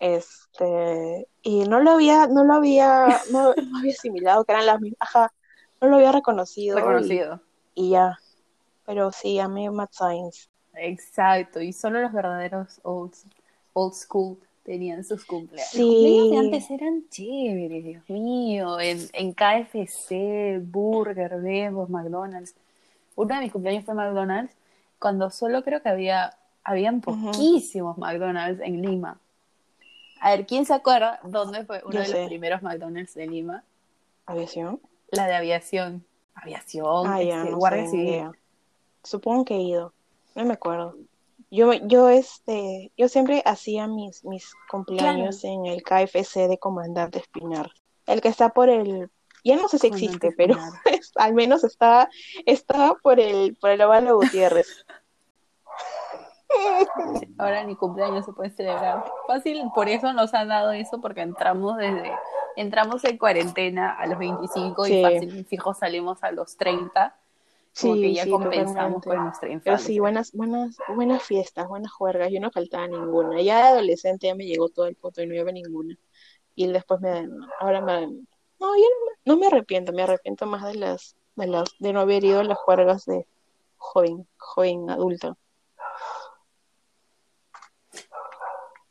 Este, 0.00 1.28
y 1.42 1.60
no 1.68 1.80
lo 1.80 1.92
había, 1.92 2.26
no 2.26 2.42
lo 2.44 2.54
había, 2.54 3.20
no, 3.30 3.54
no 3.54 3.78
había 3.78 3.92
asimilado 3.92 4.44
que 4.44 4.52
eran 4.52 4.66
las 4.66 4.80
mismas, 4.80 4.98
ajá, 5.00 5.32
no 5.80 5.88
lo 5.88 5.96
había 5.96 6.10
reconocido, 6.10 6.76
Reconocido. 6.76 7.40
Y, 7.74 7.90
ya. 7.90 8.18
Pero 8.84 9.12
sí, 9.12 9.38
amé 9.38 9.70
Mad 9.70 9.88
Science. 9.92 10.48
Exacto, 10.74 11.60
y 11.60 11.72
solo 11.72 12.00
los 12.00 12.12
verdaderos 12.12 12.80
old, 12.82 13.12
old 13.74 13.94
school 13.94 14.38
tenían 14.64 15.04
sus 15.04 15.24
cumpleaños. 15.24 15.70
Sí. 15.70 15.78
Los 15.80 15.88
cumpleaños 15.94 16.30
de 16.30 16.38
antes 16.38 16.70
eran 16.70 17.04
chéveres, 17.10 17.84
Dios 17.84 18.08
mío, 18.10 18.80
en, 18.80 19.08
en 19.12 19.32
KFC, 19.32 20.60
Burger, 20.62 21.40
Bebos, 21.40 21.90
McDonald's. 21.90 22.54
Uno 23.16 23.34
de 23.34 23.40
mis 23.42 23.52
cumpleaños 23.52 23.84
fue 23.84 23.94
McDonald's, 23.94 24.54
cuando 24.98 25.30
solo 25.30 25.62
creo 25.64 25.82
que 25.82 25.88
había, 25.88 26.36
habían 26.64 27.00
poquísimos 27.00 27.98
McDonald's 27.98 28.60
en 28.62 28.80
Lima. 28.82 29.18
A 30.20 30.30
ver, 30.30 30.46
¿quién 30.46 30.64
se 30.64 30.72
acuerda 30.72 31.18
dónde 31.24 31.64
fue 31.64 31.82
uno 31.84 31.92
Yo 31.94 31.98
de 32.00 32.06
sé. 32.06 32.18
los 32.20 32.28
primeros 32.28 32.62
McDonald's 32.62 33.14
de 33.14 33.26
Lima? 33.26 33.64
¿Aviación? 34.26 34.80
La 35.10 35.26
de 35.26 35.34
aviación. 35.34 36.04
Aviación, 36.34 37.06
Ah, 37.06 37.22
ya, 37.22 37.38
este, 37.40 37.50
no 37.50 37.56
Guardia 37.58 37.84
sé, 37.84 37.90
Civil. 37.90 38.30
Supongo 39.02 39.44
que 39.44 39.56
he 39.56 39.60
ido. 39.62 39.92
No 40.34 40.44
me 40.44 40.54
acuerdo. 40.54 40.94
Yo, 41.50 41.72
yo, 41.74 42.08
este, 42.08 42.92
yo 42.96 43.08
siempre 43.08 43.42
hacía 43.44 43.86
mis, 43.86 44.24
mis 44.24 44.52
cumpleaños 44.70 45.44
en 45.44 45.66
el 45.66 45.82
KFC 45.82 46.48
de 46.48 46.58
Comandante 46.58 47.18
Espinar. 47.18 47.70
El 48.06 48.20
que 48.22 48.28
está 48.28 48.48
por 48.50 48.68
el, 48.70 49.10
ya 49.44 49.56
no 49.56 49.68
sé 49.68 49.78
si 49.78 49.90
Comandante 49.90 50.26
existe, 50.28 50.34
pero 50.36 50.56
es- 50.86 51.12
al 51.16 51.34
menos 51.34 51.62
está, 51.64 52.08
está 52.46 52.94
por 53.02 53.20
el, 53.20 53.54
por 53.56 53.70
el 53.70 53.82
Ovalo 53.82 54.16
Gutiérrez. 54.16 54.86
Ahora 57.38 57.64
ni 57.64 57.76
cumpleaños 57.76 58.24
se 58.26 58.32
puede 58.32 58.50
celebrar. 58.50 59.04
Fácil, 59.26 59.62
por 59.74 59.88
eso 59.88 60.12
nos 60.12 60.34
han 60.34 60.48
dado 60.48 60.72
eso, 60.72 61.00
porque 61.00 61.22
entramos 61.22 61.76
desde, 61.78 62.12
entramos 62.56 63.04
en 63.04 63.18
cuarentena 63.18 63.92
a 63.98 64.06
los 64.06 64.18
25 64.18 64.84
Sí. 64.84 64.94
y 64.98 65.02
fácil, 65.02 65.46
fijo, 65.46 65.74
salimos 65.74 66.22
a 66.22 66.30
los 66.32 66.56
30. 66.56 67.16
Como 67.80 67.94
que 67.94 68.00
Sí, 68.00 68.14
ya 68.14 68.24
sí, 68.24 68.30
compensamos 68.30 68.66
totalmente. 69.02 69.08
con 69.08 69.24
nuestra 69.24 69.48
Pero 69.48 69.54
infancia. 69.58 69.86
sí, 69.86 69.98
buenas, 69.98 70.32
buenas, 70.32 70.76
buenas 70.94 71.22
fiestas, 71.22 71.68
buenas 71.68 71.90
juergas. 71.92 72.30
Yo 72.30 72.40
no 72.40 72.50
faltaba 72.50 72.86
ninguna. 72.86 73.40
Ya 73.40 73.58
de 73.58 73.62
adolescente 73.68 74.26
ya 74.26 74.34
me 74.34 74.44
llegó 74.46 74.68
todo 74.68 74.86
el 74.86 74.96
foto 74.96 75.22
y 75.22 75.26
no 75.26 75.34
iba 75.34 75.50
ninguna. 75.52 75.98
Y 76.54 76.66
después 76.66 77.00
me, 77.00 77.28
ahora 77.60 77.80
me, 77.80 78.06
no, 78.06 78.76
yo 78.76 78.84
no 78.84 79.06
me, 79.06 79.12
no 79.24 79.36
me 79.38 79.46
arrepiento, 79.46 79.92
me 79.92 80.02
arrepiento 80.02 80.44
más 80.46 80.64
de 80.64 80.74
las, 80.74 81.16
de 81.36 81.46
las, 81.46 81.70
de 81.78 81.92
no 81.94 82.00
haber 82.00 82.24
ido 82.24 82.40
a 82.40 82.44
las 82.44 82.58
juergas 82.58 83.06
de 83.06 83.26
joven, 83.78 84.28
joven 84.36 84.90
adulto. 84.90 85.38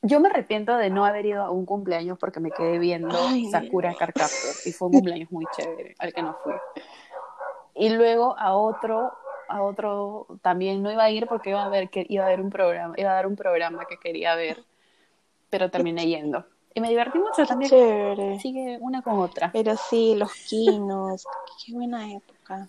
Yo 0.04 0.20
me 0.20 0.30
arrepiento 0.30 0.76
de 0.78 0.90
no 0.90 1.06
haber 1.06 1.28
ido 1.28 1.44
a 1.44 1.52
un 1.52 1.66
cumpleaños 1.68 2.18
porque 2.18 2.40
me 2.40 2.50
quedé 2.52 2.80
viendo 2.80 3.16
Sakura 3.52 3.94
Carcaptor 3.94 4.56
y 4.66 4.72
fue 4.72 4.88
un 4.88 4.94
cumpleaños 4.96 5.32
muy 5.32 5.46
chévere 5.56 5.94
al 6.00 6.12
que 6.12 6.24
no 6.24 6.36
fui. 6.44 6.54
Y 7.76 7.90
luego 7.90 8.38
a 8.38 8.54
otro, 8.56 9.14
a 9.48 9.62
otro 9.64 10.28
también 10.42 10.82
no 10.84 10.92
iba 10.92 11.04
a 11.04 11.10
ir 11.12 11.28
porque 11.28 11.52
iba 11.52 11.64
a 11.64 11.70
ver 11.70 11.90
que 11.90 12.06
iba 12.10 12.24
a 12.24 12.28
haber 12.28 12.42
un 12.42 12.50
programa, 12.50 12.94
iba 12.98 13.12
a 13.12 13.16
dar 13.16 13.28
un 13.28 13.36
programa 13.36 13.86
que 13.86 13.98
quería 13.98 14.36
ver, 14.36 14.64
pero 15.50 15.70
terminé 15.70 16.06
yendo. 16.08 16.46
Y 16.74 16.80
me 16.80 16.90
divertí 16.90 17.20
mucho 17.20 17.46
también. 17.46 17.70
Chévere. 17.70 18.40
Sigue 18.40 18.78
una 18.80 19.02
con 19.02 19.20
otra. 19.20 19.52
Pero 19.52 19.76
sí, 19.76 20.16
los 20.16 20.32
quinos, 20.34 21.26
qué 21.66 21.74
buena 21.74 22.12
época. 22.14 22.68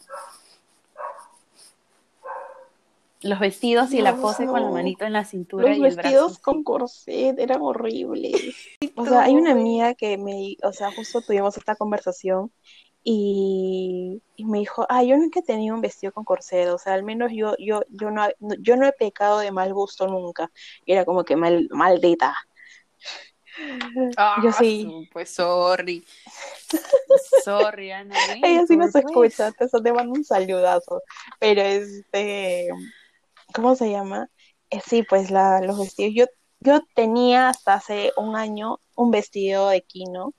Los 3.21 3.39
vestidos 3.39 3.93
y 3.93 4.03
la 4.03 4.13
Dios, 4.13 4.23
pose 4.23 4.47
con 4.47 4.61
la 4.61 4.67
no. 4.67 4.73
manito 4.73 5.05
en 5.05 5.13
la 5.13 5.25
cintura 5.25 5.69
Los 5.69 5.79
y 5.79 5.85
el 5.85 5.95
vestidos 5.95 6.33
brazo. 6.33 6.43
con 6.43 6.65
corset 6.65 7.39
eran 7.39 7.63
horribles. 7.63 8.35
O 8.97 9.07
sea, 9.07 9.23
hay 9.23 9.35
una 9.35 9.53
amiga 9.53 9.95
que 9.95 10.19
me, 10.19 10.57
o 10.63 10.73
sea, 10.73 10.91
justo 10.93 11.23
tuvimos 11.23 11.57
esta 11.57 11.77
conversación 11.77 12.53
y, 13.05 14.23
y 14.37 14.45
me 14.45 14.59
dijo, 14.61 14.87
ah, 14.89 15.03
yo 15.03 15.17
nunca 15.17 15.41
he 15.41 15.43
tenido 15.43 15.75
un 15.75 15.81
vestido 15.81 16.13
con 16.13 16.25
corset, 16.25 16.69
o 16.69 16.79
sea, 16.79 16.95
al 16.95 17.03
menos 17.03 17.33
yo, 17.35 17.57
yo, 17.59 17.83
yo 17.91 18.11
no, 18.11 18.29
yo 18.61 18.77
no 18.77 18.87
he 18.87 18.93
pecado 18.93 19.39
de 19.39 19.51
mal 19.51 19.75
gusto 19.75 20.07
nunca. 20.07 20.51
Y 20.85 20.93
era 20.93 21.05
como 21.05 21.25
que 21.25 21.37
mal, 21.37 21.69
maldita. 21.71 22.35
Ah, 24.17 24.41
Yo 24.43 24.53
sí. 24.53 25.09
Pues 25.13 25.31
sorry. 25.31 26.05
sorry, 27.45 27.91
Ana. 27.91 28.15
Ella 28.43 28.67
sí 28.67 28.77
nos 28.77 28.93
pues. 28.93 29.05
escucha, 29.05 29.53
te, 29.53 29.69
te 29.69 29.93
mando 29.93 30.13
un 30.13 30.25
saludazo. 30.25 31.03
Pero 31.39 31.61
este, 31.61 32.69
¿cómo 33.53 33.75
se 33.75 33.91
llama? 33.91 34.31
Eh, 34.71 34.81
sí, 34.85 35.03
pues 35.03 35.31
la, 35.31 35.61
los 35.61 35.79
vestidos. 35.79 36.15
Yo, 36.15 36.27
yo 36.61 36.81
tenía 36.95 37.49
hasta 37.51 37.75
hace 37.75 38.13
un 38.17 38.37
año 38.37 38.79
un 38.95 39.11
vestido 39.11 39.69
de 39.69 39.83
Kino 39.83 40.33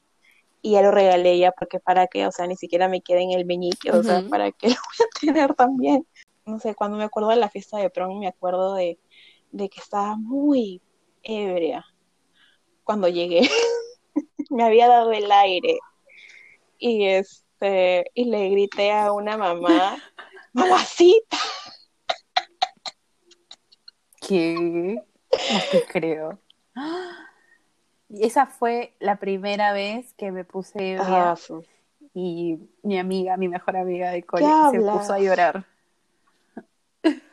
y 0.64 0.72
ya 0.72 0.82
lo 0.82 0.92
regalé 0.92 1.38
ya 1.38 1.52
porque 1.52 1.82
para 1.82 2.08
qué, 2.08 2.26
o 2.26 2.32
sea, 2.32 2.48
ni 2.48 2.56
siquiera 2.56 2.88
me 2.88 3.02
queda 3.02 3.20
en 3.20 3.32
el 3.32 3.46
meñique, 3.46 3.92
o 3.92 4.02
sea, 4.02 4.24
para 4.30 4.50
qué 4.54 4.70
lo 4.70 4.76
voy 4.76 5.06
a 5.06 5.20
tener 5.20 5.54
también. 5.56 6.08
No 6.46 6.58
sé, 6.58 6.74
cuando 6.74 6.98
me 6.98 7.04
acuerdo 7.04 7.30
de 7.30 7.36
la 7.36 7.50
fiesta 7.50 7.78
de 7.78 7.90
prom, 7.90 8.20
me 8.20 8.28
acuerdo 8.28 8.74
de, 8.76 8.98
de 9.52 9.70
que 9.70 9.82
estaba 9.82 10.16
muy 10.16 10.82
ebria 11.22 11.86
cuando 12.86 13.10
llegué. 13.10 13.42
me 14.50 14.64
había 14.64 14.88
dado 14.88 15.12
el 15.12 15.30
aire 15.30 15.80
y 16.78 17.06
este 17.08 18.06
y 18.14 18.26
le 18.26 18.50
grité 18.50 18.94
a 18.94 19.12
una 19.12 19.36
mamá, 19.36 19.98
mamacita. 20.54 21.38
¿Qué? 24.26 24.56
No 24.56 25.60
te 25.72 25.86
creo. 25.88 26.40
Y 28.14 28.26
esa 28.26 28.46
fue 28.46 28.94
la 29.00 29.16
primera 29.18 29.74
vez 29.74 30.14
que 30.14 30.32
me 30.32 30.44
puse 30.44 30.98
Ah, 31.00 31.36
y 32.14 32.60
mi 32.84 33.00
amiga, 33.00 33.38
mi 33.38 33.48
mejor 33.48 33.76
amiga 33.76 34.12
de 34.12 34.22
cole, 34.22 34.46
¿Qué 34.46 34.78
se 34.78 34.86
puso 34.86 35.14
a 35.14 35.20
llorar. 35.20 35.66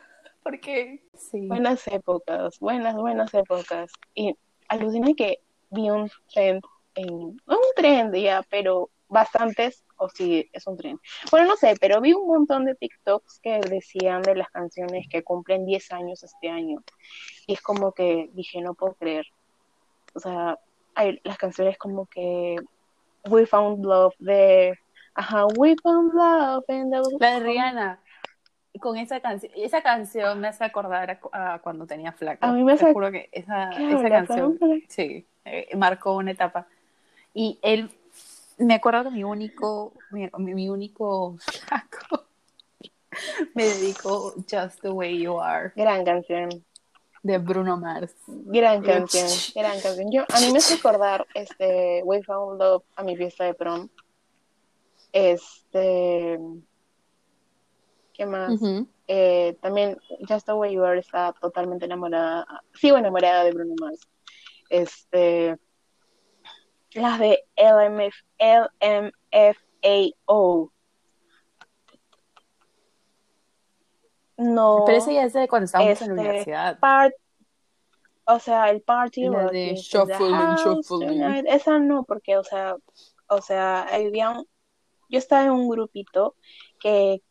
Porque 0.43 1.03
sí. 1.13 1.47
buenas 1.47 1.87
épocas, 1.87 2.59
buenas, 2.59 2.95
buenas 2.95 3.31
épocas. 3.35 3.91
Y 4.15 4.35
alucina 4.69 5.09
que 5.15 5.39
vi 5.69 5.91
un 5.91 6.09
trend 6.33 6.63
en, 6.95 7.11
un 7.11 7.39
trend 7.75 8.15
ya, 8.15 8.43
pero 8.49 8.89
bastantes, 9.07 9.83
o 9.97 10.09
sí, 10.09 10.49
es 10.51 10.65
un 10.65 10.77
trend. 10.77 10.99
Bueno, 11.29 11.45
no 11.45 11.57
sé, 11.57 11.75
pero 11.79 12.01
vi 12.01 12.13
un 12.13 12.25
montón 12.25 12.65
de 12.65 12.73
TikToks 12.73 13.39
que 13.39 13.59
decían 13.59 14.23
de 14.23 14.33
las 14.33 14.49
canciones 14.49 15.05
que 15.07 15.21
cumplen 15.21 15.67
10 15.67 15.91
años 15.91 16.23
este 16.23 16.49
año. 16.49 16.81
Y 17.45 17.53
es 17.53 17.61
como 17.61 17.91
que 17.91 18.31
dije, 18.33 18.61
no 18.61 18.73
puedo 18.73 18.95
creer. 18.95 19.27
O 20.15 20.19
sea, 20.19 20.57
hay 20.95 21.19
las 21.23 21.37
canciones 21.37 21.77
como 21.77 22.05
que 22.05 22.57
We 23.29 23.45
Found 23.45 23.85
Love 23.85 24.15
de, 24.19 24.77
ajá, 25.13 25.45
We 25.57 25.75
Found 25.83 26.13
Love 26.13 26.63
in 26.69 26.91
the 26.91 26.99
La 27.19 27.33
de 27.35 27.39
Rihanna. 27.39 27.99
Con 28.79 28.97
esa 28.97 29.19
canción, 29.19 29.51
esa 29.55 29.81
canción 29.83 30.39
me 30.39 30.47
hace 30.47 30.63
acordar 30.63 31.19
a, 31.33 31.53
a 31.55 31.59
cuando 31.59 31.85
tenía 31.85 32.13
flaco. 32.13 32.45
A 32.45 32.53
mí 32.53 32.63
me 32.63 32.75
Te 32.77 32.85
hace- 32.85 32.93
juro 32.93 33.11
que 33.11 33.29
esa, 33.33 33.69
¿Qué 33.75 33.91
esa 33.91 34.09
canción, 34.09 34.57
sí, 34.87 35.25
eh, 35.45 35.67
marcó 35.75 36.15
una 36.15 36.31
etapa. 36.31 36.67
Y 37.33 37.59
él, 37.61 37.91
me 38.57 38.75
acuerdo 38.75 39.03
que 39.03 39.09
mi 39.11 39.23
único, 39.25 39.93
mi- 40.11 40.29
mi 40.37 40.69
único 40.69 41.35
flaco 41.39 42.25
me 43.55 43.63
dedicó 43.65 44.33
Just 44.49 44.81
the 44.81 44.89
Way 44.89 45.19
You 45.21 45.39
Are 45.41 45.73
Gran 45.75 46.05
canción. 46.05 46.49
De 47.23 47.37
Bruno 47.37 47.77
Mars. 47.77 48.15
Gran 48.27 48.81
canción, 48.81 49.27
gran 49.55 49.79
canción. 49.79 50.11
Yo, 50.11 50.23
a 50.29 50.39
mí 50.41 50.51
me 50.51 50.57
hace 50.57 50.73
acordar 50.75 51.25
este 51.33 52.01
We 52.03 52.23
Found 52.23 52.59
Love 52.59 52.83
a 52.95 53.03
mi 53.03 53.15
fiesta 53.15 53.45
de 53.45 53.53
prom. 53.53 53.89
Este, 55.13 56.39
¿qué 58.13 58.25
más? 58.25 58.59
Eh, 59.07 59.57
también 59.61 59.97
Just 60.27 60.45
the 60.45 60.53
Way 60.53 60.73
You 60.73 60.83
Are 60.83 60.97
está 60.97 61.33
totalmente 61.33 61.85
enamorada, 61.85 62.45
sigo 62.73 62.97
enamorada 62.97 63.43
de 63.43 63.51
Bruno 63.51 63.75
Mars. 63.79 64.07
Este, 64.69 65.57
las 66.93 67.19
de 67.19 67.43
LMF, 67.57 68.15
LMFAO. 69.83 70.70
No. 74.41 74.83
Pero 74.85 74.97
ese 74.97 75.13
ya 75.13 75.23
es 75.23 75.33
de 75.33 75.47
cuando 75.47 75.65
estábamos 75.65 76.01
en 76.01 76.07
la 76.07 76.13
Este, 76.13 76.27
universidad. 76.29 76.79
part, 76.79 77.13
o 78.25 78.39
sea, 78.39 78.69
el 78.69 78.81
party 78.81 79.29
La 79.29 79.47
de 79.49 79.75
Shuffling, 79.75 80.31
house 80.33 80.87
Shuffling. 80.87 81.21
esa 81.47 81.79
no, 81.79 82.03
porque, 82.03 82.37
o 82.37 82.43
sea, 82.43 82.75
o 83.27 83.41
sea, 83.41 83.83
había 83.83 84.29
un- 84.31 84.47
yo 85.09 85.17
estaba 85.19 85.43
en 85.43 85.51
un 85.51 85.69
grupito 85.69 86.35
que 86.79 87.21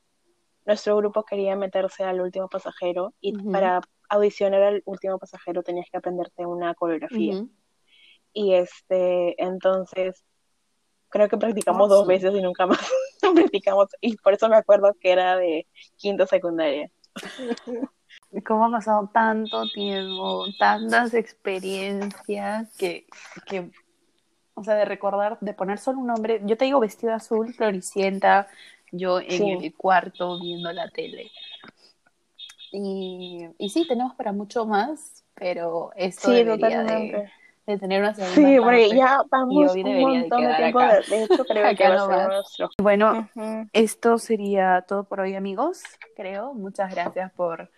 nuestro 0.67 0.97
grupo 0.97 1.25
quería 1.25 1.57
meterse 1.57 2.05
al 2.05 2.21
último 2.21 2.49
pasajero 2.49 3.15
y 3.21 3.33
para 3.51 3.81
audicionar 4.09 4.63
al 4.63 4.83
último 4.85 5.19
pasajero 5.19 5.63
tenías 5.63 5.87
que 5.91 5.97
aprenderte 5.97 6.45
una 6.47 6.75
coreografía. 6.75 7.45
Y 8.33 8.55
este, 8.55 9.43
entonces, 9.43 10.25
creo 11.09 11.29
que 11.29 11.39
practicamos 11.39 11.89
dos 11.89 12.07
veces 12.07 12.33
y 12.35 12.43
nunca 12.43 12.67
más 12.67 12.79
practicamos, 13.35 13.89
y 14.01 14.17
por 14.19 14.35
eso 14.35 14.49
me 14.49 14.57
acuerdo 14.57 14.95
que 15.01 15.11
era 15.13 15.37
de 15.37 15.67
quinto 15.97 16.27
secundaria. 16.27 16.91
cómo 18.47 18.67
ha 18.67 18.71
pasado 18.71 19.11
tanto 19.13 19.69
tiempo, 19.71 20.47
tantas 20.59 21.15
experiencias 21.15 22.73
que, 22.77 23.07
que, 23.47 23.71
o 24.55 24.65
sea, 24.65 24.75
de 24.75 24.85
recordar, 24.85 25.39
de 25.41 25.55
poner 25.55 25.79
solo 25.79 25.99
un 26.01 26.07
nombre. 26.09 26.41
Yo 26.45 26.57
te 26.57 26.65
digo 26.67 26.81
vestido 26.81 27.15
azul, 27.15 27.53
floricienta, 27.55 28.49
yo 28.93 29.21
en 29.21 29.29
Sí. 29.29 29.57
el 29.61 29.75
cuarto 29.75 30.39
viendo 30.41 30.73
la 30.73 30.89
tele. 30.91 31.31
Y, 32.73 33.49
y 33.59 33.71
sí, 33.71 33.87
tenemos 33.89 34.15
para 34.15 34.33
mucho 34.33 34.65
más, 34.65 35.25
pero 35.35 35.91
esto 35.97 36.29
Sí, 36.29 36.35
debería 36.35 36.83
de. 36.85 37.31
De 37.71 37.79
tener 37.79 38.01
una 38.01 38.15
segunda 38.15 38.35
Sí, 38.35 38.57
porque 38.59 38.81
parte. 38.83 38.97
ya 38.97 39.23
vamos 39.31 39.75
un 39.75 40.01
montón 40.01 40.43
de 40.43 40.55
tiempo. 40.55 40.79
acá. 40.81 41.01
De, 41.09 41.25
hecho, 41.25 41.45
creo 41.45 41.65
que 41.77 41.89
va 41.89 41.95
a 41.95 42.07
ser 42.07 42.29
nuestro. 42.29 42.71
Bueno, 42.79 43.29
esto 43.73 44.19
sería 44.19 44.85
todo 44.87 45.05
por 45.05 45.21
hoy, 45.21 45.35
amigos, 45.35 45.83
creo. 46.17 46.53
Muchas 46.55 46.93
gracias 46.95 47.33
por, 47.33 47.71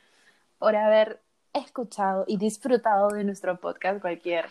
por 0.59 0.77
haber 0.77 1.21
escuchado 1.53 2.25
y 2.27 2.37
disfrutado 2.39 3.09
de 3.09 3.25
nuestro 3.25 3.59
podcast. 3.61 4.01
Cualquier 4.01 4.47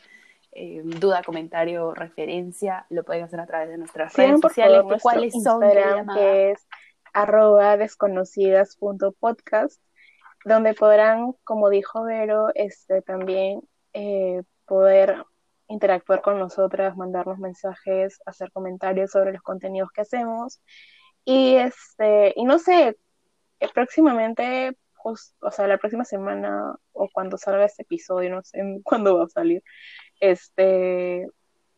eh, 0.53 0.81
duda, 0.83 1.21
comentario, 1.23 1.93
referencia, 1.93 2.85
lo 2.89 3.03
pueden 3.03 3.23
hacer 3.23 3.39
a 3.39 3.45
través 3.45 3.69
de 3.69 3.77
nuestras 3.77 4.13
Sigan 4.13 4.29
redes 4.31 4.41
por 4.41 4.51
sociales. 4.51 4.77
favor 4.77 5.01
¿Cuáles 5.01 5.33
son? 5.33 5.63
Instagram, 5.63 6.15
que 6.15 6.51
es 6.51 6.67
arroba 7.13 7.77
desconocidas.podcast, 7.77 9.81
donde 10.45 10.73
podrán, 10.73 11.33
como 11.43 11.69
dijo 11.69 12.03
Vero, 12.03 12.49
este, 12.55 13.01
también 13.01 13.61
eh, 13.93 14.43
poder 14.65 15.25
interactuar 15.71 16.21
con 16.21 16.39
nosotras, 16.39 16.97
mandarnos 16.97 17.39
mensajes, 17.39 18.19
hacer 18.25 18.51
comentarios 18.51 19.11
sobre 19.11 19.33
los 19.33 19.41
contenidos 19.43 19.91
que 19.93 20.01
hacemos. 20.01 20.61
Y 21.25 21.55
este, 21.55 22.33
y 22.35 22.45
no 22.45 22.59
sé, 22.59 22.97
eh, 23.59 23.69
próximamente, 23.73 24.77
jus- 24.95 25.35
o 25.41 25.51
sea, 25.51 25.67
la 25.67 25.77
próxima 25.77 26.05
semana 26.05 26.75
o 26.93 27.09
cuando 27.13 27.37
salga 27.37 27.65
este 27.65 27.83
episodio, 27.83 28.31
no 28.31 28.43
sé 28.43 28.59
cuándo 28.83 29.17
va 29.19 29.25
a 29.25 29.29
salir, 29.29 29.63
este, 30.21 31.27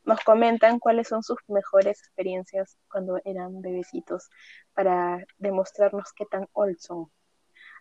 nos 0.05 0.21
comentan 0.23 0.79
cuáles 0.79 1.07
son 1.09 1.23
sus 1.23 1.37
mejores 1.49 1.99
experiencias 1.99 2.77
cuando 2.91 3.19
eran 3.25 3.61
bebecitos 3.61 4.29
para 4.73 5.25
demostrarnos 5.37 6.13
qué 6.15 6.25
tan 6.27 6.47
old 6.53 6.77
son. 6.79 7.07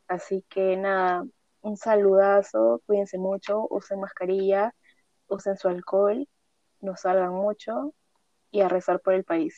Así 0.08 0.44
que 0.48 0.76
nada, 0.76 1.24
un 1.62 1.76
saludazo, 1.76 2.82
cuídense 2.86 3.18
mucho, 3.18 3.66
usen 3.70 4.00
mascarilla, 4.00 4.74
usen 5.32 5.56
su 5.56 5.68
alcohol, 5.68 6.28
no 6.80 6.96
salgan 6.96 7.32
mucho 7.34 7.94
y 8.50 8.60
a 8.60 8.68
rezar 8.68 9.00
por 9.00 9.14
el 9.14 9.24
país. 9.24 9.54